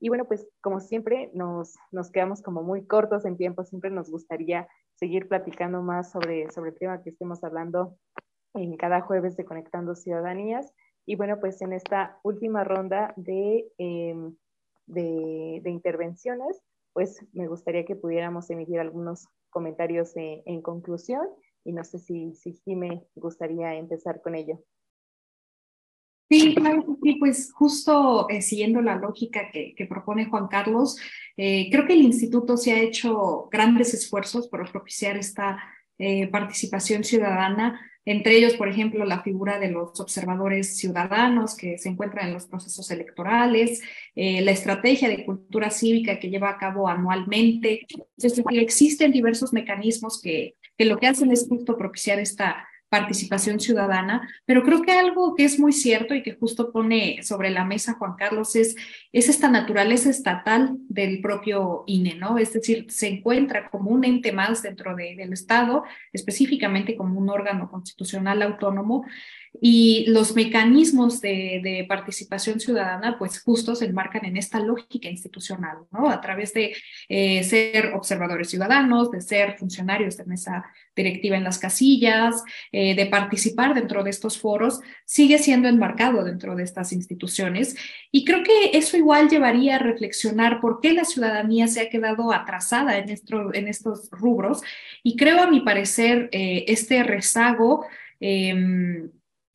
Y 0.00 0.08
bueno, 0.08 0.24
pues 0.26 0.48
como 0.62 0.80
siempre 0.80 1.30
nos, 1.34 1.74
nos 1.92 2.10
quedamos 2.10 2.42
como 2.42 2.62
muy 2.62 2.86
cortos 2.86 3.26
en 3.26 3.36
tiempo, 3.36 3.64
siempre 3.64 3.90
nos 3.90 4.10
gustaría 4.10 4.66
seguir 4.94 5.28
platicando 5.28 5.82
más 5.82 6.10
sobre, 6.10 6.50
sobre 6.50 6.70
el 6.70 6.78
tema 6.78 7.02
que 7.02 7.10
estemos 7.10 7.44
hablando 7.44 7.96
en 8.54 8.76
cada 8.76 9.02
jueves 9.02 9.36
de 9.36 9.44
Conectando 9.44 9.94
Ciudadanías. 9.94 10.72
Y 11.06 11.16
bueno, 11.16 11.38
pues 11.38 11.60
en 11.60 11.74
esta 11.74 12.18
última 12.22 12.64
ronda 12.64 13.12
de, 13.16 13.70
em, 13.78 14.36
de, 14.92 15.62
intervenciones, 15.64 16.60
pues 16.92 17.24
me 17.32 17.48
gustaría 17.48 17.84
que 17.84 17.96
pudiéramos 17.96 18.50
emitir 18.50 18.80
algunos 18.80 19.28
comentarios 19.50 20.12
en 20.16 20.62
conclusión 20.62 21.26
y 21.64 21.72
no 21.72 21.84
sé 21.84 21.98
si, 21.98 22.34
si 22.34 22.76
me 22.76 23.04
gustaría 23.14 23.74
empezar 23.74 24.20
con 24.22 24.34
ello. 24.34 24.62
Sí, 26.30 26.54
sí, 27.02 27.14
pues 27.18 27.52
justo 27.52 28.28
eh, 28.28 28.40
siguiendo 28.40 28.80
la 28.80 28.94
lógica 28.94 29.50
que, 29.50 29.74
propone 29.88 30.26
Juan 30.26 30.46
Carlos, 30.46 30.96
eh, 31.36 31.68
creo 31.72 31.88
que 31.88 31.94
el 31.94 32.02
instituto 32.02 32.56
se 32.56 32.72
ha 32.72 32.80
hecho 32.80 33.48
grandes 33.50 33.94
esfuerzos 33.94 34.46
por 34.46 34.70
propiciar 34.70 35.16
esta 35.16 35.58
eh, 35.98 36.28
participación 36.28 37.02
ciudadana, 37.02 37.80
entre 38.04 38.36
ellos, 38.36 38.54
por 38.54 38.68
ejemplo, 38.68 39.04
la 39.04 39.22
figura 39.22 39.58
de 39.58 39.70
los 39.70 40.00
observadores 40.00 40.76
ciudadanos 40.76 41.56
que 41.56 41.78
se 41.78 41.88
encuentran 41.90 42.28
en 42.28 42.34
los 42.34 42.46
procesos 42.46 42.90
electorales, 42.90 43.82
la 44.14 44.50
estrategia 44.50 45.08
de 45.08 45.24
cultura 45.24 45.70
cívica 45.70 46.18
que 46.18 46.30
lleva 46.30 46.50
a 46.50 46.58
cabo 46.58 46.88
anualmente. 46.88 47.86
Es 48.16 48.42
existen 48.52 49.12
diversos 49.12 49.52
mecanismos 49.52 50.20
que, 50.20 50.56
que 50.78 50.86
lo 50.86 50.98
que 50.98 51.08
hacen 51.08 51.30
es 51.30 51.46
justo 51.46 51.76
propiciar 51.76 52.18
esta 52.18 52.66
participación 52.90 53.60
ciudadana, 53.60 54.28
pero 54.44 54.64
creo 54.64 54.82
que 54.82 54.90
algo 54.90 55.34
que 55.36 55.44
es 55.44 55.60
muy 55.60 55.72
cierto 55.72 56.12
y 56.14 56.22
que 56.22 56.34
justo 56.34 56.72
pone 56.72 57.22
sobre 57.22 57.50
la 57.50 57.64
mesa 57.64 57.94
Juan 57.94 58.16
Carlos 58.18 58.56
es, 58.56 58.74
es 59.12 59.28
esta 59.28 59.48
naturaleza 59.48 60.10
estatal 60.10 60.76
del 60.88 61.20
propio 61.20 61.84
INE, 61.86 62.16
¿no? 62.16 62.36
Es 62.36 62.52
decir, 62.52 62.86
se 62.88 63.06
encuentra 63.06 63.70
como 63.70 63.90
un 63.90 64.04
ente 64.04 64.32
más 64.32 64.62
dentro 64.62 64.96
del 64.96 65.32
Estado, 65.32 65.84
específicamente 66.12 66.96
como 66.96 67.18
un 67.18 67.30
órgano 67.30 67.70
constitucional 67.70 68.42
autónomo, 68.42 69.06
y 69.60 70.04
los 70.08 70.34
mecanismos 70.34 71.20
de, 71.20 71.84
participación 71.88 72.60
ciudadana, 72.60 73.18
pues 73.18 73.42
justo 73.42 73.74
se 73.74 73.86
enmarcan 73.86 74.24
en 74.24 74.36
esta 74.36 74.60
lógica 74.60 75.08
institucional, 75.08 75.78
¿no? 75.90 76.08
A 76.08 76.20
través 76.20 76.52
de 76.54 76.74
eh, 77.08 77.42
ser 77.42 77.92
observadores 77.94 78.48
ciudadanos, 78.48 79.10
de 79.10 79.20
ser 79.20 79.58
funcionarios 79.58 80.16
de 80.16 80.24
mesa 80.24 80.64
directiva 80.94 81.36
en 81.36 81.44
las 81.44 81.58
casillas, 81.58 82.42
eh, 82.72 82.94
de 82.94 83.06
participar 83.06 83.74
dentro 83.74 84.04
de 84.04 84.10
estos 84.10 84.38
foros, 84.38 84.80
sigue 85.04 85.38
siendo 85.38 85.68
enmarcado 85.68 86.24
dentro 86.24 86.54
de 86.54 86.62
estas 86.62 86.92
instituciones. 86.92 87.76
Y 88.12 88.24
creo 88.24 88.42
que 88.42 88.76
eso 88.76 88.96
igual 88.96 89.28
llevaría 89.28 89.76
a 89.76 89.78
reflexionar 89.78 90.60
por 90.60 90.80
qué 90.80 90.92
la 90.92 91.04
ciudadanía 91.04 91.66
se 91.66 91.80
ha 91.80 91.88
quedado 91.88 92.32
atrasada 92.32 92.98
en, 92.98 93.08
en 93.10 93.68
estos 93.68 94.08
rubros. 94.10 94.62
Y 95.02 95.16
creo, 95.16 95.42
a 95.42 95.50
mi 95.50 95.60
parecer, 95.60 96.28
eh, 96.32 96.64
este 96.68 97.02
rezago 97.02 97.86
em, 98.20 99.10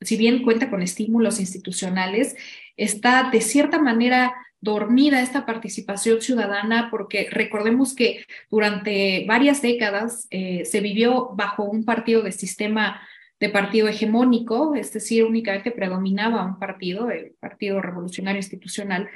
si 0.06 0.18
bien 0.18 0.44
cuenta 0.44 0.70
con 0.70 0.82
estímulos 0.82 1.40
institucionales, 1.40 2.36
está 2.78 3.30
de 3.32 3.42
cierta 3.42 3.80
manera 3.80 4.34
dormida 4.62 5.22
esta 5.22 5.46
participación 5.46 6.22
ciudadana 6.22 6.90
porque 6.90 7.28
recordemos 7.30 7.94
que 7.94 8.26
durante 8.50 9.26
varias 9.28 9.62
décadas 9.62 10.28
eh, 10.32 10.66
se 10.66 10.82
vivió 10.82 11.30
bajo 11.36 11.64
un 11.64 11.86
partido 11.86 12.22
de 12.24 12.32
sistema 12.32 13.02
de 13.40 13.50
partido 13.50 13.88
hegemónico, 13.88 14.76
es 14.76 14.94
decir, 14.94 15.26
únicamente 15.26 15.72
predominaba 15.72 16.46
un 16.46 16.58
partido, 16.58 17.12
el 17.12 17.34
Partido 17.40 17.82
Revolucionario 17.82 18.40
Institucional, 18.40 19.10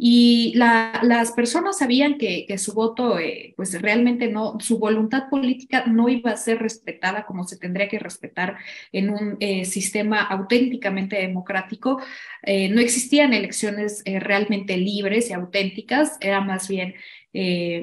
y 0.00 0.52
las 0.54 1.32
personas 1.32 1.78
sabían 1.78 2.18
que, 2.18 2.46
su 2.56 2.72
voto, 2.72 3.18
eh, 3.18 3.52
pues 3.56 3.82
realmente 3.82 4.28
no, 4.28 4.56
su 4.60 4.78
voluntad 4.78 5.28
política 5.28 5.86
no 5.86 6.08
iba 6.08 6.30
a 6.30 6.36
ser 6.36 6.60
respetada 6.60 7.26
como 7.26 7.42
se 7.42 7.58
tendría 7.58 7.88
que 7.88 7.98
respetar 7.98 8.58
en 8.92 9.10
un 9.10 9.36
eh, 9.40 9.64
sistema 9.64 10.22
auténticamente 10.22 11.16
democrático. 11.16 12.00
Eh, 12.44 12.68
no 12.68 12.80
existían 12.80 13.34
elecciones 13.34 14.04
realmente 14.06 14.76
libres 14.76 15.30
y 15.30 15.32
auténticas, 15.32 16.16
era 16.20 16.40
más 16.40 16.68
bien 16.68 16.94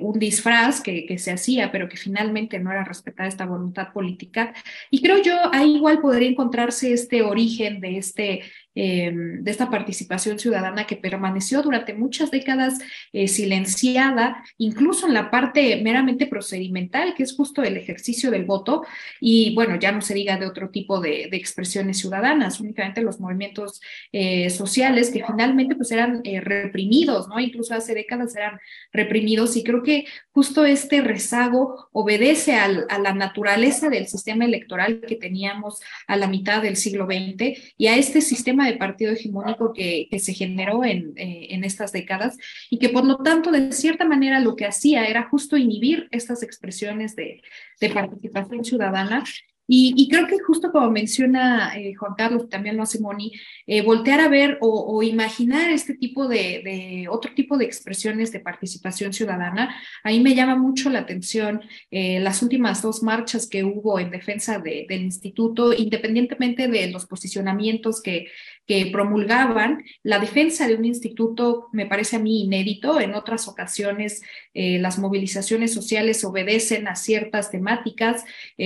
un 0.01 0.19
disfraz 0.19 0.81
que, 0.81 1.05
que, 1.05 1.17
se 1.17 1.31
hacía, 1.31 1.71
pero 1.71 1.87
que 1.87 1.95
finalmente 1.95 2.59
no 2.59 2.71
era 2.71 2.83
respetada 2.83 3.29
esta 3.29 3.45
voluntad 3.45 3.93
política. 3.93 4.53
Y 4.89 5.01
creo 5.01 5.21
yo, 5.21 5.33
ahí 5.53 5.75
igual 5.75 6.01
podría 6.01 6.27
encontrarse 6.27 6.91
este 6.91 7.21
origen 7.21 7.79
de 7.79 7.97
este 7.97 8.41
Em, 8.77 9.41
de 9.41 9.51
esta 9.51 9.69
participación 9.69 10.37
ciudadana 10.37 10.85
que 10.85 10.97
permaneció 10.97 11.61
durante 11.61 11.93
muchas 11.93 12.29
décadas 12.29 12.77
eh, 13.13 13.29
silenciada, 13.29 14.43
incluso 14.57 15.07
en 15.07 15.13
la 15.13 15.31
parte 15.31 15.81
meramente 15.81 16.27
procedimental, 16.27 17.13
que 17.15 17.23
es 17.23 17.33
justo 17.33 17.63
el 17.63 17.77
ejercicio 17.77 18.31
del 18.31 18.43
voto, 18.43 18.83
y 19.21 19.55
bueno, 19.55 19.77
ya 19.79 19.93
no 19.93 20.01
se 20.01 20.13
diga 20.13 20.35
de 20.37 20.45
otro 20.45 20.71
tipo 20.71 20.99
de, 20.99 21.29
expresiones 21.31 21.99
ciudadanas, 21.99 22.59
únicamente 22.59 23.01
los 23.01 23.19
movimientos 23.21 23.79
eh, 24.11 24.49
sociales 24.49 25.09
que 25.09 25.23
finalmente 25.25 25.75
pues 25.75 25.91
eran 25.91 26.19
eh, 26.25 26.41
reprimidos, 26.41 27.29
¿no? 27.29 27.39
Incluso 27.39 27.75
hace 27.75 27.93
décadas 27.93 28.35
eran 28.35 28.59
reprimidos 28.91 29.55
y 29.55 29.63
creo 29.63 29.83
que 29.83 30.05
justo 30.31 30.65
este 30.65 30.99
rezago 30.99 31.87
obedece 31.93 32.55
a 32.55 32.67
la 32.67 33.13
naturaleza 33.13 33.89
del 33.89 34.07
sistema 34.07 34.43
electoral 34.43 35.01
que 35.07 35.15
teníamos 35.15 35.79
a 36.07 36.17
la 36.17 36.27
mitad 36.27 36.61
del 36.61 36.75
siglo 36.75 37.05
XX 37.05 37.73
y 37.77 37.87
a 37.87 37.95
este 37.95 38.19
sistema 38.19 38.64
de 38.65 38.77
partido 38.77 39.11
hegemónico 39.13 39.73
que, 39.73 40.07
se 40.19 40.33
generó 40.33 40.83
en, 40.83 41.13
eh, 41.17 41.47
en, 41.51 41.63
estas 41.63 41.91
décadas 41.91 42.37
y 42.69 42.79
que 42.79 42.89
por 42.89 43.05
lo 43.05 43.17
tanto, 43.17 43.51
de 43.51 43.71
cierta 43.71 44.05
manera, 44.05 44.39
lo 44.39 44.55
que 44.55 44.65
hacía 44.65 45.05
era 45.05 45.29
justo 45.29 45.57
inhibir 45.57 46.07
estas 46.11 46.43
expresiones 46.43 47.15
de, 47.15 47.41
de 47.79 47.89
participación 47.89 48.63
ciudadana. 48.63 49.23
Y, 49.67 50.07
creo 50.09 50.27
que 50.27 50.37
justo 50.39 50.71
como 50.71 50.91
menciona 50.91 51.75
eh, 51.75 51.95
Juan 51.95 52.13
Carlos, 52.15 52.49
también 52.49 52.77
lo 52.77 52.83
hace 52.83 52.99
Moni, 52.99 53.31
eh, 53.65 53.81
voltear 53.81 54.19
a 54.19 54.29
ver 54.29 54.59
o, 54.61 55.01
imaginar 55.01 55.71
este 55.71 55.95
tipo 55.95 56.27
de, 56.27 57.07
otro 57.09 57.33
tipo 57.33 57.57
de 57.57 57.65
expresiones 57.65 58.31
de 58.31 58.41
participación 58.41 59.11
ciudadana, 59.11 59.75
ahí 60.03 60.19
me 60.19 60.35
llama 60.35 60.55
mucho 60.55 60.89
la 60.89 60.99
atención 60.99 61.61
eh, 61.89 62.19
las 62.19 62.43
últimas 62.43 62.83
dos 62.83 63.01
marchas 63.01 63.47
que 63.47 63.63
hubo 63.63 63.99
en 63.99 64.11
defensa 64.11 64.59
del 64.59 65.01
instituto, 65.01 65.73
independientemente 65.73 66.67
de 66.67 66.91
los 66.91 67.07
posicionamientos 67.07 68.03
que, 68.03 68.27
que 68.67 68.87
promulgaban, 68.91 69.83
la 70.03 70.19
defensa 70.19 70.67
de 70.67 70.75
un 70.75 70.85
instituto 70.85 71.67
me 71.71 71.85
parece 71.85 72.15
a 72.15 72.19
mí 72.19 72.43
inédito. 72.43 72.99
En 72.99 73.13
otras 73.13 73.47
ocasiones 73.47 74.21
las 74.53 74.99
movilizaciones 74.99 75.73
sociales 75.73 76.23
obedecen 76.23 76.87
a 76.87 76.95
ciertas 76.95 77.51
temáticas, 77.51 78.23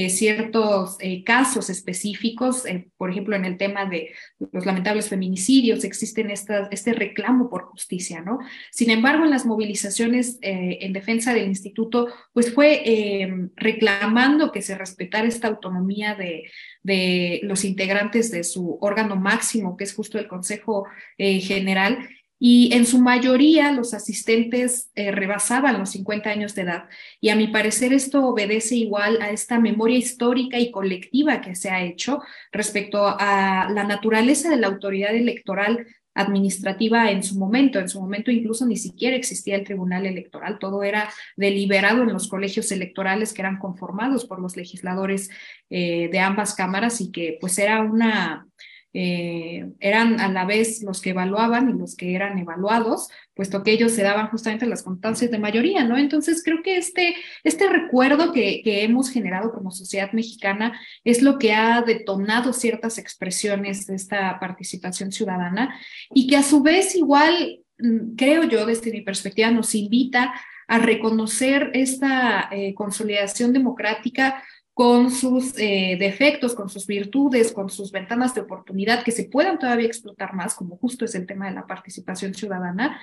ciertos 0.09 0.97
eh, 0.99 1.23
casos 1.23 1.69
específicos, 1.69 2.65
eh, 2.65 2.87
por 2.97 3.09
ejemplo, 3.09 3.35
en 3.35 3.45
el 3.45 3.57
tema 3.57 3.85
de 3.85 4.11
los 4.51 4.65
lamentables 4.65 5.09
feminicidios, 5.09 5.83
existen 5.83 6.29
este 6.31 6.93
reclamo 6.93 7.49
por 7.49 7.63
justicia, 7.63 8.21
¿no? 8.21 8.39
Sin 8.71 8.89
embargo, 8.89 9.23
en 9.23 9.31
las 9.31 9.45
movilizaciones 9.45 10.37
eh, 10.41 10.79
en 10.81 10.93
defensa 10.93 11.33
del 11.33 11.47
instituto, 11.47 12.07
pues 12.33 12.53
fue 12.53 13.49
reclamando 13.55 14.51
que 14.51 14.61
se 14.61 14.77
respetara 14.77 15.27
esta 15.27 15.47
autonomía 15.47 16.15
de, 16.15 16.43
de 16.83 17.39
los 17.43 17.65
integrantes 17.65 18.31
de 18.31 18.43
su 18.43 18.77
órgano 18.81 19.15
máximo, 19.15 19.77
que 19.77 19.83
es 19.83 19.93
justo 19.93 20.17
el 20.17 20.27
Consejo 20.27 20.85
General, 21.17 22.07
y 22.39 22.73
en 22.73 22.85
su 22.85 22.99
mayoría 22.99 23.73
los 23.73 23.93
asistentes 23.93 24.89
eh, 24.95 25.11
rebasaban 25.11 25.77
los 25.77 25.89
50 25.91 26.29
años 26.29 26.55
de 26.55 26.61
edad. 26.61 26.85
Y 27.19 27.29
a 27.29 27.35
mi 27.35 27.47
parecer 27.47 27.91
esto 27.91 28.25
obedece 28.25 28.75
igual 28.75 29.21
a 29.21 29.29
esta 29.29 29.59
memoria 29.59 29.97
histórica 29.97 30.57
y 30.57 30.71
colectiva 30.71 31.41
que 31.41 31.55
se 31.55 31.69
ha 31.69 31.83
hecho 31.83 32.21
respecto 32.53 33.05
a 33.05 33.69
la 33.69 33.83
naturaleza 33.83 34.49
de 34.49 34.55
la 34.55 34.67
autoridad 34.67 35.13
electoral 35.13 35.85
administrativa 36.13 37.11
en 37.11 37.23
su 37.23 37.37
momento. 37.37 37.79
En 37.79 37.89
su 37.89 38.01
momento 38.01 38.31
incluso 38.31 38.65
ni 38.65 38.77
siquiera 38.77 39.15
existía 39.15 39.55
el 39.55 39.63
Tribunal 39.63 40.05
Electoral, 40.05 40.59
todo 40.59 40.83
era 40.83 41.09
deliberado 41.35 42.03
en 42.03 42.13
los 42.13 42.27
colegios 42.27 42.71
electorales 42.71 43.33
que 43.33 43.41
eran 43.41 43.59
conformados 43.59 44.25
por 44.25 44.41
los 44.41 44.55
legisladores 44.57 45.29
eh, 45.69 46.09
de 46.11 46.19
ambas 46.19 46.55
cámaras 46.55 47.01
y 47.01 47.11
que 47.11 47.37
pues 47.39 47.57
era 47.59 47.81
una 47.81 48.47
eh, 48.93 49.69
eran 49.79 50.19
a 50.19 50.31
la 50.31 50.45
vez 50.45 50.81
los 50.81 51.01
que 51.01 51.11
evaluaban 51.11 51.69
y 51.69 51.73
los 51.73 51.95
que 51.95 52.15
eran 52.15 52.39
evaluados, 52.39 53.09
puesto 53.35 53.63
que 53.63 53.71
ellos 53.71 53.91
se 53.91 54.01
daban 54.01 54.29
justamente 54.29 54.65
las 54.65 54.81
constancias 54.81 55.29
de 55.29 55.37
mayoría, 55.37 55.83
¿no? 55.83 55.97
Entonces 55.97 56.41
creo 56.43 56.63
que 56.63 56.77
este, 56.77 57.15
este 57.43 57.69
recuerdo 57.69 58.31
que, 58.33 58.61
que 58.63 58.83
hemos 58.83 59.11
generado 59.11 59.51
como 59.51 59.71
sociedad 59.71 60.11
mexicana 60.11 60.79
es 61.03 61.21
lo 61.21 61.37
que 61.37 61.53
ha 61.53 61.81
detonado 61.81 62.51
ciertas 62.51 62.97
expresiones 62.97 63.85
de 63.85 63.95
esta 63.95 64.39
participación 64.39 65.11
ciudadana 65.11 65.79
y 66.11 66.27
que 66.27 66.37
a 66.37 66.43
su 66.43 66.63
vez 66.63 66.95
igual, 66.95 67.59
mm, 67.77 68.15
creo 68.15 68.43
yo, 68.43 68.65
desde 68.65 68.91
mi 68.91 69.01
perspectiva, 69.01 69.51
nos 69.51 69.75
invita 69.75 70.33
a 70.67 70.77
reconocer 70.77 71.71
esta 71.73 72.47
eh, 72.51 72.73
consolidación 72.75 73.53
democrática 73.53 74.43
con 74.79 75.11
sus 75.11 75.55
eh, 75.57 75.97
defectos, 75.99 76.55
con 76.55 76.69
sus 76.69 76.87
virtudes, 76.87 77.51
con 77.51 77.69
sus 77.69 77.91
ventanas 77.91 78.33
de 78.33 78.39
oportunidad 78.39 79.03
que 79.03 79.11
se 79.11 79.25
puedan 79.25 79.59
todavía 79.59 79.87
explotar 79.87 80.33
más, 80.33 80.55
como 80.55 80.77
justo 80.77 81.03
es 81.03 81.15
el 81.15 81.27
tema 81.27 81.49
de 81.49 81.53
la 81.53 81.67
participación 81.67 82.33
ciudadana, 82.33 82.97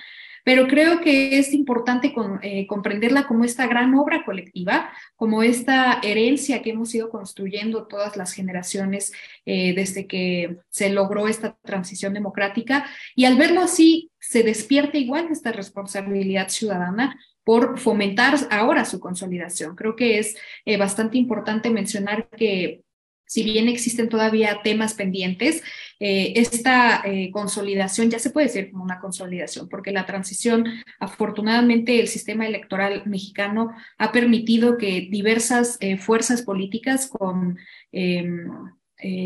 pero 0.47 0.65
creo 0.69 1.01
que 1.01 1.39
es 1.39 1.53
importante 1.53 2.13
eh, 2.41 2.67
comprenderla 2.67 3.27
como 3.27 3.43
esta 3.43 3.67
gran 3.67 3.93
obra 3.95 4.23
colectiva, 4.23 4.89
como 5.17 5.43
esta 5.43 5.99
herencia 6.01 6.61
que 6.61 6.69
hemos 6.69 6.95
ido 6.95 7.09
construyendo 7.09 7.85
todas 7.85 8.15
las 8.15 8.31
generaciones 8.31 9.11
eh, 9.45 9.73
desde 9.75 10.07
que 10.07 10.55
se 10.69 10.89
logró 10.89 11.27
esta 11.27 11.57
transición 11.65 12.13
democrática, 12.13 12.85
y 13.13 13.25
al 13.25 13.35
verlo 13.35 13.59
así, 13.59 14.09
se 14.21 14.41
despierta 14.41 14.97
igual 14.97 15.27
esta 15.31 15.51
responsabilidad 15.51 16.47
ciudadana 16.47 17.19
por 17.43 17.77
fomentar 17.77 18.35
ahora 18.49 18.85
su 18.85 19.01
consolidación. 19.01 19.75
Creo 19.75 19.97
que 19.97 20.17
es 20.17 20.37
eh, 20.63 20.77
bastante 20.77 21.17
importante 21.17 21.69
mencionar 21.69 22.29
que 22.29 22.83
si 23.27 23.43
bien 23.43 23.67
existen 23.67 24.09
todavía 24.09 24.61
temas 24.63 24.93
pendientes, 24.93 25.61
eh, 25.99 26.33
esta 26.37 27.01
eh, 27.05 27.29
consolidación 27.31 28.09
ya 28.09 28.19
se 28.19 28.29
puede 28.29 28.47
decir 28.47 28.71
como 28.71 28.83
una 28.83 28.99
consolidación, 28.99 29.67
porque 29.67 29.91
la 29.91 30.05
transición, 30.05 30.65
afortunadamente, 30.99 31.99
el 31.99 32.07
sistema 32.07 32.47
electoral 32.47 33.03
mexicano 33.05 33.71
ha 33.97 34.11
permitido 34.13 34.77
que 34.77 35.07
diversas 35.11 35.77
eh, 35.81 35.97
fuerzas 35.97 36.41
políticas 36.41 37.07
con 37.07 37.57
em, 37.91 38.47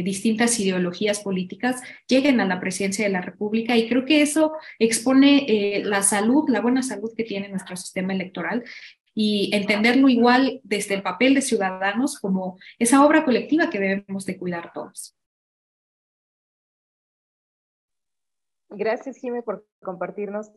distintas 0.04 0.60
ideologías 0.60 1.22
políticas 1.22 1.82
lleguen 2.06 2.42
a 2.42 2.46
la 2.46 2.60
presidencia 2.60 3.06
de 3.06 3.12
la 3.12 3.22
República 3.22 3.78
y 3.78 3.88
creo 3.88 4.04
que 4.04 4.22
eso 4.22 4.52
expone 4.80 5.82
la 5.86 6.04
salud, 6.04 6.50
la 6.50 6.60
buena 6.60 6.84
salud 6.84 7.14
que 7.16 7.24
tiene 7.24 7.48
nuestro 7.48 7.78
sistema 7.78 8.12
electoral 8.12 8.66
y 9.14 9.56
entenderlo 9.56 10.10
igual 10.10 10.62
desde 10.64 10.96
el 10.96 11.04
papel 11.04 11.34
de 11.34 11.42
ciudadanos 11.42 12.20
como 12.20 12.58
esa 12.80 13.06
obra 13.06 13.26
colectiva 13.26 13.70
que 13.70 13.80
debemos 13.80 14.26
de 14.26 14.38
cuidar 14.38 14.72
todos. 14.74 15.16
Gracias, 18.70 19.18
Jimé, 19.18 19.44
por 19.44 19.66
compartirnos 19.82 20.50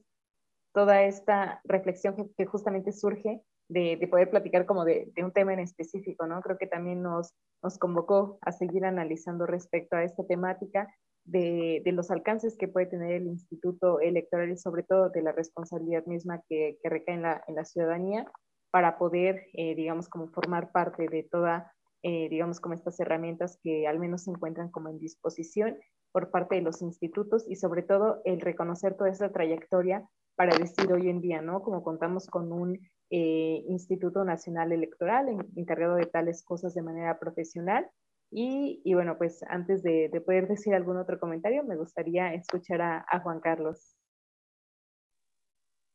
toda 0.72 1.02
esta 1.02 1.60
reflexión 1.64 2.14
que, 2.36 2.46
justamente 2.46 2.92
surge 2.92 3.42
de, 3.68 4.06
poder 4.08 4.30
platicar 4.30 4.66
como 4.66 4.84
de, 4.84 5.12
un 5.16 5.32
tema 5.32 5.52
en 5.52 5.60
específico, 5.60 6.26
¿no? 6.26 6.40
Creo 6.40 6.56
que 6.56 6.68
también 6.68 7.02
nos, 7.02 7.32
nos 7.62 7.76
convocó 7.78 8.38
a 8.42 8.52
seguir 8.52 8.84
analizando 8.84 9.46
respecto 9.46 9.96
a 9.96 10.04
esta 10.04 10.24
temática 10.26 10.88
de, 11.24 11.82
los 11.86 12.10
alcances 12.10 12.56
que 12.56 12.68
puede 12.68 12.86
tener 12.86 13.12
el 13.12 13.26
Instituto 13.26 14.00
Electoral 14.00 14.50
y 14.50 14.56
sobre 14.56 14.82
todo 14.82 15.10
de 15.10 15.22
la 15.22 15.32
responsabilidad 15.32 16.04
misma 16.06 16.42
que, 16.48 16.78
recae 16.84 17.14
en 17.14 17.22
la, 17.22 17.42
en 17.48 17.54
la 17.54 17.64
ciudadanía 17.64 18.26
para 18.70 18.98
poder, 18.98 19.46
eh, 19.52 19.74
digamos, 19.74 20.08
como 20.08 20.28
formar 20.28 20.72
parte 20.72 21.08
de 21.08 21.22
toda, 21.22 21.72
eh, 22.02 22.28
digamos, 22.28 22.60
como 22.60 22.74
estas 22.74 22.98
herramientas 22.98 23.58
que 23.62 23.86
al 23.86 23.98
menos 23.98 24.24
se 24.24 24.30
encuentran 24.30 24.70
como 24.70 24.88
en 24.88 24.98
disposición 24.98 25.78
por 26.12 26.30
parte 26.30 26.56
de 26.56 26.62
los 26.62 26.82
institutos 26.82 27.44
y 27.48 27.56
sobre 27.56 27.82
todo 27.82 28.20
el 28.24 28.40
reconocer 28.40 28.96
toda 28.96 29.10
esa 29.10 29.32
trayectoria 29.32 30.08
para 30.36 30.56
decir 30.56 30.92
hoy 30.92 31.08
en 31.08 31.20
día, 31.20 31.40
¿no? 31.40 31.62
Como 31.62 31.82
contamos 31.82 32.26
con 32.26 32.52
un 32.52 32.78
eh, 33.10 33.64
Instituto 33.68 34.24
Nacional 34.24 34.72
Electoral 34.72 35.28
encargado 35.56 35.96
de 35.96 36.06
tales 36.06 36.44
cosas 36.44 36.74
de 36.74 36.82
manera 36.82 37.18
profesional. 37.18 37.88
Y, 38.36 38.92
bueno, 38.94 39.16
pues 39.16 39.44
antes 39.44 39.84
de, 39.84 40.08
de, 40.12 40.20
poder 40.20 40.48
decir 40.48 40.74
algún 40.74 40.96
otro 40.96 41.20
comentario, 41.20 41.62
me 41.62 41.76
gustaría 41.76 42.34
escuchar 42.34 42.82
a, 42.82 43.06
a 43.08 43.20
Juan 43.20 43.38
Carlos. 43.38 43.96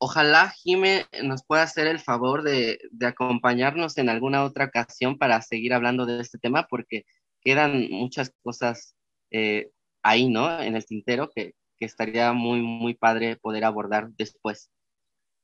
Ojalá 0.01 0.49
Jime 0.49 1.05
nos 1.23 1.43
pueda 1.43 1.63
hacer 1.63 1.85
el 1.87 1.99
favor 1.99 2.43
de, 2.43 2.79
acompañarnos 3.05 3.97
en 3.97 4.07
alguna 4.07 4.45
otra 4.45 4.65
ocasión 4.65 5.17
para 5.17 5.41
seguir 5.41 5.73
hablando 5.73 6.05
de 6.05 6.21
este 6.21 6.37
tema, 6.37 6.67
porque 6.69 7.03
quedan 7.41 7.89
muchas 7.91 8.33
cosas 8.41 8.95
eh, 9.31 9.71
ahí, 10.01 10.29
¿no? 10.29 10.61
En 10.61 10.77
el 10.77 10.85
tintero 10.85 11.29
que, 11.29 11.55
estaría 11.81 12.33
muy, 12.33 12.61
muy 12.61 12.93
padre 12.93 13.37
poder 13.37 13.63
abordar 13.63 14.09
después. 14.11 14.69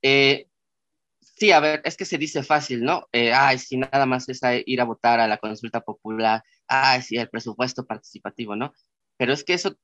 Eh, 0.02 0.48
sí, 1.36 1.52
a 1.52 1.60
ver, 1.60 1.82
es 1.84 1.98
que 1.98 2.06
se 2.06 2.18
dice 2.18 2.44
fácil, 2.44 2.84
¿no? 2.84 3.08
Eh, 3.12 3.34
ay, 3.34 3.58
si 3.60 3.78
nada 3.78 4.06
más 4.06 4.30
es 4.30 4.40
ir 4.66 4.82
a 4.82 4.86
votar 4.86 5.20
a 5.20 5.28
la 5.28 5.38
consulta 5.38 5.82
popular, 5.82 6.44
ay, 6.68 7.02
sí, 7.02 7.18
el 7.18 7.30
presupuesto 7.30 7.86
participativo, 7.86 8.56
¿no? 8.56 8.74
Pero 9.18 9.34
es 9.34 9.44
que 9.44 9.54
eso 9.54 9.76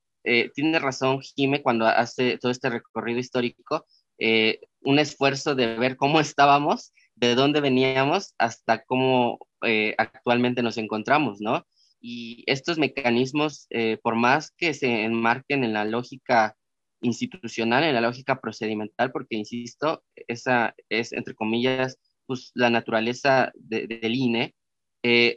tiene 0.53 0.77
razón 0.77 1.19
Jime 1.19 1.63
cuando 1.63 1.87
hace 1.87 2.37
todo 2.37 2.51
este 2.51 2.69
recorrido 2.69 3.17
histórico 3.17 3.87
eh, 4.23 4.59
un 4.81 4.99
esfuerzo 4.99 5.55
de 5.55 5.77
ver 5.77 5.97
cómo 5.97 6.19
estábamos, 6.19 6.93
de 7.15 7.33
dónde 7.33 7.59
veníamos 7.59 8.35
hasta 8.37 8.83
cómo 8.83 9.39
eh, 9.63 9.95
actualmente 9.97 10.61
nos 10.61 10.77
encontramos, 10.77 11.41
¿no? 11.41 11.65
Y 11.99 12.43
estos 12.45 12.77
mecanismos, 12.77 13.65
eh, 13.71 13.97
por 14.03 14.15
más 14.15 14.51
que 14.51 14.75
se 14.75 15.05
enmarquen 15.05 15.63
en 15.63 15.73
la 15.73 15.85
lógica 15.85 16.55
institucional, 17.01 17.83
en 17.83 17.93
la 17.93 18.01
lógica 18.01 18.39
procedimental, 18.39 19.11
porque, 19.11 19.35
insisto, 19.35 20.03
esa 20.27 20.75
es, 20.89 21.13
entre 21.13 21.35
comillas, 21.35 21.97
pues, 22.25 22.51
la 22.55 22.69
naturaleza 22.69 23.51
del 23.55 24.15
INE, 24.15 24.55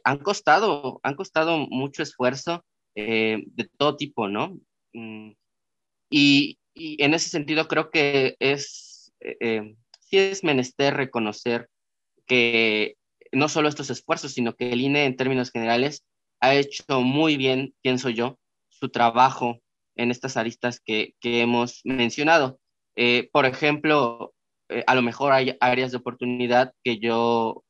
han 0.05 0.19
costado, 0.19 1.01
han 1.03 1.15
costado 1.15 1.59
mucho 1.59 2.03
esfuerzo 2.03 2.65
de 2.95 3.71
todo 3.79 3.97
tipo, 3.97 4.29
¿no? 4.29 4.59
Mm, 4.93 5.33
y, 6.11 6.59
y 6.75 7.03
en 7.03 7.15
ese 7.15 7.31
sentido 7.31 7.69
creo 7.69 7.91
que 7.91 8.37
es, 8.41 9.13
eh, 9.21 9.37
eh, 9.41 9.77
sí 10.01 10.19
es 10.19 10.45
menester 10.45 10.95
reconocer 10.95 11.69
que 12.27 12.97
no 13.33 13.49
solo 13.49 13.69
estos 13.69 13.91
esfuerzos, 13.91 14.33
sino 14.33 14.55
que 14.55 14.71
el 14.71 14.81
INE 14.81 15.05
en 15.07 15.17
términos 15.17 15.51
generales 15.51 16.05
ha 16.41 16.55
hecho 16.55 17.01
muy 17.01 17.37
bien, 17.37 17.75
pienso 17.83 18.11
yo, 18.11 18.39
su 18.69 18.91
trabajo 18.91 19.61
en 19.97 20.11
estas 20.11 20.37
aristas 20.37 20.81
que, 20.81 21.15
que 21.21 21.41
hemos 21.41 21.81
mencionado. 21.85 22.59
Eh, 22.97 23.29
por 23.33 23.47
ejemplo, 23.47 24.35
a 24.87 24.95
lo 24.95 25.03
mejor 25.03 25.33
hay 25.33 25.57
áreas 25.61 25.91
de 25.93 25.99
oportunidad 25.99 26.73
que 26.83 26.99
yo 26.99 27.65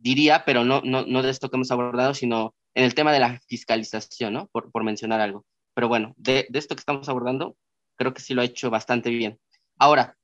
diría, 0.00 0.44
pero 0.44 0.64
no, 0.64 0.80
no, 0.82 1.04
no 1.06 1.22
de 1.22 1.30
esto 1.30 1.48
que 1.48 1.56
hemos 1.56 1.70
abordado, 1.70 2.14
sino 2.14 2.54
en 2.74 2.84
el 2.84 2.94
tema 2.94 3.12
de 3.12 3.20
la 3.20 3.40
fiscalización, 3.46 4.32
¿no? 4.32 4.48
Por, 4.48 4.70
por 4.70 4.84
mencionar 4.84 5.20
algo. 5.20 5.44
Pero 5.74 5.88
bueno, 5.88 6.14
de, 6.16 6.46
de, 6.48 6.58
esto 6.58 6.74
que 6.74 6.80
estamos 6.80 7.08
abordando, 7.08 7.56
creo 7.96 8.14
que 8.14 8.22
sí 8.22 8.34
lo 8.34 8.42
ha 8.42 8.46
hecho 8.46 8.70
bastante 8.70 9.10
bien. 9.10 9.38
Ahora, 9.78 10.16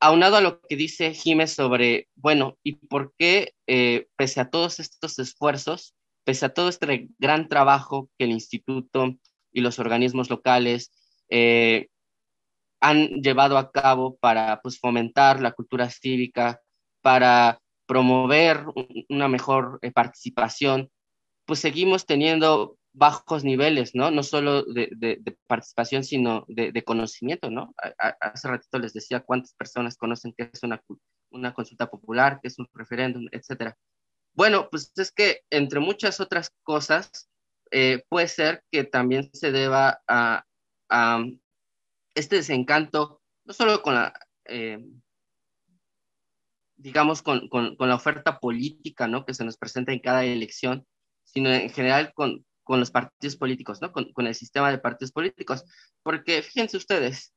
aunado 0.00 0.36
a 0.36 0.40
lo 0.40 0.60
que 0.60 0.76
dice 0.76 1.14
Jiménez 1.14 1.52
sobre, 1.52 2.08
bueno, 2.14 2.58
¿y 2.62 2.74
por 2.74 3.14
qué, 3.16 3.54
eh, 3.66 4.08
pese 4.16 4.40
a 4.40 4.50
todos 4.50 4.80
estos 4.80 5.18
esfuerzos, 5.18 5.94
pese 6.24 6.46
a 6.46 6.54
todo 6.54 6.68
este 6.68 7.08
gran 7.18 7.48
trabajo 7.48 8.10
que 8.18 8.24
el 8.24 8.32
instituto 8.32 9.14
y 9.52 9.60
los 9.60 9.78
organismos 9.78 10.30
locales 10.30 10.90
eh, 11.28 11.88
han 12.80 13.22
llevado 13.22 13.58
a 13.58 13.70
cabo 13.70 14.16
para 14.16 14.60
pues, 14.60 14.78
fomentar 14.78 15.40
la 15.40 15.52
cultura 15.52 15.88
cívica, 15.88 16.60
para 17.00 17.60
promover 17.86 18.64
una 19.08 19.28
mejor 19.28 19.78
eh, 19.82 19.92
participación, 19.92 20.90
pues 21.44 21.60
seguimos 21.60 22.06
teniendo 22.06 22.76
bajos 22.92 23.44
niveles, 23.44 23.94
¿no? 23.94 24.10
No 24.10 24.22
solo 24.22 24.64
de, 24.64 24.90
de, 24.96 25.36
participación, 25.46 26.04
sino 26.04 26.44
de, 26.48 26.72
de 26.72 26.84
conocimiento, 26.84 27.50
¿no? 27.50 27.74
hace 28.20 28.48
ratito 28.48 28.78
les 28.78 28.92
decía 28.92 29.20
cuántas 29.20 29.54
personas 29.54 29.96
conocen 29.96 30.34
qué 30.36 30.50
es 30.52 30.62
una, 30.62 30.82
una 31.30 31.54
consulta 31.54 31.88
popular, 31.88 32.38
qué 32.42 32.48
es 32.48 32.58
un 32.58 32.68
referéndum, 32.74 33.26
etcétera. 33.32 33.76
Bueno, 34.34 34.68
pues 34.70 34.92
es 34.96 35.12
que 35.12 35.40
entre 35.50 35.80
muchas 35.80 36.20
otras 36.20 36.50
cosas, 36.62 37.30
eh, 37.72 38.04
puede 38.10 38.28
ser 38.28 38.62
que 38.70 38.84
también 38.84 39.30
se 39.32 39.50
deba 39.50 40.02
a, 40.06 40.44
este 42.14 42.36
desencanto, 42.36 43.22
no 43.44 43.54
solo 43.54 43.80
con 43.80 43.94
la, 43.94 44.12
eh, 44.44 44.78
digamos, 46.76 47.22
con, 47.22 47.48
con, 47.48 47.74
la 47.78 47.94
oferta 47.94 48.38
política, 48.38 49.08
¿no? 49.08 49.24
Que 49.24 49.32
se 49.32 49.46
nos 49.46 49.56
presenta 49.56 49.90
en 49.92 50.00
cada 50.00 50.22
elección, 50.22 50.86
sino 51.24 51.50
en 51.50 51.70
general 51.70 52.12
con, 52.12 52.44
con 52.62 52.78
los 52.78 52.90
partidos 52.90 53.36
políticos, 53.36 53.80
¿no? 53.80 53.90
Con, 53.90 54.26
el 54.26 54.34
sistema 54.34 54.70
de 54.70 54.76
partidos 54.76 55.12
políticos. 55.12 55.64
Porque 56.02 56.42
fíjense 56.42 56.76
ustedes, 56.76 57.32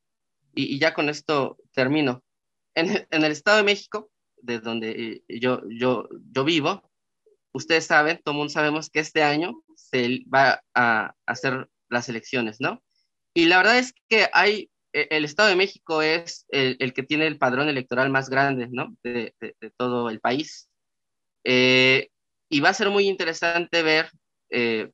y, 0.54 0.78
ya 0.80 0.94
con 0.94 1.08
esto 1.08 1.58
termino, 1.72 2.26
en, 2.74 3.08
en, 3.10 3.24
el 3.24 3.32
Estado 3.32 3.58
de 3.58 3.64
México, 3.64 4.12
de 4.36 4.60
donde 4.60 5.24
eh, 5.30 5.40
yo, 5.40 5.62
yo, 5.70 6.10
yo 6.34 6.44
vivo, 6.44 6.92
ustedes 7.56 7.86
saben, 7.86 8.20
todo 8.24 8.34
el 8.34 8.38
mundo 8.38 8.52
sabemos 8.52 8.90
que 8.90 9.00
este 9.00 9.24
año 9.24 9.64
se 9.76 10.24
va 10.34 10.62
a 10.74 11.16
hacer 11.26 11.70
las 11.90 12.10
elecciones, 12.10 12.58
¿no? 12.60 12.84
Y 13.34 13.46
la 13.46 13.58
verdad 13.58 13.80
es 13.80 13.94
que 14.10 14.28
hay, 14.34 14.70
e, 14.94 15.08
el 15.12 15.24
Estado 15.24 15.50
de 15.50 15.56
México 15.56 16.02
es 16.02 16.46
el, 16.50 16.94
que 16.94 17.04
tiene 17.04 17.28
el 17.28 17.38
padrón 17.38 17.70
electoral 17.70 18.10
más 18.10 18.30
grande, 18.30 18.68
¿no? 18.70 18.96
De 19.04 19.34
todo 19.78 20.10
el 20.10 20.20
país. 20.20 20.70
Eh, 21.46 22.10
y 22.50 22.60
va 22.60 22.70
a 22.70 22.74
ser 22.74 22.90
muy 22.90 23.08
interesante 23.08 23.84
ver 23.84 24.10
eh, 24.50 24.92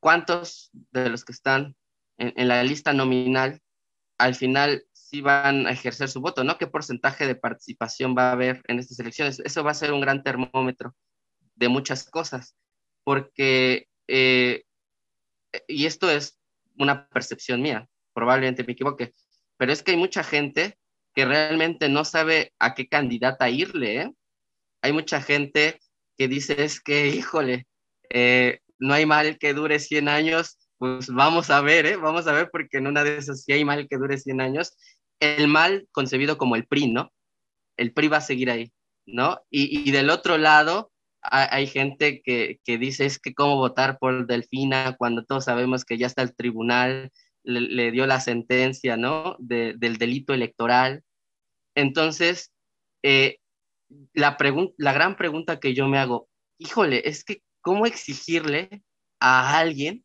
cuántos 0.00 0.70
de 0.72 1.10
los 1.10 1.24
que 1.24 1.32
están 1.32 1.76
en, 2.18 2.48
la 2.48 2.64
lista 2.64 2.92
nominal 2.92 3.60
al 4.18 4.34
final 4.34 4.84
sí 5.16 5.22
van 5.22 5.66
a 5.66 5.70
ejercer 5.70 6.08
su 6.08 6.20
voto, 6.20 6.44
¿no? 6.44 6.58
¿Qué 6.58 6.66
porcentaje 6.66 7.26
de 7.26 7.34
participación 7.34 8.14
va 8.16 8.28
a 8.28 8.32
haber 8.32 8.62
en 8.68 8.78
estas 8.78 8.98
elecciones? 8.98 9.40
Eso 9.40 9.64
va 9.64 9.70
a 9.70 9.74
ser 9.74 9.92
un 9.92 10.00
gran 10.00 10.22
termómetro 10.22 10.94
de 11.54 11.68
muchas 11.68 12.04
cosas, 12.04 12.54
porque, 13.02 13.88
eh, 14.08 14.64
y 15.66 15.86
esto 15.86 16.10
es 16.10 16.38
una 16.78 17.08
percepción 17.08 17.62
mía, 17.62 17.88
probablemente 18.12 18.64
me 18.64 18.74
equivoque, 18.74 19.14
pero 19.56 19.72
es 19.72 19.82
que 19.82 19.92
hay 19.92 19.96
mucha 19.96 20.22
gente 20.22 20.78
que 21.14 21.24
realmente 21.24 21.88
no 21.88 22.04
sabe 22.04 22.52
a 22.58 22.74
qué 22.74 22.88
candidata 22.88 23.48
irle, 23.48 24.02
¿eh? 24.02 24.12
Hay 24.82 24.92
mucha 24.92 25.22
gente 25.22 25.80
que 26.18 26.28
dice 26.28 26.62
es 26.62 26.80
que, 26.80 27.08
híjole, 27.08 27.66
eh, 28.10 28.60
no 28.78 28.92
hay 28.92 29.06
mal 29.06 29.38
que 29.38 29.54
dure 29.54 29.78
100 29.78 30.08
años, 30.08 30.58
pues 30.76 31.08
vamos 31.08 31.48
a 31.48 31.62
ver, 31.62 31.86
¿eh? 31.86 31.96
Vamos 31.96 32.26
a 32.26 32.32
ver, 32.32 32.50
porque 32.50 32.76
en 32.76 32.86
una 32.86 33.02
de 33.02 33.16
esas, 33.16 33.44
si 33.44 33.52
hay 33.52 33.64
mal 33.64 33.88
que 33.88 33.96
dure 33.96 34.18
100 34.18 34.42
años, 34.42 34.76
el 35.20 35.48
mal 35.48 35.88
concebido 35.92 36.38
como 36.38 36.56
el 36.56 36.66
PRI, 36.66 36.88
¿no? 36.88 37.12
El 37.76 37.92
PRI 37.92 38.08
va 38.08 38.18
a 38.18 38.22
seguir 38.22 38.50
ahí, 38.50 38.72
¿no? 39.06 39.40
Y, 39.50 39.88
y 39.88 39.92
del 39.92 40.10
otro 40.10 40.38
lado 40.38 40.92
hay, 41.30 41.66
gente 41.66 42.22
que, 42.22 42.60
dice 42.78 43.06
es 43.06 43.18
que 43.18 43.34
cómo 43.34 43.56
votar 43.56 43.98
por 43.98 44.26
Delfina 44.26 44.96
cuando 44.96 45.24
todos 45.24 45.44
sabemos 45.44 45.84
que 45.84 45.98
ya 45.98 46.06
está 46.06 46.22
el 46.22 46.34
tribunal, 46.34 47.12
le, 47.42 47.90
dio 47.90 48.06
la 48.06 48.20
sentencia, 48.20 48.96
¿no? 48.96 49.36
del 49.38 49.98
delito 49.98 50.34
electoral. 50.34 51.02
Entonces, 51.74 52.52
eh, 53.02 53.38
la, 54.12 54.36
la 54.78 54.92
gran 54.92 55.16
pregunta 55.16 55.60
que 55.60 55.74
yo 55.74 55.88
me 55.88 55.98
hago, 55.98 56.28
híjole, 56.58 57.08
es 57.08 57.24
que 57.24 57.42
cómo 57.60 57.86
exigirle 57.86 58.82
a 59.20 59.58
alguien 59.58 60.04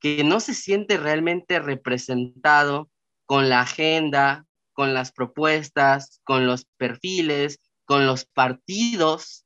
que 0.00 0.24
no 0.24 0.40
se 0.40 0.54
siente 0.54 0.96
realmente 0.96 1.60
representado 1.60 2.90
con 3.26 3.48
la 3.48 3.60
agenda, 3.60 4.46
con 4.72 4.94
las 4.94 5.12
propuestas, 5.12 6.20
con 6.24 6.46
los 6.46 6.64
perfiles, 6.76 7.60
con 7.84 8.06
los 8.06 8.24
partidos, 8.24 9.44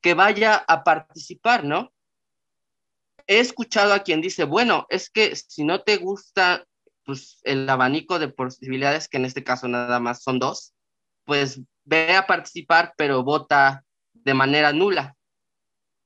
que 0.00 0.14
vaya 0.14 0.56
a 0.56 0.84
participar, 0.84 1.64
¿no? 1.64 1.92
He 3.26 3.40
escuchado 3.40 3.92
a 3.92 4.00
quien 4.00 4.20
dice, 4.20 4.44
bueno, 4.44 4.86
es 4.88 5.10
que 5.10 5.34
si 5.36 5.64
no 5.64 5.82
te 5.82 5.96
gusta 5.96 6.64
pues, 7.04 7.40
el 7.42 7.68
abanico 7.68 8.18
de 8.18 8.28
posibilidades, 8.28 9.08
que 9.08 9.18
en 9.18 9.24
este 9.24 9.44
caso 9.44 9.68
nada 9.68 10.00
más 10.00 10.22
son 10.22 10.38
dos, 10.38 10.74
pues 11.24 11.60
ve 11.84 12.16
a 12.16 12.26
participar, 12.26 12.94
pero 12.96 13.22
vota 13.22 13.84
de 14.12 14.34
manera 14.34 14.72
nula. 14.72 15.16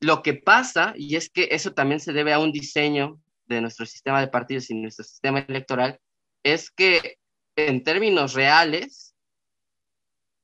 Lo 0.01 0.23
que 0.23 0.35
pasa, 0.35 0.95
y 0.97 1.17
es 1.17 1.31
que 1.31 1.49
eso 1.53 1.75
también 1.75 2.01
se 2.01 2.13
debe 2.13 2.33
a 2.33 2.39
un 2.39 2.51
diseño 2.51 3.21
de 3.47 3.61
nuestro 3.61 3.87
sistema 3.87 4.21
de 4.21 4.29
partidos 4.29 4.71
y 4.71 4.75
nuestro 4.75 5.05
sistema 5.05 5.41
electoral, 5.41 6.01
es 6.43 6.71
que 6.71 7.19
en 7.57 7.85
términos 7.85 8.35
reales, 8.35 9.15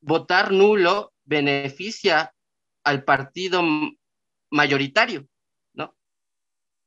votar 0.01 0.53
nulo 0.53 1.13
beneficia 1.25 2.35
al 2.85 3.05
partido 3.05 3.63
mayoritario, 4.51 5.27
¿no? 5.75 5.95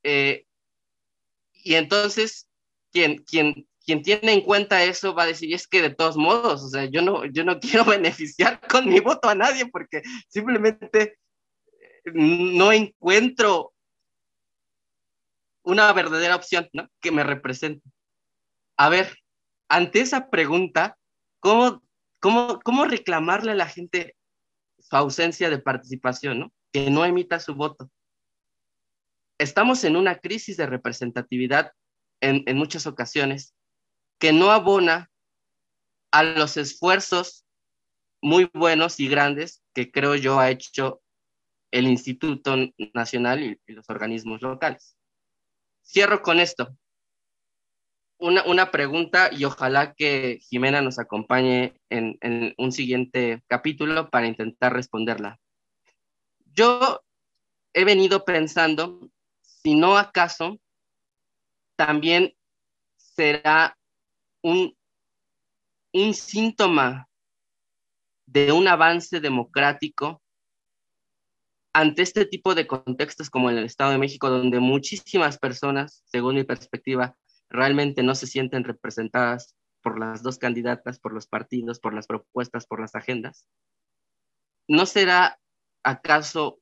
Eh, 0.03 0.45
y 1.53 1.75
entonces, 1.75 2.47
quien, 2.91 3.23
quien, 3.23 3.67
quien 3.85 4.01
tiene 4.01 4.33
en 4.33 4.41
cuenta 4.41 4.83
eso 4.83 5.13
va 5.13 5.23
a 5.23 5.27
decir, 5.27 5.53
es 5.53 5.67
que 5.67 5.81
de 5.81 5.93
todos 5.93 6.17
modos, 6.17 6.63
o 6.63 6.69
sea, 6.69 6.85
yo 6.85 7.01
no, 7.01 7.25
yo 7.25 7.43
no 7.43 7.59
quiero 7.59 7.85
beneficiar 7.85 8.59
con 8.67 8.87
mi 8.87 8.99
voto 8.99 9.29
a 9.29 9.35
nadie 9.35 9.65
porque 9.67 10.01
simplemente 10.27 11.17
no 12.05 12.71
encuentro 12.71 13.73
una 15.63 15.91
verdadera 15.93 16.35
opción 16.35 16.67
¿no? 16.73 16.89
que 16.99 17.11
me 17.11 17.23
represente. 17.23 17.87
A 18.81 18.89
ver, 18.89 19.15
ante 19.69 20.01
esa 20.01 20.31
pregunta, 20.31 20.97
¿cómo, 21.39 21.83
cómo, 22.19 22.59
cómo 22.61 22.85
reclamarle 22.85 23.51
a 23.51 23.55
la 23.55 23.67
gente 23.67 24.15
su 24.79 24.95
ausencia 24.95 25.51
de 25.51 25.59
participación, 25.59 26.39
¿no? 26.39 26.53
que 26.71 26.89
no 26.89 27.05
emita 27.05 27.39
su 27.39 27.53
voto? 27.53 27.91
Estamos 29.37 29.83
en 29.83 29.97
una 29.97 30.17
crisis 30.17 30.57
de 30.57 30.65
representatividad 30.65 31.73
en, 32.21 32.41
en 32.47 32.57
muchas 32.57 32.87
ocasiones 32.87 33.53
que 34.17 34.33
no 34.33 34.49
abona 34.49 35.11
a 36.09 36.23
los 36.23 36.57
esfuerzos 36.57 37.45
muy 38.19 38.49
buenos 38.51 38.99
y 38.99 39.07
grandes 39.07 39.61
que 39.75 39.91
creo 39.91 40.15
yo 40.15 40.39
ha 40.39 40.49
hecho 40.49 41.03
el 41.69 41.85
Instituto 41.85 42.55
Nacional 42.95 43.43
y, 43.43 43.61
los 43.67 43.87
organismos 43.91 44.41
locales. 44.41 44.97
Cierro 45.85 46.23
con 46.23 46.39
esto. 46.39 46.75
Una, 48.21 48.43
una, 48.43 48.69
pregunta 48.69 49.29
y 49.33 49.45
ojalá 49.45 49.95
que 49.95 50.37
Jimena 50.43 50.81
nos 50.81 50.99
acompañe 50.99 51.73
en, 51.89 52.19
en 52.21 52.53
un 52.59 52.71
siguiente 52.71 53.41
capítulo 53.47 54.11
para 54.11 54.27
intentar 54.27 54.73
responderla. 54.73 55.39
Yo 56.53 57.01
he 57.73 57.83
venido 57.83 58.23
pensando 58.23 59.09
si 59.41 59.73
no 59.73 59.97
acaso 59.97 60.59
también 61.75 62.35
será 62.95 63.75
un, 64.43 64.77
un 65.93 66.13
síntoma 66.13 67.07
de 68.27 68.51
un 68.51 68.67
avance 68.67 69.19
democrático 69.19 70.21
ante 71.73 72.01
este 72.01 72.25
tipo 72.25 72.53
de 72.53 72.67
contextos 72.67 73.29
como 73.29 73.49
en 73.49 73.57
el 73.57 73.65
Estado 73.65 73.91
de 73.91 73.97
México, 73.97 74.29
donde 74.29 74.59
muchísimas 74.59 75.37
personas, 75.37 76.03
según 76.05 76.35
mi 76.35 76.43
perspectiva, 76.43 77.15
realmente 77.51 78.03
no 78.03 78.15
se 78.15 78.27
sienten 78.27 78.63
representadas 78.63 79.55
por 79.81 79.99
las 79.99 80.23
dos 80.23 80.37
candidatas, 80.37 80.99
por 80.99 81.13
los 81.13 81.27
partidos, 81.27 81.79
por 81.79 81.93
las 81.93 82.07
propuestas, 82.07 82.65
por 82.65 82.79
las 82.79 82.95
agendas. 82.95 83.47
¿No 84.67 84.85
será 84.85 85.39
acaso 85.83 86.59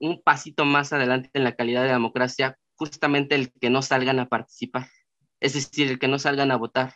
un 0.00 0.22
pasito 0.22 0.64
más 0.64 0.92
adelante 0.92 1.30
en 1.34 1.44
la 1.44 1.54
calidad 1.54 1.82
de 1.82 1.88
la 1.88 1.94
democracia 1.94 2.58
justamente 2.76 3.34
el 3.34 3.52
que 3.52 3.70
no 3.70 3.82
salgan 3.82 4.18
a 4.18 4.28
participar? 4.28 4.88
Es 5.40 5.52
decir, 5.52 5.88
el 5.88 5.98
que 5.98 6.08
no 6.08 6.18
salgan 6.18 6.50
a 6.50 6.56
votar. 6.56 6.94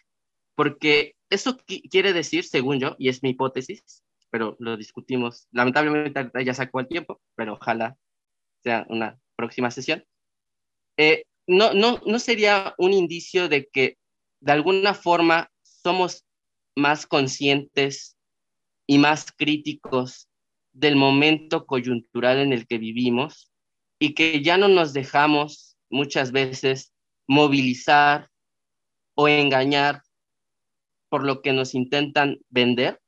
Porque 0.54 1.14
eso 1.30 1.56
quiere 1.66 2.12
decir, 2.12 2.44
según 2.44 2.80
yo, 2.80 2.96
y 2.98 3.10
es 3.10 3.22
mi 3.22 3.30
hipótesis, 3.30 4.02
pero 4.30 4.56
lo 4.58 4.76
discutimos. 4.76 5.46
Lamentablemente 5.52 6.44
ya 6.44 6.54
sacó 6.54 6.80
el 6.80 6.88
tiempo, 6.88 7.20
pero 7.36 7.54
ojalá 7.54 7.96
sea 8.62 8.86
una 8.88 9.20
próxima 9.36 9.70
sesión. 9.70 10.04
Eh, 10.96 11.22
no, 11.48 11.74
no, 11.74 12.00
no 12.06 12.18
sería 12.18 12.74
un 12.78 12.92
indicio 12.92 13.48
de 13.48 13.66
que 13.66 13.98
de 14.40 14.52
alguna 14.52 14.94
forma 14.94 15.50
somos 15.62 16.24
más 16.76 17.06
conscientes 17.06 18.16
y 18.86 18.98
más 18.98 19.32
críticos 19.32 20.28
del 20.72 20.94
momento 20.94 21.66
coyuntural 21.66 22.38
en 22.38 22.52
el 22.52 22.66
que 22.66 22.78
vivimos 22.78 23.50
y 23.98 24.14
que 24.14 24.42
ya 24.42 24.56
no 24.56 24.68
nos 24.68 24.92
dejamos 24.92 25.76
muchas 25.90 26.30
veces 26.30 26.92
movilizar 27.26 28.30
o 29.14 29.26
engañar 29.26 30.02
por 31.08 31.24
lo 31.24 31.42
que 31.42 31.52
nos 31.52 31.74
intentan 31.74 32.38
vender 32.48 33.00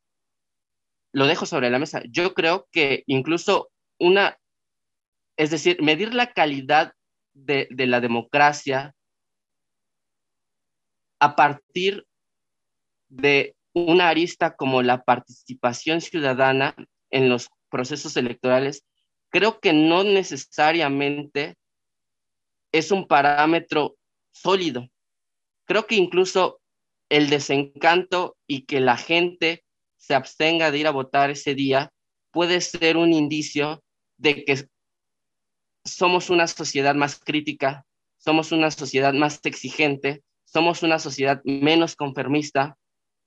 lo 1.13 1.27
dejo 1.27 1.47
sobre 1.47 1.71
la 1.71 1.79
mesa. 1.79 2.03
Yo 2.09 2.35
creo 2.35 2.69
que 2.71 3.03
incluso 3.07 3.71
una, 3.99 4.39
es 5.37 5.51
decir, 5.51 5.83
medir 5.83 6.15
la 6.15 6.33
calidad 6.33 6.95
de, 7.45 7.69
la 7.87 8.01
democracia 8.01 8.95
a 11.19 11.37
partir 11.37 12.07
de 13.09 13.55
una 13.73 14.09
arista 14.09 14.57
como 14.57 14.83
la 14.83 15.03
participación 15.03 16.01
ciudadana 16.01 16.75
en 17.11 17.29
los 17.29 17.49
procesos 17.69 18.17
electorales, 18.17 18.85
creo 19.31 19.61
que 19.61 19.73
no 19.73 20.05
necesariamente 20.05 21.57
es 22.73 22.91
un 22.91 23.07
parámetro 23.07 23.97
sólido. 24.33 24.89
Creo 25.67 25.87
que 25.87 25.97
incluso 25.97 26.61
el 27.09 27.29
desencanto 27.29 28.37
y 28.47 28.63
que 28.63 28.81
la 28.81 28.97
gente 28.97 29.65
se 29.97 30.15
abstenga 30.15 30.71
de 30.71 30.79
ir 30.79 30.87
a 30.87 30.93
votar 30.93 31.31
ese 31.31 31.55
día 31.55 31.93
puede 32.31 32.61
ser 32.61 32.97
un 32.97 33.13
indicio 33.13 33.83
de 34.17 34.45
que 34.45 34.69
somos 35.85 36.31
una 36.31 36.47
sociedad 36.47 36.95
más 36.95 37.19
crítica, 37.19 37.85
somos 38.19 38.53
una 38.53 38.71
sociedad 38.71 39.13
más 39.15 39.41
exigente, 39.45 40.23
somos 40.45 40.83
una 40.83 40.99
sociedad 40.99 41.41
menos 41.45 41.97
conformista, 41.97 42.77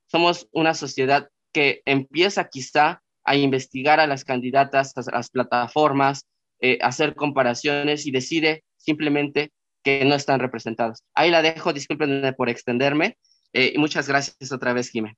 somos 0.07 0.47
una 0.51 0.73
sociedad 0.73 1.29
que 1.51 1.81
empieza 1.85 2.49
quizá 2.49 3.01
a 3.23 3.35
investigar 3.35 3.99
a 3.99 4.07
las 4.07 4.23
candidatas, 4.25 4.93
a 4.97 5.11
las 5.11 5.29
plataformas, 5.29 6.27
eh, 6.59 6.77
hacer 6.81 7.15
comparaciones 7.15 8.05
y 8.05 8.11
decide 8.11 8.63
simplemente 8.77 9.51
que 9.83 10.05
no 10.05 10.15
están 10.15 10.39
representados. 10.39 11.03
Ahí 11.13 11.29
la 11.29 11.41
dejo, 11.41 11.73
discúlpenme 11.73 12.33
por 12.33 12.49
extenderme. 12.49 13.17
Eh, 13.53 13.77
muchas 13.77 14.07
gracias 14.07 14.51
otra 14.51 14.73
vez, 14.73 14.89
Jiménez. 14.89 15.17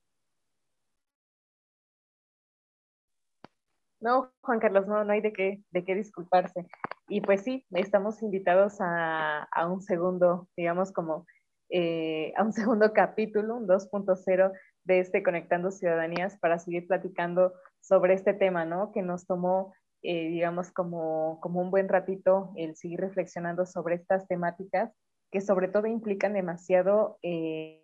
No, 4.05 4.31
Juan 4.41 4.59
Carlos, 4.59 4.85
no, 4.87 5.03
no 5.03 5.13
hay 5.13 5.21
de 5.21 5.33
qué, 5.33 5.63
de 5.71 5.83
qué 5.83 5.95
disculparse. 5.95 6.67
Y 7.07 7.21
pues 7.21 7.41
sí, 7.41 7.65
estamos 7.71 8.21
invitados 8.21 8.77
a, 8.79 9.47
un 9.67 9.81
segundo, 9.81 10.47
digamos 10.55 10.91
como, 10.91 11.25
eh, 11.71 12.31
a 12.37 12.43
un 12.43 12.53
segundo 12.53 12.93
capítulo, 12.93 13.55
un 13.55 13.67
2.0 13.67 14.51
de 14.83 14.99
este 14.99 15.23
Conectando 15.23 15.71
Ciudadanías 15.71 16.37
para 16.37 16.59
seguir 16.59 16.85
platicando 16.85 17.55
sobre 17.81 18.13
este 18.13 18.35
tema, 18.35 18.63
¿no? 18.63 18.91
Que 18.91 19.01
nos 19.01 19.25
tomó, 19.25 19.73
eh, 20.03 20.27
digamos, 20.27 20.71
como, 20.71 21.39
como 21.41 21.61
un 21.61 21.71
buen 21.71 21.89
ratito 21.89 22.51
el 22.57 22.75
seguir 22.75 22.99
reflexionando 22.99 23.65
sobre 23.65 23.95
estas 23.95 24.27
temáticas 24.27 24.93
que 25.31 25.41
sobre 25.41 25.67
todo 25.67 25.87
implican 25.87 26.33
demasiado 26.33 27.17
eh, 27.23 27.83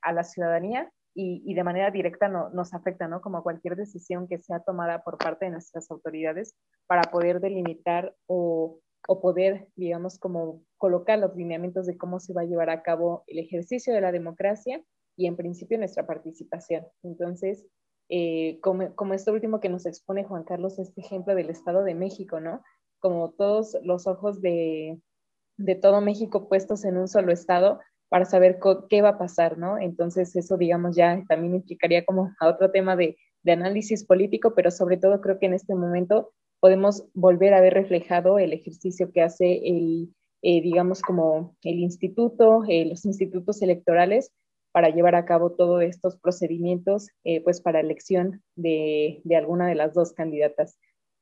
a 0.00 0.12
la 0.14 0.24
ciudadanía 0.24 0.90
y, 1.14 1.54
de 1.54 1.64
manera 1.64 1.90
directa 1.90 2.28
no, 2.28 2.48
nos 2.50 2.72
afecta, 2.74 3.06
¿no? 3.08 3.20
Como 3.20 3.42
cualquier 3.42 3.76
decisión 3.76 4.28
que 4.28 4.38
sea 4.38 4.60
tomada 4.60 5.02
por 5.02 5.18
parte 5.18 5.44
de 5.44 5.50
nuestras 5.50 5.90
autoridades 5.90 6.54
para 6.86 7.02
poder 7.10 7.40
delimitar 7.40 8.14
o, 8.26 8.80
o 9.08 9.20
poder, 9.20 9.68
digamos, 9.76 10.18
como 10.18 10.62
colocar 10.78 11.18
los 11.18 11.36
lineamientos 11.36 11.86
de 11.86 11.98
cómo 11.98 12.20
se 12.20 12.32
va 12.32 12.42
a 12.42 12.46
llevar 12.46 12.70
a 12.70 12.82
cabo 12.82 13.24
el 13.26 13.38
ejercicio 13.38 13.92
de 13.92 14.00
la 14.00 14.12
democracia 14.12 14.82
y 15.16 15.26
en 15.26 15.36
principio 15.36 15.78
nuestra 15.78 16.06
participación. 16.06 16.86
Entonces, 17.02 17.66
eh, 18.08 18.58
como, 18.60 18.94
como 18.94 19.14
este 19.14 19.30
último 19.30 19.60
que 19.60 19.68
nos 19.68 19.86
expone 19.86 20.24
Juan 20.24 20.44
Carlos, 20.44 20.78
este 20.78 21.00
ejemplo 21.00 21.34
del 21.34 21.50
Estado 21.50 21.84
de 21.84 21.94
México, 21.94 22.40
¿no? 22.40 22.62
Como 23.00 23.30
todos 23.32 23.76
los 23.82 24.06
ojos 24.06 24.40
de, 24.40 25.00
de 25.56 25.74
todo 25.74 26.00
México 26.00 26.48
puestos 26.48 26.84
en 26.84 26.96
un 26.96 27.08
solo 27.08 27.32
estado 27.32 27.80
para 28.12 28.26
saber 28.26 28.58
qué 28.90 29.00
va 29.00 29.08
a 29.08 29.18
pasar, 29.18 29.56
¿no? 29.56 29.78
Entonces 29.78 30.36
eso, 30.36 30.58
digamos, 30.58 30.94
ya 30.94 31.24
también 31.30 31.54
implicaría 31.54 32.04
como 32.04 32.30
a 32.40 32.46
otro 32.46 32.70
tema 32.70 32.94
de, 32.94 33.16
análisis 33.46 34.04
político, 34.04 34.52
pero 34.54 34.70
sobre 34.70 34.98
todo 34.98 35.22
creo 35.22 35.38
que 35.38 35.46
en 35.46 35.54
este 35.54 35.74
momento 35.74 36.30
podemos 36.60 37.06
volver 37.14 37.54
a 37.54 37.62
ver 37.62 37.72
reflejado 37.72 38.38
el 38.38 38.52
ejercicio 38.52 39.10
que 39.12 39.22
hace 39.22 39.66
el, 39.66 40.14
eh, 40.42 40.60
digamos, 40.60 41.00
como 41.00 41.56
el 41.62 41.78
instituto, 41.78 42.64
eh, 42.68 42.84
los 42.84 43.06
institutos 43.06 43.62
electorales 43.62 44.30
para 44.72 44.90
llevar 44.90 45.14
a 45.14 45.24
cabo 45.24 45.52
todos 45.52 45.82
estos 45.82 46.18
procedimientos, 46.18 47.08
eh, 47.24 47.42
pues 47.42 47.62
para 47.62 47.80
elección 47.80 48.42
de, 48.56 49.22
alguna 49.34 49.68
de 49.68 49.74
las 49.74 49.94
dos 49.94 50.12
candidatas. 50.12 50.76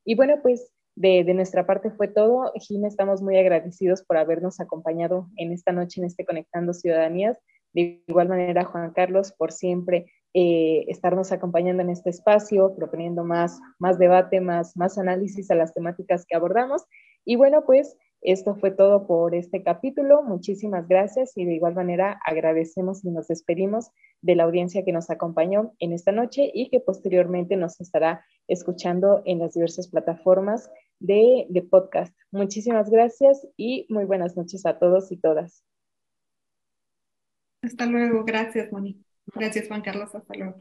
Y 0.04 0.16
bueno, 0.16 0.40
pues 0.42 0.72
de, 1.00 1.34
nuestra 1.34 1.66
parte 1.66 1.90
fue 1.90 2.08
todo. 2.08 2.52
Gina, 2.56 2.86
estamos 2.86 3.22
muy 3.22 3.38
agradecidos 3.38 4.02
por 4.02 4.18
habernos 4.18 4.60
acompañado 4.60 5.28
en 5.36 5.50
esta 5.52 5.72
noche 5.72 6.00
en 6.00 6.06
este 6.06 6.26
Conectando 6.26 6.74
Ciudadanías. 6.74 7.38
De 7.72 8.02
igual 8.06 8.28
manera, 8.28 8.64
Juan 8.64 8.92
Carlos, 8.92 9.32
por 9.32 9.50
siempre 9.50 10.12
estarnos 10.32 11.32
acompañando 11.32 11.82
en 11.82 11.90
este 11.90 12.10
espacio, 12.10 12.74
proponiendo 12.76 13.24
más, 13.24 13.58
más 13.78 13.98
debate, 13.98 14.40
más, 14.40 14.76
más 14.76 14.98
análisis 14.98 15.50
a 15.50 15.54
las 15.54 15.72
temáticas 15.72 16.26
que 16.26 16.36
abordamos. 16.36 16.84
Y 17.24 17.36
bueno, 17.36 17.64
pues 17.64 17.96
esto 18.20 18.54
fue 18.54 18.70
todo 18.70 19.06
por 19.06 19.34
este 19.34 19.62
capítulo. 19.62 20.22
Muchísimas 20.22 20.86
gracias 20.86 21.32
y 21.36 21.46
de 21.46 21.54
igual 21.54 21.74
manera 21.74 22.20
agradecemos 22.26 23.02
y 23.04 23.10
nos 23.10 23.28
despedimos 23.28 23.90
de 24.20 24.34
la 24.34 24.44
audiencia 24.44 24.84
que 24.84 24.92
nos 24.92 25.08
acompañó 25.08 25.72
en 25.78 25.94
esta 25.94 26.12
noche 26.12 26.50
y 26.52 26.68
que 26.68 26.80
posteriormente 26.80 27.56
nos 27.56 27.80
estará 27.80 28.22
escuchando 28.46 29.22
en 29.24 29.38
las 29.38 29.54
diversas 29.54 29.88
plataformas 29.88 30.70
de, 31.00 31.46
de 31.48 31.62
podcast. 31.62 32.16
Muchísimas 32.30 32.90
gracias 32.90 33.46
y 33.56 33.86
muy 33.88 34.04
buenas 34.04 34.36
noches 34.36 34.64
a 34.66 34.78
todos 34.78 35.10
y 35.10 35.16
todas. 35.16 35.64
Hasta 37.62 37.86
luego. 37.86 38.24
Gracias, 38.24 38.70
Moni. 38.72 39.02
Gracias, 39.34 39.68
Juan 39.68 39.82
Carlos. 39.82 40.14
Hasta 40.14 40.34
luego. 40.34 40.56